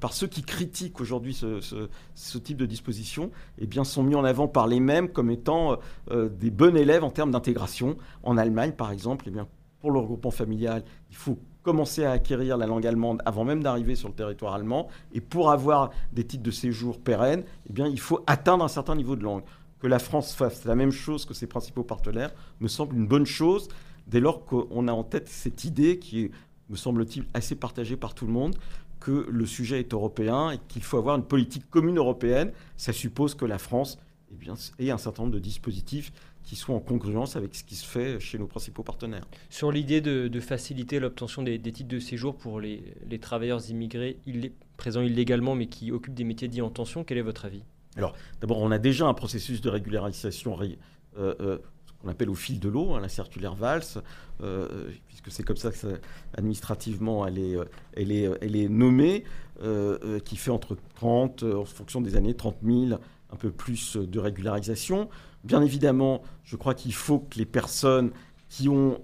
par, 0.00 0.12
ceux 0.12 0.26
qui 0.26 0.42
critiquent 0.42 1.00
aujourd'hui 1.00 1.34
ce, 1.34 2.38
type 2.38 2.56
de 2.56 2.66
disposition, 2.66 3.30
eh 3.58 3.84
sont 3.84 4.02
mis 4.02 4.14
en 4.14 4.24
avant 4.24 4.46
par 4.46 4.66
les 4.66 4.78
mêmes 4.78 5.08
comme 5.08 5.30
étant 5.30 5.78
euh, 6.10 6.28
des 6.28 6.50
bons 6.50 6.76
élèves 6.76 7.02
en 7.02 7.10
termes 7.10 7.30
d'intégration. 7.30 7.96
En 8.22 8.36
Allemagne, 8.36 8.72
par 8.72 8.92
exemple, 8.92 9.24
eh 9.28 9.40
pour 9.80 9.90
le 9.90 10.00
regroupement 10.00 10.30
familial, 10.30 10.84
il 11.10 11.16
faut 11.16 11.38
commencer 11.62 12.04
à 12.04 12.12
acquérir 12.12 12.56
la 12.56 12.66
langue 12.66 12.86
allemande 12.86 13.22
avant 13.24 13.44
même 13.44 13.62
d'arriver 13.62 13.94
sur 13.94 14.08
le 14.08 14.14
territoire 14.14 14.54
allemand. 14.54 14.88
Et 15.12 15.20
pour 15.20 15.50
avoir 15.50 15.90
des 16.12 16.24
titres 16.24 16.42
de 16.42 16.50
séjour 16.50 17.00
pérennes, 17.00 17.44
eh 17.68 17.82
il 17.82 18.00
faut 18.00 18.20
atteindre 18.26 18.64
un 18.64 18.68
certain 18.68 18.94
niveau 18.96 19.16
de 19.16 19.24
langue. 19.24 19.42
Que 19.80 19.86
la 19.86 19.98
France 19.98 20.34
fasse 20.34 20.64
la 20.64 20.74
même 20.74 20.90
chose 20.90 21.24
que 21.24 21.34
ses 21.34 21.46
principaux 21.46 21.84
partenaires 21.84 22.32
me 22.60 22.68
semble 22.68 22.96
une 22.96 23.06
bonne 23.06 23.26
chose 23.26 23.68
dès 24.06 24.20
lors 24.20 24.44
qu'on 24.44 24.88
a 24.88 24.92
en 24.92 25.04
tête 25.04 25.28
cette 25.28 25.64
idée 25.64 25.98
qui 25.98 26.24
est, 26.24 26.30
me 26.70 26.76
semble-t-il, 26.76 27.24
assez 27.34 27.54
partagée 27.54 27.96
par 27.96 28.14
tout 28.14 28.26
le 28.26 28.32
monde, 28.32 28.56
que 29.00 29.26
le 29.30 29.46
sujet 29.46 29.78
est 29.78 29.92
européen 29.92 30.50
et 30.50 30.58
qu'il 30.68 30.82
faut 30.82 30.98
avoir 30.98 31.16
une 31.16 31.24
politique 31.24 31.68
commune 31.70 31.98
européenne. 31.98 32.52
Ça 32.76 32.92
suppose 32.92 33.34
que 33.34 33.44
la 33.44 33.58
France 33.58 33.98
eh 34.78 34.86
ait 34.86 34.90
un 34.90 34.98
certain 34.98 35.22
nombre 35.22 35.34
de 35.34 35.40
dispositifs 35.40 36.12
qui 36.42 36.56
soient 36.56 36.74
en 36.74 36.80
congruence 36.80 37.36
avec 37.36 37.54
ce 37.54 37.62
qui 37.62 37.76
se 37.76 37.86
fait 37.86 38.18
chez 38.20 38.38
nos 38.38 38.46
principaux 38.46 38.82
partenaires. 38.82 39.26
Sur 39.50 39.70
l'idée 39.70 40.00
de, 40.00 40.40
faciliter 40.40 40.98
l'obtention 40.98 41.42
des, 41.42 41.60
titres 41.60 41.88
de 41.88 41.98
séjour 41.98 42.34
pour 42.34 42.60
les, 42.60 42.94
travailleurs 43.20 43.68
immigrés 43.70 44.18
présents 44.76 45.02
illégalement 45.02 45.54
mais 45.54 45.66
qui 45.66 45.92
occupent 45.92 46.14
des 46.14 46.24
métiers 46.24 46.48
dits 46.48 46.62
en 46.62 46.70
tension, 46.70 47.04
quel 47.04 47.18
est 47.18 47.22
votre 47.22 47.44
avis? 47.44 47.62
Alors, 47.96 48.14
d'abord, 48.40 48.58
on 48.58 48.70
a 48.70 48.78
déjà 48.78 49.06
un 49.06 49.14
processus 49.14 49.60
de 49.60 49.68
régularisation 49.68 50.58
euh, 50.60 51.34
euh, 51.40 51.58
qu'on 52.00 52.08
appelle 52.08 52.30
au 52.30 52.34
fil 52.34 52.60
de 52.60 52.68
l'eau, 52.68 52.94
hein, 52.94 53.00
la 53.00 53.08
circulaire 53.08 53.54
VALS, 53.54 53.98
euh, 54.42 54.90
puisque 55.08 55.30
c'est 55.30 55.42
comme 55.42 55.56
ça 55.56 55.70
que 55.70 56.00
administrativement 56.36 57.26
elle 57.26 57.38
est, 57.38 57.56
euh, 57.56 58.38
est 58.40 58.68
nommée, 58.68 59.24
euh, 59.62 60.20
qui 60.20 60.36
fait 60.36 60.50
entre 60.50 60.76
30, 60.94 61.42
en 61.42 61.64
fonction 61.64 62.00
des 62.00 62.16
années, 62.16 62.34
30 62.34 62.56
000, 62.62 63.00
un 63.30 63.36
peu 63.36 63.50
plus 63.50 63.96
de 63.96 64.18
régularisation. 64.18 65.08
Bien 65.44 65.60
évidemment, 65.62 66.22
je 66.44 66.56
crois 66.56 66.74
qu'il 66.74 66.94
faut 66.94 67.18
que 67.18 67.38
les 67.38 67.46
personnes 67.46 68.12
qui 68.48 68.68
ont 68.68 69.00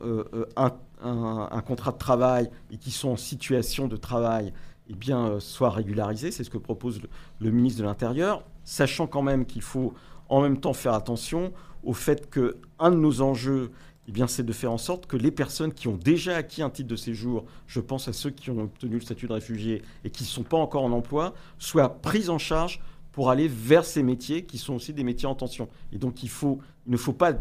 un, 0.57 1.61
contrat 1.61 1.93
de 1.93 1.99
travail 1.99 2.49
et 2.71 2.79
qui 2.79 2.91
sont 2.91 3.11
en 3.11 3.17
situation 3.17 3.89
de 3.89 3.97
travail 3.97 4.53
eh 4.89 4.95
bien, 4.95 5.39
soient 5.41 5.71
régularisées. 5.71 6.31
C'est 6.31 6.45
ce 6.45 6.51
que 6.51 6.59
propose 6.59 7.01
le 7.41 7.51
ministre 7.51 7.81
de 7.81 7.85
l'Intérieur, 7.85 8.43
sachant 8.65 9.07
quand 9.07 9.23
même 9.23 9.47
qu'il 9.47 9.63
faut 9.63 9.95
en 10.29 10.41
même 10.41 10.59
temps 10.59 10.73
faire 10.73 10.95
attention 10.95 11.53
au 11.83 11.93
fait 11.93 12.31
que 12.31 12.57
un 12.79 12.91
de 12.91 12.97
nos 12.97 13.21
enjeux, 13.21 13.71
eh 14.09 14.13
bien, 14.13 14.27
c'est 14.27 14.43
de 14.43 14.53
faire 14.53 14.73
en 14.73 14.79
sorte 14.79 15.07
que 15.07 15.17
les 15.17 15.31
personnes 15.31 15.73
qui 15.73 15.89
ont 15.89 15.97
déjà 15.97 16.37
acquis 16.37 16.63
un 16.63 16.71
titre 16.71 16.89
de 16.89 16.97
séjour, 16.97 17.45
je 17.67 17.81
pense 17.81 18.09
à 18.09 18.13
ceux 18.13 18.31
qui 18.31 18.51
ont 18.51 18.63
obtenu 18.63 18.95
le 18.95 19.01
statut 19.01 19.27
de 19.27 19.33
réfugié 19.33 19.83
et 20.05 20.11
qui 20.11 20.25
ne 20.25 20.29
sont 20.29 20.43
pas 20.43 20.57
encore 20.57 20.85
en 20.85 20.93
emploi, 20.93 21.35
soient 21.59 22.01
prises 22.01 22.31
en 22.31 22.39
charge 22.39 22.81
pour 23.13 23.31
aller 23.31 23.49
vers 23.49 23.85
ces 23.85 24.03
métiers 24.03 24.45
qui 24.45 24.59
sont 24.59 24.75
aussi 24.75 24.93
des 24.93 25.05
métiers 25.05 25.29
en 25.29 25.35
tension. 25.35 25.69
Et 25.93 25.99
donc 25.99 26.23
il, 26.23 26.29
faut, 26.29 26.59
il 26.87 26.93
ne 26.93 26.97
faut 26.97 27.13
pas 27.13 27.33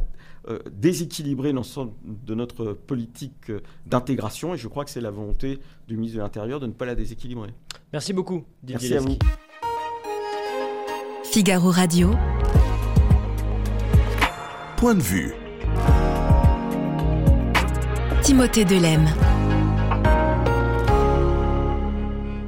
euh, 0.47 0.59
déséquilibrer 0.71 1.51
l'ensemble 1.51 1.93
de 2.05 2.35
notre 2.35 2.73
politique 2.73 3.49
euh, 3.49 3.61
d'intégration 3.85 4.53
et 4.53 4.57
je 4.57 4.67
crois 4.67 4.85
que 4.85 4.91
c'est 4.91 5.01
la 5.01 5.09
volonté 5.09 5.59
du 5.87 5.95
ministre 5.97 6.17
de 6.17 6.21
l'Intérieur 6.21 6.59
de 6.59 6.67
ne 6.67 6.73
pas 6.73 6.85
la 6.85 6.95
déséquilibrer. 6.95 7.49
Merci 7.91 8.13
beaucoup, 8.13 8.43
Didier 8.61 8.89
Merci 8.91 8.93
à 8.95 8.99
vous. 8.99 9.17
Figaro 11.33 11.71
Radio 11.71 12.11
point 14.77 14.93
de 14.93 15.01
vue. 15.01 15.33
Timothée 18.21 18.65
Delem. 18.65 19.07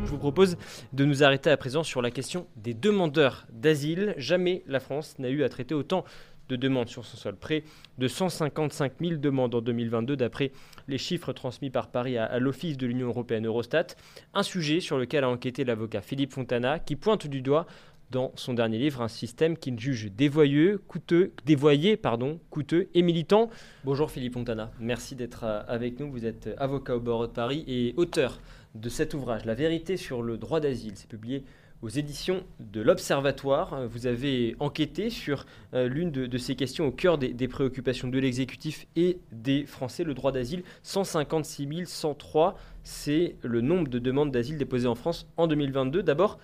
Je 0.05 0.11
vous 0.11 0.19
propose 0.19 0.55
de 0.93 1.03
nous 1.03 1.23
arrêter 1.23 1.49
à 1.49 1.57
présent 1.57 1.81
sur 1.81 2.03
la 2.03 2.11
question 2.11 2.45
des 2.57 2.75
demandeurs 2.75 3.47
d'asile. 3.51 4.13
Jamais 4.17 4.61
la 4.67 4.79
France 4.79 5.17
n'a 5.17 5.29
eu 5.29 5.43
à 5.43 5.49
traiter 5.49 5.73
autant 5.73 6.05
de 6.47 6.55
demandes 6.55 6.89
sur 6.89 7.05
son 7.05 7.17
sol. 7.17 7.35
Près 7.35 7.63
de 7.97 8.07
155 8.07 8.93
000 9.01 9.15
demandes 9.15 9.55
en 9.55 9.61
2022 9.61 10.15
d'après 10.15 10.51
les 10.87 10.99
chiffres 10.99 11.33
transmis 11.33 11.71
par 11.71 11.87
Paris 11.89 12.19
à, 12.19 12.25
à 12.25 12.37
l'Office 12.37 12.77
de 12.77 12.85
l'Union 12.85 13.07
européenne 13.07 13.47
Eurostat. 13.47 13.87
Un 14.35 14.43
sujet 14.43 14.79
sur 14.79 14.99
lequel 14.99 15.23
a 15.23 15.29
enquêté 15.29 15.63
l'avocat 15.63 16.01
Philippe 16.01 16.33
Fontana 16.33 16.77
qui 16.77 16.95
pointe 16.95 17.25
du 17.25 17.41
doigt 17.41 17.65
dans 18.11 18.31
son 18.35 18.53
dernier 18.53 18.77
livre 18.77 19.01
un 19.01 19.07
système 19.07 19.57
qu'il 19.57 19.79
juge 19.79 20.11
dévoyeux, 20.11 20.81
coûteux, 20.87 21.31
dévoyé 21.45 21.97
pardon, 21.97 22.39
coûteux 22.49 22.87
et 22.93 23.01
militant. 23.01 23.49
Bonjour 23.83 24.11
Philippe 24.11 24.33
Fontana, 24.33 24.71
merci 24.79 25.15
d'être 25.15 25.43
euh, 25.43 25.61
avec 25.67 25.99
nous. 25.99 26.11
Vous 26.11 26.25
êtes 26.25 26.49
avocat 26.57 26.95
au 26.95 26.99
barreau 26.99 27.27
de 27.27 27.31
Paris 27.31 27.63
et 27.67 27.93
auteur 27.97 28.39
de 28.75 28.89
cet 28.89 29.13
ouvrage, 29.13 29.45
La 29.45 29.53
vérité 29.53 29.97
sur 29.97 30.21
le 30.21 30.37
droit 30.37 30.59
d'asile. 30.59 30.93
C'est 30.95 31.07
publié 31.07 31.43
aux 31.81 31.89
éditions 31.89 32.43
de 32.59 32.81
l'Observatoire. 32.81 33.87
Vous 33.87 34.07
avez 34.07 34.55
enquêté 34.59 35.09
sur 35.09 35.45
euh, 35.73 35.87
l'une 35.87 36.11
de, 36.11 36.37
ces 36.37 36.55
questions 36.55 36.87
au 36.87 36.91
cœur 36.91 37.17
des, 37.17 37.29
des 37.29 37.47
préoccupations 37.47 38.07
de 38.07 38.17
l'exécutif 38.19 38.87
et 38.95 39.19
des 39.31 39.65
Français, 39.65 40.03
le 40.03 40.13
droit 40.13 40.31
d'asile. 40.31 40.63
156 40.83 41.85
103, 41.85 42.57
c'est 42.83 43.35
le 43.43 43.61
nombre 43.61 43.87
de 43.87 43.99
demandes 43.99 44.31
d'asile 44.31 44.57
déposées 44.57 44.87
en 44.87 44.95
France 44.95 45.27
en 45.37 45.47
2022. 45.47 46.03
D'abord, 46.03 46.39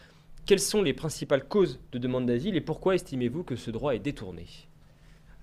quelles 0.46 0.60
sont 0.60 0.82
les 0.82 0.94
principales 0.94 1.48
causes 1.48 1.80
de 1.92 1.98
demande 1.98 2.26
d'asile 2.26 2.56
et 2.56 2.62
pourquoi 2.62 2.96
estimez-vous 2.96 3.44
que 3.44 3.56
ce 3.56 3.72
droit 3.72 3.96
est 3.96 4.00
détourné? 4.00 4.48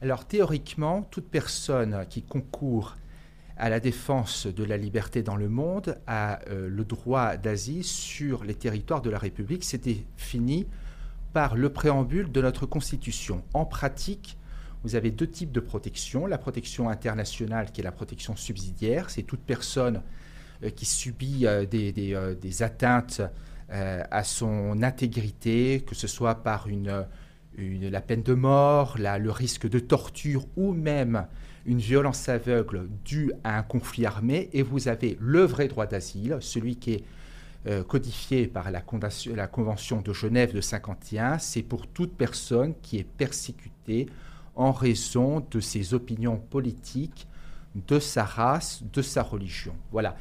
Alors 0.01 0.25
théoriquement, 0.25 1.03
toute 1.11 1.29
personne 1.29 2.07
qui 2.09 2.23
concourt 2.23 2.97
à 3.57 3.69
la 3.69 3.81
défense 3.81 4.47
de 4.47 4.63
la 4.63 4.77
liberté 4.77 5.23
dans 5.23 5.37
le 5.37 5.49
monde 5.49 5.99
a 6.07 6.41
euh, 6.49 6.69
le 6.69 6.85
droit 6.85 7.37
d'asile 7.37 7.83
sur 7.83 8.45
les 8.45 8.55
territoires 8.55 9.03
de 9.03 9.11
la 9.11 9.19
République. 9.19 9.65
C'est 9.65 9.83
défini 9.83 10.67
par 11.33 11.57
le 11.57 11.71
préambule 11.71 12.31
de 12.31 12.41
notre 12.41 12.67
Constitution. 12.67 13.43
En 13.55 13.65
pratique, 13.65 14.39
vous 14.85 14.95
avez 14.95 15.11
deux 15.11 15.27
types 15.27 15.51
de 15.51 15.61
protection. 15.61 16.27
La 16.27 16.39
protection 16.39 16.89
internationale, 16.89 17.73
qui 17.73 17.81
est 17.81 17.85
la 17.85 17.93
protection 17.93 18.37
subsidiaire, 18.37 19.11
c'est 19.11 19.25
toute 19.25 19.41
personne 19.41 20.03
euh, 20.63 20.71
qui 20.71 20.87
subit 20.87 21.45
euh, 21.47 21.67
des 21.67 22.63
atteintes 22.63 23.23
euh, 23.71 24.03
à 24.11 24.25
son 24.25 24.83
intégrité, 24.83 25.85
que 25.87 25.95
ce 25.95 26.07
soit 26.07 26.37
par 26.37 26.69
une, 26.69 27.05
la 27.59 28.01
peine 28.01 28.23
de 28.23 28.35
mort, 28.35 28.97
le 28.99 29.31
risque 29.31 29.69
de 29.69 29.79
torture 29.79 30.47
ou 30.57 30.73
même 30.73 31.27
une 31.67 31.79
violence 31.79 32.31
aveugle 32.31 32.89
due 33.05 33.31
à 33.45 33.59
un 33.59 33.63
conflit 33.63 34.07
armé. 34.07 34.49
Et 34.55 34.63
vous 34.63 34.89
avez 34.89 35.19
le 35.21 35.43
vrai 35.43 35.69
droit 35.69 35.87
d'asile, 35.87 36.39
celui 36.41 36.77
qui 36.77 36.95
est 36.95 37.05
euh, 37.67 37.85
codifié 37.85 38.47
par 38.47 38.71
la, 38.71 38.81
Convention 38.81 40.01
de 40.01 40.13
Genève 40.15 40.55
de 40.55 40.63
51, 40.63 41.39
c'est 41.39 41.63
pour 41.63 41.87
toute 41.87 42.17
personne 42.17 42.73
qui 42.81 42.99
est 42.99 43.05
persécutée 43.05 44.07
en 44.57 44.73
raison 44.73 45.45
de 45.51 45.61
ses 45.61 45.93
opinions 45.93 46.39
politiques, 46.39 47.29
de 47.75 47.99
sa 47.99 48.25
race, 48.25 48.83
de 48.93 49.03
sa 49.03 49.23
religion. 49.23 49.75
Voilà. 49.93 50.17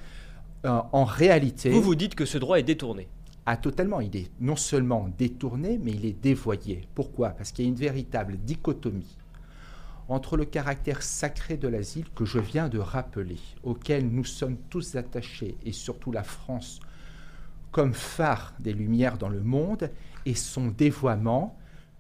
Euh, 0.66 0.82
en 0.92 1.06
réalité... 1.06 1.70
Vous 1.70 1.82
vous 1.82 1.96
dites 1.96 2.16
que 2.16 2.26
ce 2.26 2.38
droit 2.38 2.60
est 2.60 2.64
détourné 2.64 3.08
ah, 3.50 3.56
totalement. 3.56 4.02
Il 4.02 4.14
est 4.18 4.30
non 4.42 4.58
seulement 4.58 5.10
détourné, 5.18 5.80
mais 5.82 5.92
il 5.92 6.06
est 6.06 6.22
dévoyé. 6.22 6.86
Pourquoi? 6.94 7.30
Parce 7.30 7.54
qu'il 7.54 7.64
y 7.64 7.68
a 7.68 7.70
une 7.70 7.78
véritable 7.78 8.38
dichotomie 8.38 9.18
entre 10.10 10.36
le 10.36 10.44
caractère 10.44 11.02
sacré 11.02 11.56
de 11.56 11.70
l'asile 11.70 12.10
que 12.14 12.26
je 12.26 12.40
viens 12.40 12.68
de 12.68 12.78
rappeler, 12.78 13.40
auquel 13.64 14.10
nous 14.10 14.26
sommes 14.26 14.58
tous 14.70 14.96
attachés, 14.96 15.56
et 15.66 15.72
surtout 15.72 16.12
la 16.12 16.24
France, 16.24 16.82
comme 17.72 17.94
phare 17.94 18.54
des 18.60 18.74
Lumières 18.74 19.18
dans 19.18 19.30
le 19.30 19.42
monde, 19.42 19.92
et 20.26 20.36
son 20.36 20.68
dévoiement, 20.68 21.58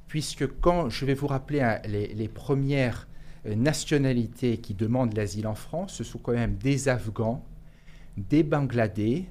puisque 0.07 0.47
quand 0.59 0.89
je 0.89 1.05
vais 1.05 1.13
vous 1.13 1.27
rappeler 1.27 1.61
hein, 1.61 1.79
les, 1.85 2.27
premières 2.29 3.07
euh, 3.45 3.55
nationalités 3.55 4.57
qui 4.57 4.73
demandent 4.73 5.15
l'asile 5.15 5.47
en 5.47 5.55
France, 5.55 5.93
ce 5.93 6.03
sont 6.03 6.19
quand 6.19 6.33
même 6.33 6.55
des 6.55 6.89
Afghans, 6.89 7.43
des 8.17 8.43
Bangladais, 8.43 9.25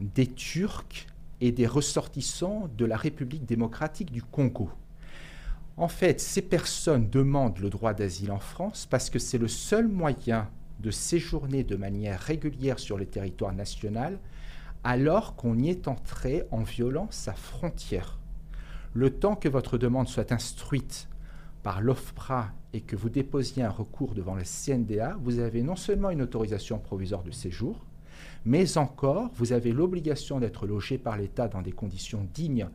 des 0.00 0.26
Turcs 0.26 1.06
et 1.40 1.52
des 1.52 1.66
ressortissants 1.66 2.68
de 2.76 2.84
la 2.84 2.96
République 2.96 3.44
démocratique 3.44 4.10
du 4.10 4.22
Congo. 4.22 4.70
En 5.76 5.88
fait, 5.88 6.20
ces 6.20 6.42
personnes 6.42 7.10
demandent 7.10 7.58
le 7.58 7.68
droit 7.68 7.92
d'asile 7.92 8.32
en 8.32 8.38
France 8.38 8.86
parce 8.90 9.10
que 9.10 9.18
c'est 9.18 9.38
le 9.38 9.48
seul 9.48 9.88
moyen 9.88 10.48
de 10.80 10.90
séjourner 10.90 11.64
de 11.64 11.76
manière 11.76 12.20
régulière 12.20 12.78
sur 12.78 12.96
le 12.96 13.06
territoire 13.06 13.52
national 13.52 14.18
alors 14.84 15.36
qu'on 15.36 15.58
y 15.58 15.68
est 15.68 15.88
entré 15.88 16.44
en 16.50 16.62
violant 16.62 17.08
sa 17.10 17.34
frontière. 17.34 18.18
Le 18.94 19.10
temps 19.10 19.34
que 19.34 19.48
votre 19.48 19.78
demande 19.78 20.08
soit 20.08 20.32
instruite 20.32 21.08
par 21.62 21.80
l'OFPRA 21.80 22.52
et 22.72 22.80
que 22.80 22.96
vous 22.96 23.10
déposiez 23.10 23.62
un 23.62 23.70
recours 23.70 24.14
devant 24.14 24.34
la 24.34 24.44
CNDA, 24.44 25.16
vous 25.20 25.40
avez 25.40 25.62
non 25.62 25.76
seulement 25.76 26.10
une 26.10 26.22
autorisation 26.22 26.78
provisoire 26.78 27.22
de 27.22 27.32
séjour, 27.32 27.84
mais 28.46 28.78
encore, 28.78 29.28
vous 29.34 29.52
avez 29.52 29.72
l'obligation 29.72 30.38
d'être 30.38 30.66
logé 30.66 30.98
par 30.98 31.16
l'État 31.18 31.48
dans 31.48 31.62
des 31.62 31.72
conditions 31.72 32.26
dignes, 32.32 32.68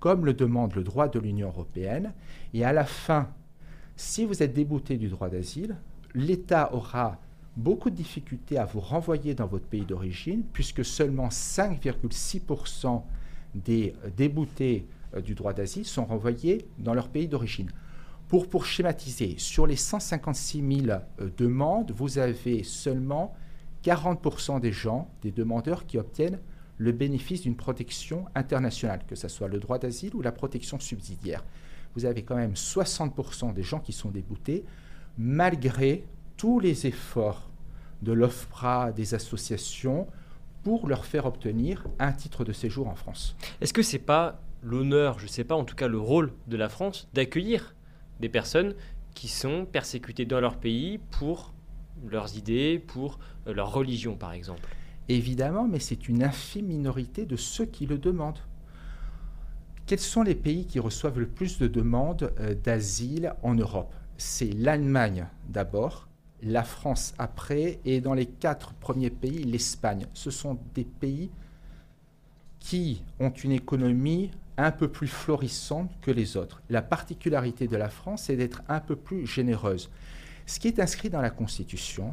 comme 0.00 0.24
le 0.24 0.32
demande 0.32 0.74
le 0.74 0.82
droit 0.82 1.08
de 1.08 1.18
l'Union 1.18 1.48
européenne. 1.48 2.14
Et 2.54 2.64
à 2.64 2.72
la 2.72 2.86
fin, 2.86 3.28
si 3.96 4.24
vous 4.24 4.42
êtes 4.42 4.54
débouté 4.54 4.96
du 4.96 5.08
droit 5.08 5.28
d'asile, 5.28 5.76
l'État 6.14 6.74
aura 6.74 7.18
beaucoup 7.54 7.90
de 7.90 7.96
difficultés 7.96 8.56
à 8.56 8.64
vous 8.64 8.80
renvoyer 8.80 9.34
dans 9.34 9.46
votre 9.46 9.66
pays 9.66 9.84
d'origine, 9.84 10.42
puisque 10.54 10.86
seulement 10.86 11.28
5,6% 11.28 13.02
des 13.54 13.94
déboutés 14.16 14.86
euh, 15.14 15.20
du 15.20 15.34
droit 15.34 15.52
d'asile 15.52 15.84
sont 15.84 16.06
renvoyés 16.06 16.66
dans 16.78 16.94
leur 16.94 17.08
pays 17.08 17.28
d'origine. 17.28 17.70
Pour, 18.28 18.48
pour 18.48 18.64
schématiser, 18.64 19.34
sur 19.36 19.66
les 19.66 19.76
156 19.76 20.84
000 20.86 20.98
euh, 21.20 21.28
demandes, 21.36 21.90
vous 21.90 22.18
avez 22.18 22.62
seulement 22.62 23.34
40% 23.84 24.60
des 24.60 24.72
gens, 24.72 25.10
des 25.22 25.32
demandeurs 25.32 25.86
qui 25.86 25.98
obtiennent 25.98 26.38
le 26.78 26.92
bénéfice 26.92 27.42
d'une 27.42 27.56
protection 27.56 28.24
internationale, 28.34 29.00
que 29.06 29.14
ce 29.14 29.28
soit 29.28 29.48
le 29.48 29.58
droit 29.58 29.78
d'asile 29.78 30.14
ou 30.14 30.22
la 30.22 30.32
protection 30.32 30.78
subsidiaire. 30.78 31.44
Vous 31.94 32.06
avez 32.06 32.22
quand 32.22 32.36
même 32.36 32.54
60% 32.54 33.52
des 33.52 33.62
gens 33.62 33.80
qui 33.80 33.92
sont 33.92 34.10
déboutés, 34.10 34.64
malgré 35.18 36.04
tous 36.36 36.58
les 36.58 36.86
efforts 36.86 37.50
de 38.00 38.12
l'OFPRA, 38.12 38.92
des 38.92 39.14
associations, 39.14 40.06
pour 40.62 40.88
leur 40.88 41.04
faire 41.04 41.26
obtenir 41.26 41.86
un 41.98 42.12
titre 42.12 42.44
de 42.44 42.52
séjour 42.52 42.88
en 42.88 42.94
France. 42.94 43.36
Est-ce 43.60 43.72
que 43.72 43.82
ce 43.82 43.96
n'est 43.96 44.02
pas 44.02 44.40
l'honneur, 44.62 45.18
je 45.18 45.24
ne 45.24 45.30
sais 45.30 45.44
pas, 45.44 45.54
en 45.54 45.64
tout 45.64 45.74
cas 45.74 45.88
le 45.88 45.98
rôle 45.98 46.32
de 46.46 46.56
la 46.56 46.68
France, 46.68 47.08
d'accueillir 47.14 47.74
des 48.20 48.28
personnes 48.28 48.74
qui 49.14 49.28
sont 49.28 49.66
persécutées 49.66 50.26
dans 50.26 50.40
leur 50.40 50.56
pays 50.56 50.98
pour 51.10 51.52
leurs 52.08 52.36
idées, 52.36 52.78
pour 52.78 53.18
euh, 53.46 53.54
leur 53.54 53.72
religion, 53.72 54.16
par 54.16 54.32
exemple. 54.32 54.68
Évidemment, 55.08 55.66
mais 55.66 55.80
c'est 55.80 56.08
une 56.08 56.22
infime 56.22 56.66
minorité 56.66 57.26
de 57.26 57.36
ceux 57.36 57.66
qui 57.66 57.86
le 57.86 57.98
demandent. 57.98 58.38
Quels 59.86 59.98
sont 59.98 60.22
les 60.22 60.36
pays 60.36 60.66
qui 60.66 60.78
reçoivent 60.78 61.18
le 61.18 61.26
plus 61.26 61.58
de 61.58 61.66
demandes 61.66 62.32
euh, 62.38 62.54
d'asile 62.54 63.34
en 63.42 63.54
Europe? 63.54 63.92
C'est 64.18 64.52
l'Allemagne 64.52 65.26
d'abord, 65.48 66.08
la 66.42 66.62
France 66.62 67.14
après, 67.18 67.80
et 67.84 68.00
dans 68.00 68.14
les 68.14 68.26
quatre 68.26 68.72
premiers 68.74 69.10
pays, 69.10 69.42
l'Espagne. 69.42 70.06
Ce 70.14 70.30
sont 70.30 70.58
des 70.74 70.84
pays 70.84 71.30
qui 72.60 73.02
ont 73.18 73.30
une 73.30 73.52
économie 73.52 74.30
un 74.56 74.70
peu 74.70 74.88
plus 74.88 75.08
florissante 75.08 75.90
que 76.02 76.10
les 76.10 76.36
autres. 76.36 76.62
La 76.68 76.82
particularité 76.82 77.66
de 77.66 77.76
la 77.76 77.88
France, 77.88 78.24
c'est 78.24 78.36
d'être 78.36 78.62
un 78.68 78.80
peu 78.80 78.94
plus 78.94 79.26
généreuse. 79.26 79.90
Ce 80.50 80.58
qui 80.58 80.66
est 80.66 80.80
inscrit 80.80 81.10
dans 81.10 81.20
la 81.20 81.30
Constitution, 81.30 82.12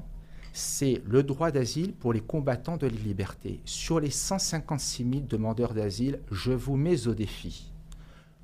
c'est 0.53 1.01
le 1.07 1.23
droit 1.23 1.49
d'asile 1.49 1.91
pour 1.91 2.13
les 2.13 2.21
combattants 2.21 2.77
de 2.77 2.85
la 2.85 2.93
liberté. 2.93 3.61
Sur 3.65 3.99
les 3.99 4.11
156 4.11 5.09
000 5.11 5.25
demandeurs 5.27 5.73
d'asile, 5.73 6.19
je 6.29 6.51
vous 6.51 6.75
mets 6.75 7.07
au 7.07 7.15
défi 7.15 7.71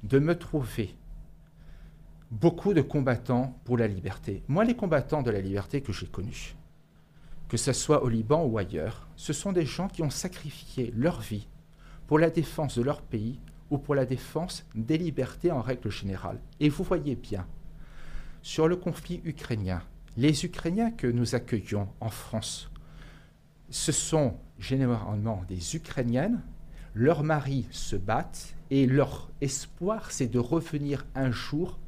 de 0.01 0.17
me 0.17 0.35
trouver 0.35 0.95
beaucoup 2.31 2.73
de 2.73 2.81
combattants 2.81 3.55
pour 3.65 3.77
la 3.77 3.85
liberté. 3.85 4.41
Moi, 4.47 4.65
les 4.65 4.75
combattants 4.75 5.21
de 5.21 5.29
la 5.29 5.41
liberté 5.41 5.81
que 5.81 5.93
j'ai 5.93 6.07
connus, 6.07 6.55
que 7.47 7.57
ce 7.57 7.71
soit 7.71 8.03
au 8.03 8.09
Liban 8.09 8.43
ou 8.45 8.57
ailleurs, 8.57 9.07
ce 9.15 9.31
sont 9.31 9.51
des 9.51 9.67
gens 9.67 9.89
qui 9.89 10.01
ont 10.01 10.09
sacrifié 10.09 10.91
leur 10.97 11.21
vie 11.21 11.47
pour 12.07 12.17
la 12.17 12.31
défense 12.31 12.79
de 12.79 12.83
leur 12.83 13.03
pays 13.03 13.39
ou 13.69 13.77
pour 13.77 13.93
la 13.93 14.07
défense 14.07 14.65
des 14.73 14.97
libertés 14.97 15.51
en 15.51 15.61
règle 15.61 15.91
générale. 15.91 16.41
Et 16.59 16.69
vous 16.69 16.83
voyez 16.83 17.15
bien, 17.15 17.45
sur 18.43 18.67
le 18.67 18.75
conflit 18.75 19.21
ukrainien. 19.23 19.81
Les 20.17 20.45
Ukrainiens 20.45 20.91
que 20.91 21.07
nous 21.07 21.33
accueillons 21.33 21.87
en 21.99 22.09
France, 22.09 22.69
ce 23.69 23.91
sont 23.91 24.35
généralement 24.59 25.43
des 25.47 25.75
Ukrainiennes, 25.75 26.43
leurs 26.93 27.23
maris 27.23 27.65
se 27.71 27.95
battent 27.95 28.53
et 28.69 28.85
leur 28.85 29.31
espoir, 29.41 30.11
c'est 30.11 30.27
de 30.27 30.37
revenir 30.37 31.05
un 31.15 31.31
jour 31.31 31.79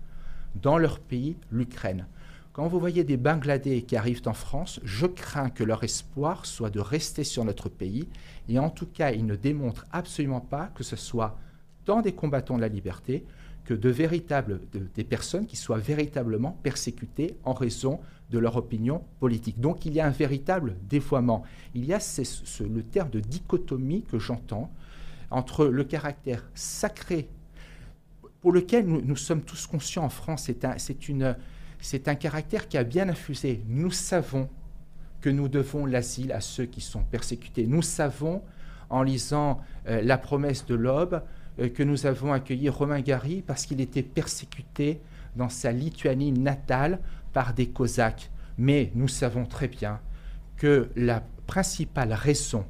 dans 0.56 0.78
leur 0.78 1.00
pays, 1.00 1.36
l'Ukraine. 1.52 2.08
Quand 2.54 2.68
vous 2.68 2.80
voyez 2.80 3.04
des 3.04 3.18
Bangladais 3.18 3.82
qui 3.82 3.98
arrivent 3.98 4.28
en 4.28 4.34
France, 4.34 4.80
je 4.84 5.06
crains 5.06 5.50
que 5.50 5.66
leur 5.66 5.84
espoir 5.84 6.46
soit 6.46 6.70
de 6.70 6.80
rester 6.80 7.26
sur 7.26 7.44
notre 7.44 7.68
pays. 7.68 8.08
Et 8.48 8.60
en 8.60 8.70
tout 8.70 8.86
cas, 8.86 9.12
ils 9.12 9.26
ne 9.26 9.36
démontrent 9.36 9.86
absolument 9.92 10.40
pas 10.40 10.68
que 10.74 10.84
ce 10.84 10.96
soit 10.96 11.38
dans 11.86 12.02
des 12.02 12.14
combattants 12.14 12.56
de 12.56 12.62
la 12.62 12.70
liberté 12.70 13.26
que 13.66 13.74
de 13.74 13.90
véritables, 13.90 14.62
des 14.94 15.04
personnes 15.04 15.46
qui 15.46 15.56
soient 15.56 15.80
véritablement 15.80 16.58
persécutées 16.64 17.36
en 17.44 17.54
raison 17.54 18.00
de 18.32 18.40
leur 18.40 18.56
opinion 18.56 19.04
politique. 19.20 19.60
Donc 19.60 19.86
il 19.86 19.94
y 19.94 20.00
a 20.00 20.06
un 20.06 20.12
véritable 20.12 20.76
dévoiement. 20.88 21.44
Il 21.74 21.86
y 21.86 21.94
a 21.94 22.00
le 22.62 22.84
terme 22.84 23.10
de 23.10 23.20
dichotomie 23.20 24.04
que 24.04 24.20
j'entends 24.20 24.72
entre 25.32 25.66
le 25.66 25.84
caractère 25.84 26.44
sacré 26.54 27.28
pour 28.46 28.52
lequel 28.52 28.86
nous, 28.86 29.16
sommes 29.16 29.42
tous 29.42 29.66
conscients 29.66 30.04
en 30.04 30.10
France, 30.10 30.52
c'est 31.80 32.08
un, 32.08 32.14
caractère 32.14 32.68
qui 32.68 32.78
a 32.78 32.84
bien 32.84 33.10
infusé. 33.10 33.64
Nous 33.68 33.90
savons 33.90 34.50
que 35.20 35.32
nous 35.32 35.48
devons 35.48 35.88
l'asile 35.88 36.32
à 36.32 36.42
ceux 36.42 36.66
qui 36.66 36.80
sont 36.80 37.02
persécutés. 37.02 37.66
Nous 37.66 37.82
savons, 37.82 38.44
en 38.92 39.02
lisant 39.02 39.62
euh, 39.88 40.00
La 40.04 40.20
promesse 40.20 40.64
de 40.68 40.76
l'aube, 40.76 41.24
que 41.58 41.84
nous 41.84 42.06
avons 42.06 42.34
accueilli 42.34 42.70
Romain 42.70 43.00
Gary 43.00 43.44
parce 43.46 43.66
qu'il 43.66 43.82
était 43.82 44.04
persécuté 44.04 45.00
dans 45.36 45.50
sa 45.50 45.72
Lituanie 45.72 46.32
natale 46.32 47.00
par 47.34 47.54
des 47.54 47.68
Cosaques. 47.68 48.30
Mais 48.58 48.92
nous 48.96 49.08
savons 49.08 49.46
très 49.46 49.68
bien 49.68 50.00
que 50.58 50.90
la 50.96 51.22
principale 51.48 52.14
raison 52.14 52.66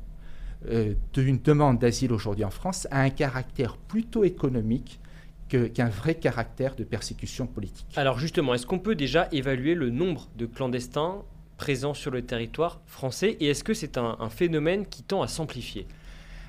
euh, 0.69 0.95
d'une 1.13 1.39
demande 1.39 1.79
d'asile 1.79 2.11
aujourd'hui 2.11 2.43
en 2.43 2.49
France 2.49 2.87
a 2.91 3.01
un 3.01 3.09
caractère 3.09 3.77
plutôt 3.77 4.23
économique 4.23 4.99
qu'un 5.47 5.89
vrai 5.89 6.15
caractère 6.15 6.75
de 6.75 6.83
persécution 6.83 7.45
politique. 7.45 7.85
Alors 7.95 8.17
justement, 8.17 8.55
est-ce 8.55 8.65
qu'on 8.65 8.79
peut 8.79 8.95
déjà 8.95 9.27
évaluer 9.31 9.75
le 9.75 9.91
nombre 9.91 10.27
de 10.35 10.47
clandestins 10.47 11.21
présents 11.57 11.93
sur 11.93 12.09
le 12.09 12.23
territoire 12.23 12.81
français 12.87 13.37
et 13.39 13.47
est-ce 13.49 13.63
que 13.63 13.75
c'est 13.75 13.97
un 13.99 14.29
phénomène 14.29 14.87
qui 14.87 15.03
tend 15.03 15.21
à 15.21 15.27
s'amplifier? 15.27 15.85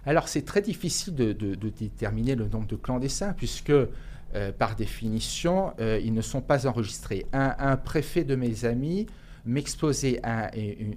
Alors 0.07 0.29
c'est 0.29 0.43
très 0.43 0.63
difficile 0.63 1.15
de, 1.15 1.33
déterminer 1.33 2.35
le 2.35 2.49
nombre 2.49 2.67
de 2.67 2.77
clandestins 2.77 3.33
puisque 3.33 3.71
euh, 3.71 4.53
par 4.53 4.77
définition, 4.77 5.73
euh, 5.81 6.01
ils 6.03 6.13
ne 6.13 6.21
sont 6.23 6.41
pas 6.41 6.67
enregistrés. 6.67 7.27
Un, 7.33 7.77
préfet 7.77 8.25
de 8.25 8.35
mes 8.35 8.65
amis 8.65 9.07
m'exposait 9.45 10.21
un, 10.25 10.49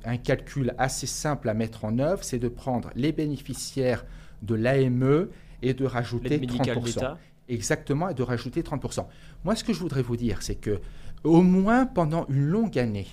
un, 0.03 0.17
calcul 0.17 0.73
assez 0.77 1.05
simple 1.07 1.49
à 1.49 1.53
mettre 1.53 1.85
en 1.85 1.99
œuvre, 1.99 2.23
c'est 2.23 2.39
de 2.39 2.47
prendre 2.47 2.89
les 2.95 3.11
bénéficiaires 3.11 4.03
de 4.41 4.55
l'AME 4.55 5.27
et 5.61 5.73
de 5.73 5.85
rajouter 5.85 6.39
30%. 6.39 7.15
Exactement, 7.47 8.09
et 8.09 8.13
de 8.13 8.23
rajouter 8.23 8.61
30%. 8.61 9.05
Moi, 9.43 9.55
ce 9.55 9.63
que 9.63 9.73
je 9.73 9.79
voudrais 9.79 10.03
vous 10.03 10.17
dire, 10.17 10.41
c'est 10.41 10.55
que 10.55 10.79
au 11.23 11.41
moins 11.41 11.85
pendant 11.85 12.25
une 12.27 12.45
longue 12.45 12.77
année, 12.77 13.07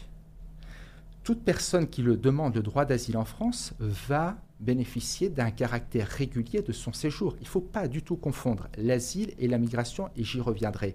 toute 1.24 1.42
personne 1.42 1.88
qui 1.88 2.02
le 2.02 2.16
demande 2.16 2.54
le 2.54 2.62
droit 2.62 2.84
d'asile 2.84 3.16
en 3.16 3.24
France 3.24 3.74
va 3.80 4.36
bénéficier 4.60 5.28
d'un 5.28 5.50
caractère 5.50 6.08
régulier 6.08 6.62
de 6.62 6.72
son 6.72 6.92
séjour. 6.92 7.34
Il 7.38 7.44
ne 7.44 7.48
faut 7.48 7.60
pas 7.60 7.88
du 7.88 8.02
tout 8.02 8.16
confondre 8.16 8.68
l'asile 8.78 9.34
et 9.38 9.48
la 9.48 9.58
migration, 9.58 10.08
et 10.16 10.24
j'y 10.24 10.40
reviendrai. 10.40 10.94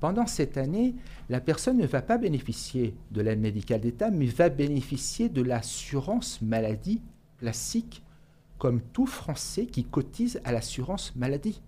Pendant 0.00 0.26
cette 0.26 0.58
année, 0.58 0.94
la 1.30 1.40
personne 1.40 1.78
ne 1.78 1.86
va 1.86 2.02
pas 2.02 2.18
bénéficier 2.18 2.94
de 3.12 3.22
l'aide 3.22 3.40
médicale 3.40 3.80
d'État, 3.80 4.10
mais 4.10 4.26
va 4.26 4.48
bénéficier 4.48 5.28
de 5.28 5.42
l'assurance 5.42 6.42
maladie 6.42 7.00
classique, 7.38 8.02
comme 8.58 8.80
tout 8.80 9.06
Français 9.06 9.66
qui 9.66 9.84
cotise 9.84 10.40
à 10.44 10.52
l'assurance 10.52 11.14
maladie 11.16 11.62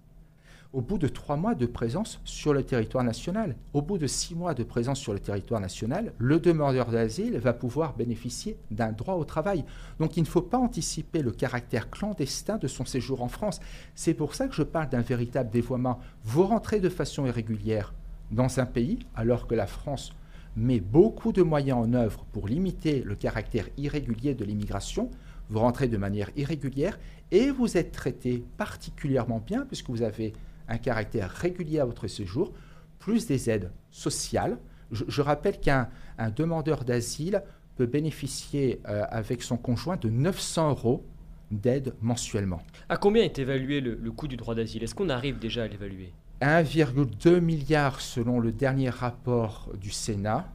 au 0.74 0.82
bout 0.82 0.98
de 0.98 1.08
trois 1.08 1.36
mois 1.36 1.54
de 1.54 1.64
présence 1.64 2.20
sur 2.24 2.52
le 2.52 2.62
territoire 2.62 3.02
national. 3.02 3.56
Au 3.72 3.80
bout 3.80 3.96
de 3.96 4.06
six 4.06 4.34
mois 4.34 4.52
de 4.52 4.62
présence 4.62 4.98
sur 4.98 5.14
le 5.14 5.18
territoire 5.18 5.60
national, 5.60 6.12
le 6.18 6.40
demandeur 6.40 6.90
d'asile 6.90 7.38
va 7.38 7.54
pouvoir 7.54 7.96
bénéficier 7.96 8.58
d'un 8.70 8.92
droit 8.92 9.14
au 9.14 9.24
travail. 9.24 9.64
Donc 9.98 10.18
il 10.18 10.22
ne 10.22 10.28
faut 10.28 10.42
pas 10.42 10.58
anticiper 10.58 11.22
le 11.22 11.32
caractère 11.32 11.88
clandestin 11.88 12.58
de 12.58 12.68
son 12.68 12.84
séjour 12.84 13.22
en 13.22 13.28
France. 13.28 13.60
C'est 13.94 14.12
pour 14.12 14.34
ça 14.34 14.46
que 14.46 14.54
je 14.54 14.62
parle 14.62 14.90
d'un 14.90 15.00
véritable 15.00 15.50
dévoiement. 15.50 16.00
Vous 16.22 16.44
rentrez 16.44 16.80
de 16.80 16.90
façon 16.90 17.24
irrégulière 17.24 17.94
dans 18.30 18.60
un 18.60 18.66
pays, 18.66 18.98
alors 19.14 19.46
que 19.46 19.54
la 19.54 19.66
France 19.66 20.12
met 20.54 20.80
beaucoup 20.80 21.32
de 21.32 21.42
moyens 21.42 21.78
en 21.78 21.94
œuvre 21.94 22.26
pour 22.30 22.46
limiter 22.46 23.02
le 23.02 23.14
caractère 23.14 23.68
irrégulier 23.78 24.34
de 24.34 24.44
l'immigration. 24.44 25.08
Vous 25.48 25.60
rentrez 25.60 25.88
de 25.88 25.96
manière 25.96 26.30
irrégulière 26.36 26.98
et 27.30 27.50
vous 27.50 27.78
êtes 27.78 27.92
traité 27.92 28.44
particulièrement 28.58 29.42
bien 29.44 29.64
puisque 29.64 29.88
vous 29.88 30.02
avez 30.02 30.34
un 30.68 30.78
caractère 30.78 31.30
régulier 31.30 31.80
à 31.80 31.84
votre 31.84 32.06
séjour, 32.08 32.52
plus 32.98 33.26
des 33.26 33.50
aides 33.50 33.70
sociales. 33.90 34.58
Je, 34.90 35.20
rappelle 35.20 35.60
qu'un 35.60 35.88
demandeur 36.34 36.84
d'asile 36.84 37.42
peut 37.76 37.86
bénéficier 37.86 38.80
euh, 38.88 39.04
avec 39.10 39.42
son 39.42 39.56
conjoint 39.56 39.96
de 39.96 40.08
900 40.08 40.70
euros 40.70 41.04
d'aide 41.50 41.94
mensuellement. 42.00 42.62
À 42.88 42.96
combien 42.96 43.22
est 43.22 43.38
évalué 43.38 43.80
le, 43.80 43.96
coût 44.10 44.28
du 44.28 44.36
droit 44.36 44.54
d'asile? 44.54 44.82
Est-ce 44.82 44.94
qu'on 44.94 45.08
arrive 45.08 45.38
déjà 45.38 45.64
à 45.64 45.68
l'évaluer? 45.68 46.12
1,2 46.40 47.40
milliard 47.40 48.00
selon 48.00 48.40
le 48.40 48.52
dernier 48.52 48.90
rapport 48.90 49.70
du 49.80 49.90
Sénat. 49.90 50.48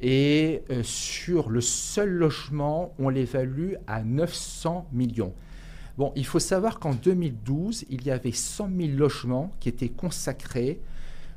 Et 0.00 0.62
euh, 0.70 0.82
sur 0.82 1.48
le 1.48 1.60
seul 1.60 2.10
logement, 2.10 2.92
on 2.98 3.08
l'évalue 3.08 3.74
à 3.86 4.02
900 4.02 4.88
millions. 4.92 5.32
Bon, 5.98 6.12
il 6.16 6.24
faut 6.24 6.38
savoir 6.38 6.78
qu'en 6.78 6.94
2012, 6.94 7.84
il 7.90 8.06
y 8.06 8.10
avait 8.10 8.32
100 8.32 8.70
000 8.76 8.96
logements 8.96 9.50
qui 9.60 9.68
étaient 9.68 9.90
consacrés 9.90 10.80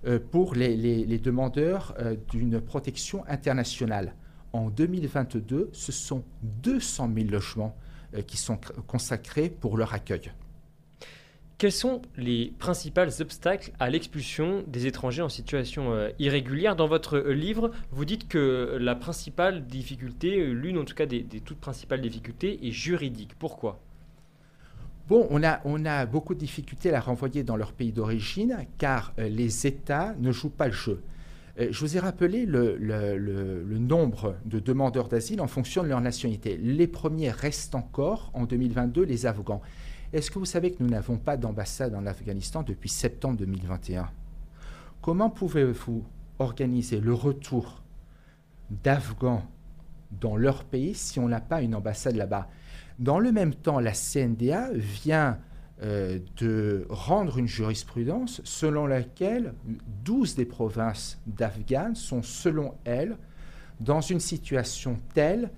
euh, 0.07 0.19
pour 0.19 0.55
les, 0.55 1.05
demandeurs 1.19 1.93
euh, 1.99 2.15
d'une 2.31 2.61
protection 2.61 3.25
internationale. 3.27 4.13
En 4.53 4.69
2022, 4.69 5.69
ce 5.73 5.91
sont 5.91 6.23
200 6.63 7.09
000 7.13 7.29
logements 7.29 7.75
euh, 8.13 8.21
qui 8.21 8.37
sont 8.37 8.57
consacrés 8.87 9.49
pour 9.49 9.77
leur 9.77 9.93
accueil. 9.93 10.31
Quels 11.57 11.71
sont 11.73 12.01
les 12.15 12.53
principaux 12.59 13.21
obstacles 13.21 13.71
à 13.79 13.89
l'expulsion 13.89 14.63
des 14.67 14.87
étrangers 14.87 15.21
en 15.21 15.29
situation 15.29 16.09
irrégulière? 16.19 16.75
Dans 16.75 16.87
votre 16.87 17.17
livre, 17.17 17.71
vous 17.91 18.03
dites 18.03 18.27
que 18.27 18.77
la 18.77 18.93
principale 18.93 19.65
difficulté, 19.65 20.45
l'une 20.47 20.77
en 20.77 20.83
tout 20.83 20.95
cas 20.95 21.05
des 21.05 21.23
toutes 21.23 21.59
principales 21.59 22.01
difficultés, 22.01 22.67
est 22.67 22.71
juridique. 22.71 23.35
Pourquoi? 23.39 23.79
Bon, 25.07 25.27
on 25.29 25.43
a, 25.43 25.59
on 25.65 25.83
beaucoup 26.07 26.33
de 26.33 26.39
difficultés 26.39 26.89
à 26.89 26.93
la 26.93 26.99
renvoyer 26.99 27.43
dans 27.43 27.55
leur 27.55 27.73
pays 27.73 27.91
d'origine 27.91 28.65
car 28.79 29.13
euh, 29.19 29.29
les 29.29 29.67
États 29.67 30.15
ne 30.17 30.31
jouent 30.31 30.49
pas 30.49 30.65
le 30.65 30.73
jeu. 30.73 31.03
Euh, 31.59 31.67
je 31.69 31.79
vous 31.79 31.95
ai 31.95 31.99
rappelé 31.99 32.47
le, 32.47 32.75
le, 32.75 33.77
nombre 33.77 34.35
de 34.45 34.57
demandeurs 34.57 35.07
d'asile 35.07 35.41
en 35.41 35.47
fonction 35.47 35.83
de 35.83 35.89
leur 35.89 36.01
nationalité. 36.01 36.57
Les 36.57 36.87
premiers 36.87 37.29
restent 37.29 37.75
encore 37.75 38.31
en 38.33 38.45
2022 38.45 39.03
les 39.03 39.27
Afghans. 39.27 39.61
Est-ce 40.11 40.31
que 40.31 40.39
vous 40.39 40.45
savez 40.45 40.71
que 40.71 40.81
nous 40.81 40.89
n'avons 40.89 41.17
pas 41.17 41.37
d'ambassade 41.37 41.93
en 41.93 42.07
Afghanistan 42.07 42.63
depuis 42.63 42.89
septembre 42.89 43.37
2021 43.37 44.09
Comment 45.03 45.29
pouvez-vous 45.29 46.03
organiser 46.39 46.99
le 46.99 47.13
retour 47.13 47.83
d'Afghans 48.83 49.43
dans 50.19 50.35
leur 50.35 50.63
pays 50.63 50.95
si 50.95 51.19
on 51.19 51.27
n'a 51.27 51.41
pas 51.41 51.61
une 51.61 51.75
ambassade 51.75 52.15
là-bas? 52.15 52.49
Dans 52.99 53.19
le 53.19 53.31
même 53.31 53.53
temps, 53.53 53.79
la 53.79 53.93
CNDA 53.93 54.69
vient 54.73 55.37
euh, 55.83 56.19
de 56.37 56.85
rendre 56.89 57.37
une 57.37 57.47
jurisprudence 57.47 58.41
selon 58.45 58.87
laquelle 58.87 59.53
12 60.05 60.35
des 60.35 60.45
provinces 60.45 61.19
d'Afghan 61.27 61.95
sont, 61.95 62.23
selon 62.23 62.75
elle, 62.85 63.17
dans 63.81 63.99
une 63.99 64.21
situation 64.21 64.97
telle 65.13 65.51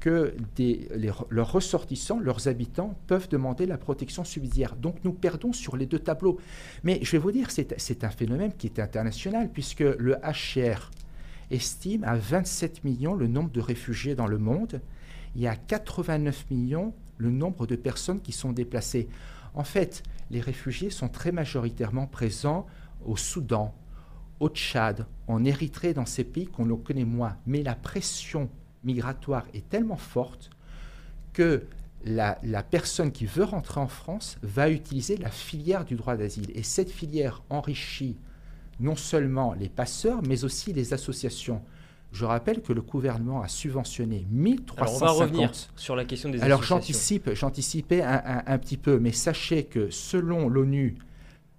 que 0.00 0.34
leurs 1.30 1.52
ressortissants, 1.52 2.18
leurs 2.18 2.48
habitants, 2.48 2.98
peuvent 3.06 3.28
demander 3.28 3.66
la 3.66 3.78
protection 3.78 4.24
subsidiaire. 4.24 4.74
Donc 4.74 4.96
nous 5.04 5.12
perdons 5.12 5.52
sur 5.52 5.76
les 5.76 5.86
deux 5.86 6.00
tableaux. 6.00 6.40
Mais 6.82 6.98
je 7.02 7.12
vais 7.12 7.18
vous 7.18 7.30
dire, 7.30 7.52
c'est 7.52 8.02
un 8.02 8.10
phénomène 8.10 8.52
qui 8.52 8.66
est 8.66 8.80
international, 8.80 9.48
puisque 9.52 9.78
le 9.78 10.16
HR 10.16 10.90
estime 11.52 12.02
à 12.02 12.16
27 12.16 12.82
millions 12.82 13.14
le 13.14 13.28
nombre 13.28 13.52
de 13.52 13.60
réfugiés 13.60 14.16
dans 14.16 14.26
le 14.26 14.38
monde 14.38 14.80
il 15.34 15.42
y 15.42 15.46
a 15.46 15.56
89 15.56 16.46
millions 16.50 16.94
le 17.18 17.30
nombre 17.30 17.66
de 17.66 17.76
personnes 17.76 18.20
qui 18.20 18.32
sont 18.32 18.52
déplacées. 18.52 19.08
En 19.54 19.64
fait, 19.64 20.02
les 20.30 20.40
réfugiés 20.40 20.90
sont 20.90 21.08
très 21.08 21.32
majoritairement 21.32 22.06
présents 22.06 22.66
au 23.04 23.16
Soudan, 23.16 23.74
au 24.40 24.48
Tchad, 24.48 25.06
en 25.28 25.44
Érythrée, 25.44 25.94
dans 25.94 26.06
ces 26.06 26.24
pays 26.24 26.46
qu'on 26.46 26.66
connaît 26.76 27.04
moins. 27.04 27.36
Mais 27.46 27.62
la 27.62 27.74
pression 27.74 28.50
migratoire 28.82 29.46
est 29.54 29.68
tellement 29.68 29.96
forte 29.96 30.50
que 31.32 31.64
la, 32.04 32.34
personne 32.62 33.12
qui 33.12 33.26
veut 33.26 33.44
rentrer 33.44 33.80
en 33.80 33.86
France 33.86 34.38
va 34.42 34.70
utiliser 34.70 35.16
la 35.16 35.30
filière 35.30 35.84
du 35.84 35.94
droit 35.94 36.16
d'asile. 36.16 36.50
Et 36.54 36.62
cette 36.62 36.90
filière 36.90 37.42
enrichit 37.48 38.16
non 38.80 38.96
seulement 38.96 39.54
les 39.54 39.68
passeurs, 39.68 40.22
mais 40.22 40.44
aussi 40.44 40.72
les 40.72 40.92
associations. 40.92 41.62
Je 42.12 42.26
rappelle 42.26 42.60
que 42.60 42.74
le 42.74 42.82
gouvernement 42.82 43.40
a 43.40 43.48
subventionné 43.48 44.26
1350. 44.30 44.78
Alors 44.78 44.94
on 44.94 44.98
va 44.98 45.24
revenir 45.24 45.50
sur 45.76 45.96
la 45.96 46.04
question 46.04 46.28
des 46.28 46.42
Alors 46.42 46.62
j'anticipe, 46.62 47.32
j'anticipais 47.32 48.02
un, 48.02 48.58
petit 48.58 48.76
peu, 48.76 48.98
mais 48.98 49.12
sachez 49.12 49.64
que 49.64 49.88
selon 49.90 50.48
l'ONU, 50.48 50.98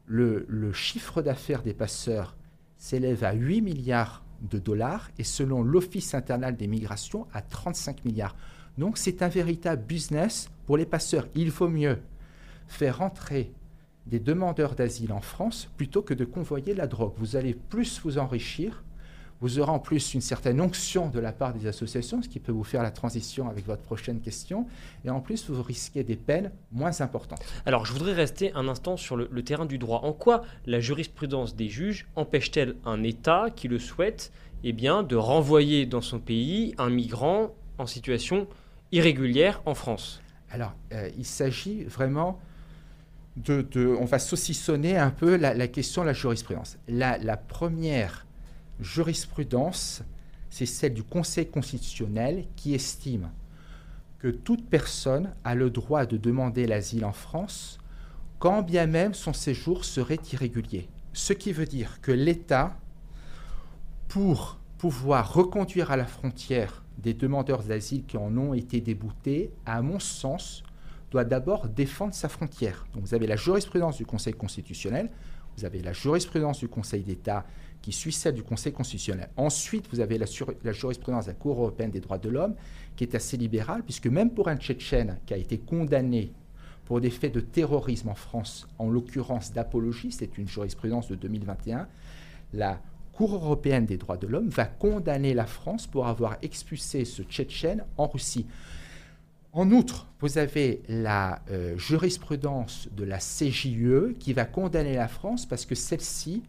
le, 0.05 0.45
le, 0.47 0.71
chiffre 0.71 1.23
d'affaires 1.23 1.63
des 1.63 1.73
passeurs 1.73 2.35
s'élève 2.77 3.23
à 3.23 3.33
8 3.33 3.61
milliards 3.61 4.23
de 4.41 4.59
dollars 4.59 5.09
et 5.17 5.23
selon 5.23 5.63
l'Office 5.63 6.13
international 6.13 6.55
des 6.55 6.67
migrations 6.67 7.25
à 7.33 7.41
35 7.41 8.05
milliards. 8.05 8.35
Donc 8.77 8.97
c'est 8.97 9.21
un 9.23 9.29
véritable 9.29 9.83
business 9.83 10.49
pour 10.65 10.77
les 10.77 10.85
passeurs. 10.85 11.27
Il 11.35 11.49
faut 11.49 11.69
mieux 11.69 11.99
faire 12.67 13.01
entrer 13.01 13.51
des 14.05 14.19
demandeurs 14.19 14.75
d'asile 14.75 15.13
en 15.13 15.21
France 15.21 15.69
plutôt 15.77 16.01
que 16.01 16.13
de 16.13 16.25
convoyer 16.25 16.73
la 16.73 16.87
drogue. 16.87 17.13
Vous 17.17 17.35
allez 17.35 17.53
plus 17.53 18.01
vous 18.03 18.17
enrichir 18.17 18.83
vous 19.43 19.59
aurez 19.59 19.71
en 19.71 19.79
plus 19.79 20.13
une 20.13 20.21
certaine 20.21 20.61
onction 20.61 21.09
de 21.09 21.19
la 21.19 21.33
part 21.33 21.53
des 21.53 21.67
associations, 21.67 22.21
ce 22.21 22.29
qui 22.29 22.39
peut 22.39 22.53
vous 22.53 22.63
faire 22.63 22.81
la 22.81 22.91
transition 22.91 23.49
avec 23.49 23.65
votre 23.67 23.81
prochaine 23.81 24.21
question. 24.21 24.67
Et 25.03 25.09
en 25.09 25.19
plus, 25.19 25.49
vous 25.49 25.61
risquez 25.61 26.05
des 26.05 26.15
peines 26.15 26.49
moins 26.71 27.01
importantes. 27.01 27.43
Alors, 27.65 27.85
je 27.85 27.91
voudrais 27.91 28.13
rester 28.13 28.53
un 28.53 28.69
instant 28.69 28.95
sur 28.95 29.17
le, 29.17 29.27
terrain 29.43 29.65
du 29.65 29.77
droit. 29.77 29.99
En 30.03 30.13
quoi 30.13 30.43
la 30.65 30.79
jurisprudence 30.79 31.57
des 31.57 31.67
juges 31.67 32.07
empêche-t-elle 32.15 32.75
un 32.85 33.03
État 33.03 33.47
qui 33.53 33.67
le 33.67 33.79
souhaite 33.79 34.31
eh 34.63 34.71
bien, 34.71 35.03
de 35.03 35.17
renvoyer 35.17 35.85
dans 35.85 35.99
son 35.99 36.19
pays 36.19 36.73
un 36.77 36.89
migrant 36.89 37.53
en 37.79 37.85
situation 37.85 38.47
irrégulière 38.93 39.61
en 39.65 39.75
France? 39.75 40.21
Alors, 40.51 40.71
euh, 40.93 41.09
il 41.17 41.25
s'agit 41.25 41.83
vraiment 41.83 42.39
de, 43.35 43.97
On 43.99 44.05
va 44.05 44.19
saucissonner 44.19 44.95
un 44.95 45.09
peu 45.09 45.35
la, 45.35 45.67
question 45.67 46.03
de 46.03 46.07
la 46.07 46.13
jurisprudence. 46.13 46.77
La, 46.87 47.17
la 47.17 47.35
première 47.35 48.25
jurisprudence, 48.79 50.03
c'est 50.49 50.65
celle 50.65 50.93
du 50.93 51.03
Conseil 51.03 51.49
constitutionnel 51.49 52.45
qui 52.55 52.73
estime 52.73 53.29
que 54.19 54.29
toute 54.29 54.69
personne 54.69 55.33
a 55.43 55.55
le 55.55 55.69
droit 55.69 56.05
de 56.05 56.15
demander 56.17 56.65
l'asile 56.65 57.05
en 57.05 57.11
France 57.11 57.79
quand 58.39 58.61
bien 58.61 58.87
même 58.87 59.13
son 59.13 59.31
séjour 59.31 59.85
serait 59.85 60.19
irrégulier. 60.33 60.89
Ce 61.13 61.31
qui 61.31 61.53
veut 61.53 61.65
dire 61.65 62.01
que 62.01 62.11
l'État, 62.11 62.77
pour 64.09 64.59
pouvoir 64.77 65.33
reconduire 65.33 65.91
à 65.91 65.97
la 65.97 66.05
frontière 66.05 66.83
des 66.97 67.13
demandeurs 67.13 67.63
d'asile 67.63 68.05
qui 68.05 68.17
en 68.17 68.37
ont 68.37 68.53
été 68.53 68.81
déboutés, 68.81 69.53
à 69.65 69.81
mon 69.81 69.99
sens, 69.99 70.63
doit 71.09 71.23
d'abord 71.23 71.69
défendre 71.69 72.13
sa 72.13 72.27
frontière. 72.27 72.85
Donc 72.93 73.03
vous 73.03 73.13
avez 73.13 73.27
la 73.27 73.35
jurisprudence 73.35 73.97
du 73.97 74.05
Conseil 74.05 74.33
constitutionnel, 74.33 75.09
vous 75.55 75.63
avez 75.63 75.81
la 75.81 75.93
jurisprudence 75.93 76.59
du 76.59 76.67
Conseil 76.67 77.03
d'État 77.03 77.45
qui 77.83 77.91
suit 77.91 78.13
celle 78.13 78.33
du 78.33 78.43
Conseil 78.43 78.71
constitutionnel. 78.71 79.29
Ensuite, 79.35 79.87
vous 79.91 79.99
avez 79.99 80.17
la, 80.17 80.25
jurisprudence 80.71 81.25
de 81.25 81.31
la 81.31 81.35
Cour 81.35 81.59
européenne 81.59 81.91
des 81.91 81.99
droits 81.99 82.17
de 82.17 82.29
l'homme, 82.29 82.55
qui 82.95 83.03
est 83.03 83.13
assez 83.13 83.35
libérale, 83.35 83.83
puisque 83.83 84.07
même 84.07 84.31
pour 84.31 84.47
un 84.47 84.55
Tchétchène 84.55 85.19
qui 85.25 85.33
a 85.33 85.37
été 85.37 85.59
condamné 85.59 86.31
pour 86.85 87.01
des 87.01 87.09
faits 87.09 87.33
de 87.33 87.41
terrorisme 87.41 88.09
en 88.09 88.15
France, 88.15 88.67
en 88.79 88.89
l'occurrence 88.89 89.51
d'apologie, 89.51 90.13
c'est 90.13 90.37
une 90.37 90.47
jurisprudence 90.47 91.09
de 91.09 91.15
2021, 91.15 91.87
la 92.53 92.81
Cour 93.11 93.35
européenne 93.35 93.85
des 93.85 93.97
droits 93.97 94.17
de 94.17 94.27
l'homme 94.27 94.49
va 94.49 94.65
condamner 94.65 95.33
la 95.33 95.45
France 95.45 95.85
pour 95.85 96.07
avoir 96.07 96.37
expulsé 96.41 97.05
ce 97.05 97.21
Tchétchène 97.21 97.83
en 97.97 98.07
Russie. 98.07 98.47
En 99.51 99.69
outre, 99.71 100.07
vous 100.19 100.37
avez 100.37 100.81
la 100.87 101.41
euh, 101.51 101.77
jurisprudence 101.77 102.87
de 102.95 103.03
la 103.03 103.19
CJE 103.19 104.17
qui 104.17 104.33
va 104.33 104.45
condamner 104.45 104.95
la 104.95 105.07
France 105.07 105.45
parce 105.45 105.65
que 105.65 105.75
celle-ci 105.75 106.41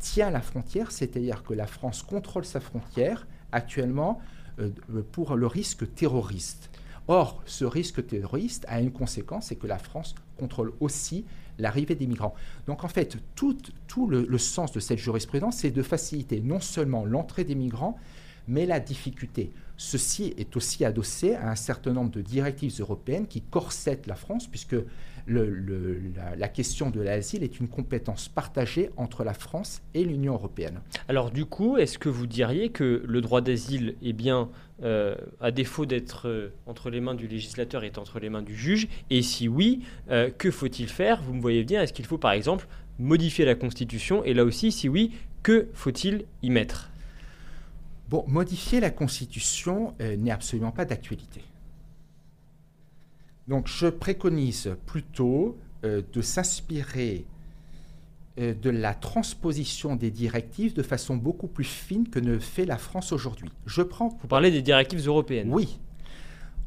tient 0.00 0.30
la 0.30 0.40
frontière, 0.40 0.90
c'est-à-dire 0.90 1.44
que 1.44 1.54
la 1.54 1.66
France 1.66 2.02
contrôle 2.02 2.44
sa 2.44 2.58
frontière 2.58 3.26
actuellement 3.52 4.20
euh, 4.58 4.70
pour 5.12 5.36
le 5.36 5.46
risque 5.46 5.94
terroriste. 5.94 6.70
Or, 7.06 7.42
ce 7.46 7.64
risque 7.64 8.06
terroriste 8.06 8.64
a 8.68 8.80
une 8.80 8.92
conséquence, 8.92 9.46
c'est 9.46 9.56
que 9.56 9.66
la 9.66 9.78
France 9.78 10.14
contrôle 10.36 10.72
aussi 10.80 11.24
l'arrivée 11.58 11.94
des 11.94 12.06
migrants. 12.06 12.34
Donc 12.66 12.84
en 12.84 12.88
fait, 12.88 13.16
tout, 13.34 13.56
le, 14.08 14.38
sens 14.38 14.72
de 14.72 14.80
cette 14.80 14.98
jurisprudence, 14.98 15.58
c'est 15.58 15.70
de 15.70 15.82
faciliter 15.82 16.40
non 16.40 16.60
seulement 16.60 17.04
l'entrée 17.04 17.44
des 17.44 17.54
migrants, 17.54 17.98
mais 18.50 18.66
la 18.66 18.80
difficulté. 18.80 19.52
Ceci 19.76 20.34
est 20.36 20.56
aussi 20.56 20.84
adossé 20.84 21.34
à 21.36 21.50
un 21.50 21.54
certain 21.54 21.92
nombre 21.92 22.10
de 22.10 22.20
directives 22.20 22.74
européennes 22.80 23.26
qui 23.26 23.40
corsettent 23.40 24.06
la 24.06 24.16
France, 24.16 24.46
puisque 24.46 24.76
la, 25.26 26.48
question 26.48 26.90
de 26.90 27.00
l'asile 27.00 27.44
est 27.44 27.60
une 27.60 27.68
compétence 27.68 28.28
partagée 28.28 28.90
entre 28.96 29.22
la 29.24 29.32
France 29.32 29.80
et 29.94 30.04
l'Union 30.04 30.34
européenne. 30.34 30.80
Alors 31.08 31.30
du 31.30 31.44
coup, 31.44 31.78
est-ce 31.78 31.98
que 31.98 32.08
vous 32.08 32.26
diriez 32.26 32.70
que 32.70 33.02
le 33.06 33.20
droit 33.20 33.40
d'asile 33.40 33.94
bien, 34.02 34.50
euh, 34.82 35.14
à 35.40 35.52
défaut 35.52 35.86
d'être 35.86 36.28
euh, 36.28 36.52
entre 36.66 36.90
les 36.90 37.00
mains 37.00 37.14
du 37.14 37.28
législateur, 37.28 37.84
est 37.84 37.96
entre 37.96 38.18
les 38.18 38.28
mains 38.28 38.42
du 38.42 38.56
juge? 38.56 38.88
Et 39.08 39.22
si 39.22 39.46
oui, 39.48 39.80
euh, 40.10 40.30
que 40.36 40.50
faut-il 40.50 40.88
faire? 40.88 41.22
Vous 41.22 41.34
me 41.34 41.40
voyez 41.40 41.62
bien, 41.62 41.82
est-ce 41.82 41.92
qu'il 41.92 42.06
faut 42.06 42.18
par 42.18 42.32
exemple 42.32 42.66
modifier 42.98 43.44
la 43.44 43.54
Constitution? 43.54 44.24
Et 44.24 44.34
là 44.34 44.44
aussi, 44.44 44.72
si 44.72 44.88
oui, 44.88 45.12
que 45.42 45.68
faut-il 45.72 46.24
y 46.42 46.50
mettre? 46.50 46.89
Bon, 48.10 48.24
modifier 48.26 48.80
la 48.80 48.90
Constitution 48.90 49.94
n'est 50.00 50.32
absolument 50.32 50.72
pas 50.72 50.84
d'actualité. 50.84 51.42
Donc 53.50 53.66
je 53.66 53.88
préconise 53.88 54.76
plutôt 54.86 55.58
euh, 55.84 56.02
de 56.12 56.22
s'inspirer 56.22 57.24
euh, 58.38 58.54
de 58.54 58.70
la 58.70 58.94
transposition 58.94 59.96
des 59.96 60.12
directives 60.12 60.72
de 60.72 60.84
façon 60.84 61.16
beaucoup 61.16 61.48
plus 61.48 61.64
fine 61.64 62.08
que 62.08 62.20
ne 62.20 62.38
fait 62.38 62.64
la 62.64 62.78
France 62.78 63.12
aujourd'hui. 63.12 63.50
Je 63.66 63.82
prends. 63.82 64.16
Vous 64.20 64.28
parlez 64.28 64.52
des 64.52 64.62
directives 64.62 65.04
européennes. 65.06 65.52
Oui. 65.52 65.80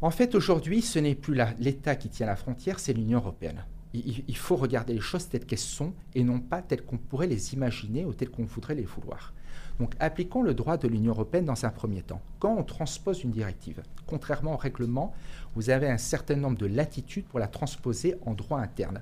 En 0.02 0.12
fait, 0.12 0.36
aujourd'hui, 0.36 0.82
ce 0.82 1.00
n'est 1.00 1.16
plus 1.16 1.40
l'État 1.60 1.96
qui 1.96 2.10
tient 2.10 2.26
la 2.26 2.36
frontière, 2.36 2.80
c'est 2.80 2.92
l'Union 2.92 3.20
européenne. 3.20 3.64
Il, 3.94 4.36
faut 4.36 4.56
regarder 4.56 4.94
les 4.94 5.00
choses 5.00 5.30
telles 5.30 5.46
qu'elles 5.46 5.60
sont 5.60 5.94
et 6.16 6.24
non 6.24 6.40
pas 6.40 6.64
telles 6.64 6.82
qu'on 6.82 6.98
pourrait 6.98 7.28
les 7.28 7.54
imaginer 7.54 8.04
ou 8.04 8.14
telles 8.14 8.32
qu'on 8.32 8.44
voudrait 8.44 8.74
les 8.74 8.84
vouloir. 8.84 9.34
Donc 9.80 9.96
appliquons 10.00 10.44
le 10.44 10.54
droit 10.54 10.78
de 10.78 10.88
l'Union 10.88 11.14
européenne 11.14 11.46
dans 11.46 11.66
un 11.66 11.70
premier 11.70 12.02
temps. 12.02 12.22
Quand 12.40 12.56
on 12.56 12.64
transpose 12.64 13.24
une 13.24 13.32
directive, 13.32 13.82
contrairement 14.06 14.54
au 14.54 14.58
règlement, 14.58 15.14
vous 15.56 15.70
avez 15.70 15.90
un 15.90 15.98
certain 15.98 16.36
nombre 16.36 16.58
de 16.58 16.68
latitudes 16.68 17.26
pour 17.26 17.40
la 17.40 17.48
transposer 17.48 18.16
en 18.26 18.34
droit 18.34 18.60
interne. 18.60 19.02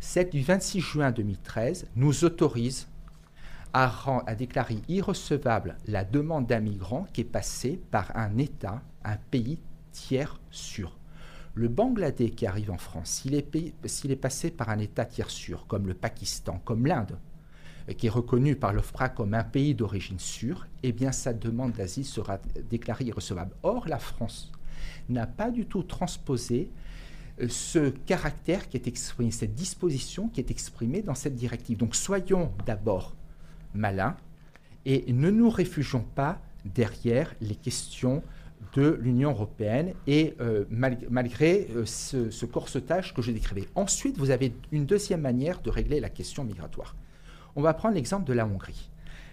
Celle 0.00 0.30
du 0.30 0.42
26 0.42 0.80
juin 0.80 1.10
2013 1.12 1.86
nous 1.96 2.24
autorise 2.24 2.88
à, 3.72 4.34
déclarer 4.36 4.78
irrecevable 4.88 5.76
la 5.86 6.04
demande 6.04 6.46
d'un 6.46 6.60
migrant 6.60 7.06
qui 7.12 7.20
est 7.20 7.24
passé 7.24 7.80
par 7.90 8.16
un 8.16 8.36
État, 8.38 8.82
un 9.04 9.16
pays 9.30 9.60
tiers 9.92 10.40
sûr. 10.50 10.96
Le 11.54 11.68
Bangladesh 11.68 12.30
qui 12.30 12.46
arrive 12.46 12.70
en 12.70 12.78
France, 12.78 13.22
s'il 13.22 13.34
est, 13.34 14.16
passé 14.16 14.50
par 14.50 14.70
un 14.70 14.78
État 14.78 15.04
tiers 15.04 15.30
sûr, 15.30 15.66
comme 15.66 15.86
le 15.86 15.94
Pakistan, 15.94 16.60
comme 16.64 16.86
l'Inde, 16.86 17.18
qui 17.96 18.06
est 18.06 18.10
reconnu 18.10 18.56
par 18.56 18.72
l'OFPRA 18.72 19.08
comme 19.08 19.34
un 19.34 19.44
pays 19.44 19.74
d'origine 19.74 20.18
sûre, 20.18 20.66
eh 20.82 20.92
bien 20.92 21.12
sa 21.12 21.32
demande 21.32 21.72
d'asile 21.72 22.04
sera 22.04 22.38
déclarée 22.68 23.04
irrecevable. 23.04 23.54
Or, 23.62 23.88
la 23.88 23.98
France 23.98 24.52
n'a 25.08 25.26
pas 25.26 25.50
du 25.50 25.66
tout 25.66 25.82
transposé 25.82 26.70
euh, 27.40 27.48
ce 27.48 27.90
caractère 27.90 28.68
qui 28.68 28.76
est 28.76 28.86
exprimé, 28.86 29.30
cette 29.30 29.54
disposition 29.54 30.28
qui 30.28 30.40
est 30.40 30.50
exprimée 30.50 31.02
dans 31.02 31.14
cette 31.14 31.34
directive. 31.34 31.78
Donc 31.78 31.94
soyons 31.94 32.52
d'abord 32.66 33.14
malins 33.74 34.16
et 34.84 35.12
ne 35.12 35.30
nous 35.30 35.50
réfugions 35.50 36.04
pas 36.14 36.40
derrière 36.64 37.34
les 37.40 37.54
questions 37.54 38.22
de 38.74 38.98
l'Union 39.00 39.30
européenne 39.30 39.94
et 40.06 40.34
euh, 40.40 40.64
malgré 40.70 41.68
euh, 41.74 41.84
ce, 41.86 42.44
corsetage 42.46 43.14
que 43.14 43.22
je 43.22 43.32
décrivais. 43.32 43.66
Ensuite, 43.74 44.16
vous 44.18 44.30
avez 44.30 44.52
une 44.70 44.86
deuxième 44.86 45.22
manière 45.22 45.60
de 45.60 45.70
régler 45.70 45.98
la 46.00 46.10
question 46.10 46.44
migratoire. 46.44 46.94
On 47.56 47.62
va 47.62 47.74
prendre 47.74 47.94
l'exemple 47.94 48.24
de 48.24 48.32
la 48.32 48.46
Hongrie. 48.46 48.90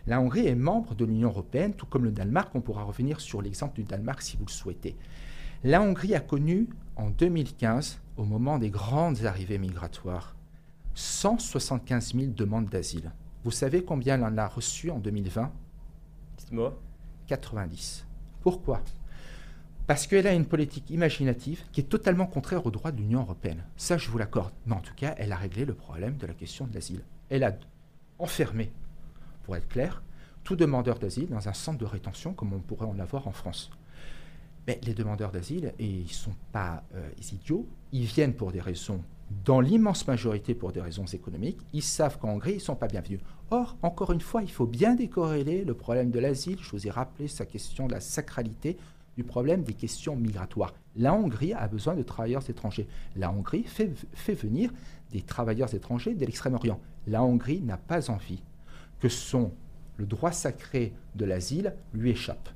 La 0.07 0.21
Hongrie 0.21 0.47
est 0.47 0.55
membre 0.55 0.95
de 0.95 1.05
l'Union 1.05 1.29
européenne, 1.29 1.73
tout 1.73 1.85
comme 1.85 2.05
le 2.05 2.11
Danemark. 2.11 2.55
On 2.55 2.61
pourra 2.61 2.83
revenir 2.83 3.19
sur 3.19 3.41
l'exemple 3.41 3.75
du 3.75 3.83
Danemark 3.83 4.21
si 4.21 4.37
vous 4.37 4.45
le 4.45 4.51
souhaitez. 4.51 4.95
La 5.63 5.81
Hongrie 5.81 6.15
a 6.15 6.19
connu 6.19 6.69
en 6.95 7.09
2015, 7.09 7.99
au 8.15 8.23
moment 8.23 8.57
des 8.57 8.69
grandes 8.69 9.25
arrivées 9.25 9.57
migratoires, 9.57 10.35
175 10.95 12.13
000 12.15 12.27
demandes 12.31 12.69
d'asile. 12.69 13.11
Vous 13.43 13.51
savez 13.51 13.83
combien 13.83 14.15
elle 14.15 14.23
en 14.23 14.37
a 14.37 14.47
reçu 14.47 14.89
en 14.89 14.99
2020 14.99 15.51
Dites-moi. 16.37 16.79
90. 17.27 18.05
Pourquoi? 18.41 18.81
Parce 19.87 20.07
qu'elle 20.07 20.27
a 20.27 20.33
une 20.33 20.45
politique 20.45 20.89
imaginative 20.89 21.63
qui 21.71 21.81
est 21.81 21.89
totalement 21.89 22.25
contraire 22.25 22.65
aux 22.65 22.71
droits 22.71 22.91
de 22.91 22.97
l'Union 22.97 23.21
européenne. 23.21 23.63
Ça, 23.77 23.97
je 23.97 24.09
vous 24.09 24.17
l'accorde. 24.17 24.53
Mais 24.65 24.75
en 24.75 24.81
tout 24.81 24.95
cas, 24.95 25.15
elle 25.17 25.31
a 25.31 25.37
réglé 25.37 25.65
le 25.65 25.73
problème 25.73 26.17
de 26.17 26.27
la 26.27 26.33
question 26.33 26.67
de 26.67 26.73
l'asile. 26.73 27.03
Elle 27.29 27.43
a 27.43 27.57
enfermé, 28.19 28.71
pour 29.43 29.55
être 29.55 29.67
clair, 29.67 30.01
tout 30.43 30.55
demandeur 30.55 30.99
d'asile 30.99 31.29
dans 31.29 31.49
un 31.49 31.53
centre 31.53 31.77
de 31.77 31.85
rétention 31.85 32.33
comme 32.33 32.53
on 32.53 32.59
pourrait 32.59 32.85
en 32.85 32.99
avoir 32.99 33.27
en 33.27 33.31
France. 33.31 33.69
Mais 34.65 34.79
les 34.83 34.93
demandeurs 34.93 35.31
d'asile, 35.31 35.73
ils 35.79 36.03
ne 36.03 36.07
sont 36.07 36.35
pas 36.51 36.83
euh, 36.95 37.09
idiots, 37.31 37.67
ils 37.91 38.05
viennent 38.05 38.33
pour 38.33 38.51
des 38.51 38.61
raisons, 38.61 39.01
dans 39.43 39.59
l'immense 39.59 40.07
majorité 40.07 40.55
pour 40.55 40.71
des 40.71 40.81
raisons 40.81 41.05
économiques, 41.05 41.59
ils 41.73 41.83
savent 41.83 42.17
qu'en 42.17 42.29
Hongrie, 42.29 42.53
ils 42.53 42.55
ne 42.55 42.61
sont 42.61 42.75
pas 42.75 42.87
bienvenus. 42.87 43.19
Or, 43.51 43.77
encore 43.81 44.11
une 44.11 44.21
fois, 44.21 44.41
il 44.41 44.51
faut 44.51 44.65
bien 44.65 44.95
décorréler 44.95 45.65
le 45.65 45.73
problème 45.73 46.11
de 46.11 46.19
l'asile, 46.19 46.57
je 46.61 46.71
vous 46.71 46.87
ai 46.87 46.89
rappelé 46.89 47.27
sa 47.27 47.45
question 47.45 47.87
de 47.87 47.93
la 47.93 47.99
sacralité, 47.99 48.77
du 49.15 49.23
problème 49.23 49.63
des 49.63 49.73
questions 49.73 50.15
migratoires. 50.15 50.73
La 50.95 51.13
Hongrie 51.13 51.53
a 51.53 51.67
besoin 51.67 51.95
de 51.95 52.03
travailleurs 52.03 52.47
étrangers. 52.49 52.87
La 53.15 53.31
Hongrie 53.31 53.63
fait, 53.63 53.91
fait 54.13 54.33
venir 54.35 54.71
des 55.11 55.21
travailleurs 55.21 55.73
étrangers 55.73 56.13
de 56.13 56.25
l'Extrême-Orient. 56.25 56.79
La 57.07 57.23
Hongrie 57.23 57.61
n'a 57.61 57.77
pas 57.77 58.09
envie 58.09 58.41
que 58.99 59.09
son 59.09 59.51
le 59.97 60.05
droit 60.05 60.31
sacré 60.31 60.93
de 61.15 61.25
l'asile 61.25 61.73
lui 61.93 62.11
échappe. 62.11 62.49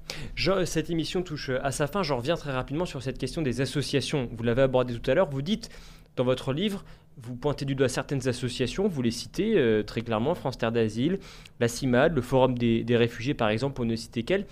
cette 0.65 0.89
émission 0.89 1.23
touche 1.23 1.49
à 1.49 1.71
sa 1.71 1.87
fin. 1.87 2.03
Je 2.03 2.13
reviens 2.13 2.35
très 2.35 2.51
rapidement 2.51 2.85
sur 2.85 3.01
cette 3.01 3.17
question 3.17 3.41
des 3.41 3.61
associations. 3.61 4.29
Vous 4.31 4.43
l'avez 4.43 4.61
abordé 4.61 4.93
tout 4.93 5.09
à 5.09 5.15
l'heure. 5.15 5.29
Vous 5.29 5.41
dites 5.41 5.69
dans 6.15 6.23
votre 6.23 6.53
livre, 6.53 6.83
vous 7.17 7.35
pointez 7.35 7.65
du 7.65 7.75
doigt 7.75 7.89
certaines 7.89 8.27
associations, 8.27 8.87
vous 8.87 9.01
les 9.01 9.11
citez 9.11 9.57
euh, 9.57 9.83
très 9.83 10.01
clairement, 10.01 10.35
France 10.35 10.57
Terre 10.57 10.71
d'Asile, 10.71 11.19
la 11.59 11.67
CIMAD, 11.67 12.13
le 12.13 12.21
Forum 12.21 12.57
des, 12.57 12.85
réfugiés 12.95 13.33
par 13.33 13.49
exemple, 13.49 13.75
pour 13.75 13.85
ne 13.85 13.95
citer 13.95 14.23
qu'elles, 14.23 14.45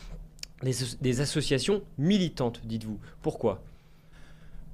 des, 0.61 1.21
associations 1.21 1.81
militantes, 1.97 2.61
dites-vous. 2.65 2.99
Pourquoi? 3.21 3.61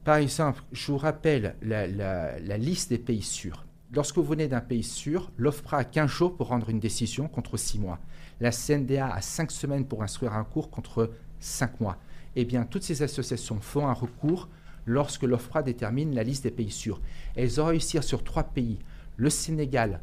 Par 0.05 0.17
exemple, 0.17 0.61
je 0.71 0.91
vous 0.91 0.99
rappelle 0.99 1.55
la 1.63 2.57
liste 2.57 2.91
des 2.91 2.99
pays 2.99 3.23
sûrs. 3.23 3.65
Lorsque 3.91 4.17
vous 4.17 4.23
venez 4.23 4.47
d'un 4.47 4.61
pays 4.61 4.83
sûr, 4.83 5.31
l'OFPRA 5.37 5.77
a 5.77 5.83
15 5.83 6.09
jours 6.09 6.37
pour 6.37 6.49
rendre 6.49 6.69
une 6.69 6.79
décision 6.79 7.27
contre 7.27 7.57
6 7.57 7.79
mois. 7.79 7.97
La 8.39 8.51
CNDA 8.51 9.11
a 9.11 9.21
5 9.21 9.49
semaines 9.49 9.87
pour 9.87 10.03
instruire 10.03 10.33
un 10.33 10.43
cours 10.43 10.69
contre 10.69 11.11
5 11.39 11.79
mois. 11.81 11.97
Eh 12.35 12.45
bien, 12.45 12.65
toutes 12.65 12.83
ces 12.83 13.01
associations 13.01 13.59
font 13.61 13.87
un 13.87 13.93
recours 13.93 14.47
lorsque 14.85 15.23
l'OFPRA 15.23 15.63
détermine 15.63 16.13
la 16.13 16.23
liste 16.23 16.43
des 16.43 16.51
pays 16.51 16.69
sûrs. 16.69 17.01
Elles 17.35 17.59
ont 17.59 17.65
réussi 17.65 17.97
sur 18.03 18.23
trois 18.23 18.43
pays, 18.43 18.77
le 19.17 19.31
Sénégal, 19.31 20.01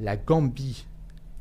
la 0.00 0.16
Gambie 0.16 0.86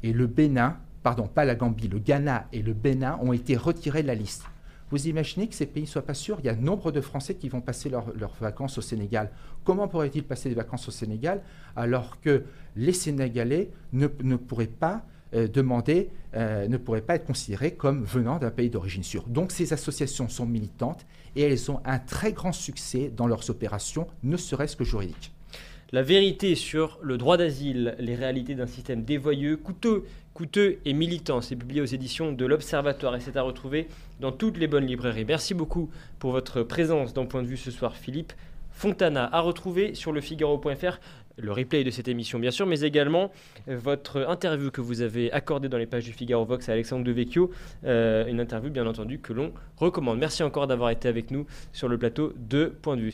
et 0.03 0.11
le 0.11 0.27
Bénin, 0.27 0.77
pardon, 1.03 1.29
pas 1.29 1.45
la 1.45 1.55
Gambie, 1.55 1.87
le 1.87 1.99
Ghana 1.99 2.47
et 2.51 2.63
le 2.63 2.73
Bénin 2.73 3.17
ont 3.21 3.31
été 3.31 3.55
retirés 3.55 4.01
de 4.01 4.07
la 4.07 4.15
liste. 4.15 4.43
Vous 4.89 5.07
imaginez 5.07 5.47
que 5.47 5.55
ces 5.55 5.65
pays 5.65 5.83
ne 5.83 5.87
soient 5.87 6.05
pas 6.05 6.13
sûrs 6.13 6.37
Il 6.39 6.45
y 6.45 6.49
a 6.49 6.55
nombre 6.55 6.91
de 6.91 7.01
Français 7.01 7.35
qui 7.35 7.49
vont 7.49 7.61
passer 7.61 7.89
leurs 7.89 8.35
vacances 8.39 8.77
au 8.77 8.81
Sénégal. 8.81 9.31
Comment 9.63 9.87
pourraient-ils 9.87 10.23
passer 10.23 10.49
des 10.49 10.55
vacances 10.55 10.87
au 10.87 10.91
Sénégal 10.91 11.41
alors 11.75 12.21
que 12.21 12.43
les 12.75 12.93
Sénégalais 12.93 13.69
ne, 13.91 14.07
pourraient 14.07 14.67
pas 14.67 15.03
euh, 15.33 15.49
demander, 15.49 16.09
euh, 16.35 16.69
ne 16.69 16.77
pourraient 16.77 17.01
pas 17.01 17.15
être 17.15 17.25
considérés 17.25 17.71
comme 17.71 18.03
venant 18.03 18.39
d'un 18.39 18.51
pays 18.51 18.69
d'origine 18.69 19.03
sûre? 19.03 19.25
Donc 19.27 19.51
ces 19.51 19.73
associations 19.73 20.29
sont 20.29 20.45
militantes 20.45 21.05
et 21.35 21.41
elles 21.41 21.69
ont 21.69 21.81
un 21.83 21.99
très 21.99 22.31
grand 22.31 22.53
succès 22.53 23.11
dans 23.15 23.27
leurs 23.27 23.49
opérations, 23.49 24.07
ne 24.23 24.37
serait-ce 24.37 24.77
que 24.77 24.85
juridiques. 24.85 25.33
La 25.93 26.01
vérité 26.01 26.55
sur 26.55 26.99
le 27.01 27.17
droit 27.17 27.37
d'asile, 27.37 27.95
les 27.99 28.15
réalités 28.15 28.55
d'un 28.55 28.67
système 28.67 29.03
dévoyeux, 29.03 29.55
coûteux, 29.55 30.03
coûteux 30.37 30.77
et 30.85 30.93
militant. 30.93 31.41
C'est 31.41 31.55
publié 31.55 31.81
aux 31.81 31.85
éditions 31.85 32.31
de 32.31 32.45
l'Observatoire 32.45 33.15
et 33.15 33.19
c'est 33.19 33.37
à 33.37 33.41
retrouver 33.41 33.87
dans 34.19 34.31
toutes 34.31 34.59
les 34.59 34.67
bonnes 34.67 34.85
librairies. 34.85 35.25
Merci 35.25 35.55
beaucoup 35.55 35.89
pour 36.19 36.31
votre 36.31 36.61
présence 36.61 37.11
dans 37.11 37.25
Point 37.25 37.41
de 37.41 37.47
vue 37.47 37.57
ce 37.57 37.71
soir, 37.71 37.95
Philippe. 37.95 38.33
Fontana 38.69 39.27
à 39.33 39.41
retrouver 39.41 39.95
sur 39.95 40.11
le 40.11 40.21
Figaro.fr 40.21 40.99
le 41.39 41.51
replay 41.51 41.83
de 41.83 41.91
cette 41.91 42.07
émission 42.07 42.39
bien 42.39 42.49
sûr, 42.49 42.65
mais 42.65 42.81
également 42.81 43.31
votre 43.67 44.25
interview 44.27 44.71
que 44.71 44.81
vous 44.81 45.01
avez 45.01 45.31
accordée 45.31 45.69
dans 45.69 45.77
les 45.77 45.85
pages 45.85 46.03
du 46.03 46.11
Figaro 46.11 46.45
Vox 46.45 46.67
à 46.67 46.73
Alexandre 46.73 47.03
Devecchio, 47.03 47.51
une 47.83 48.39
interview 48.39 48.71
bien 48.71 48.85
entendu 48.87 49.19
que 49.19 49.33
l'on 49.33 49.53
recommande. 49.77 50.17
Merci 50.17 50.43
encore 50.43 50.65
d'avoir 50.65 50.89
été 50.89 51.07
avec 51.07 51.31
nous 51.31 51.45
sur 51.73 51.87
le 51.87 51.97
plateau 51.97 52.33
de 52.37 52.65
Point 52.81 52.97
de 52.97 53.01
vue. 53.01 53.05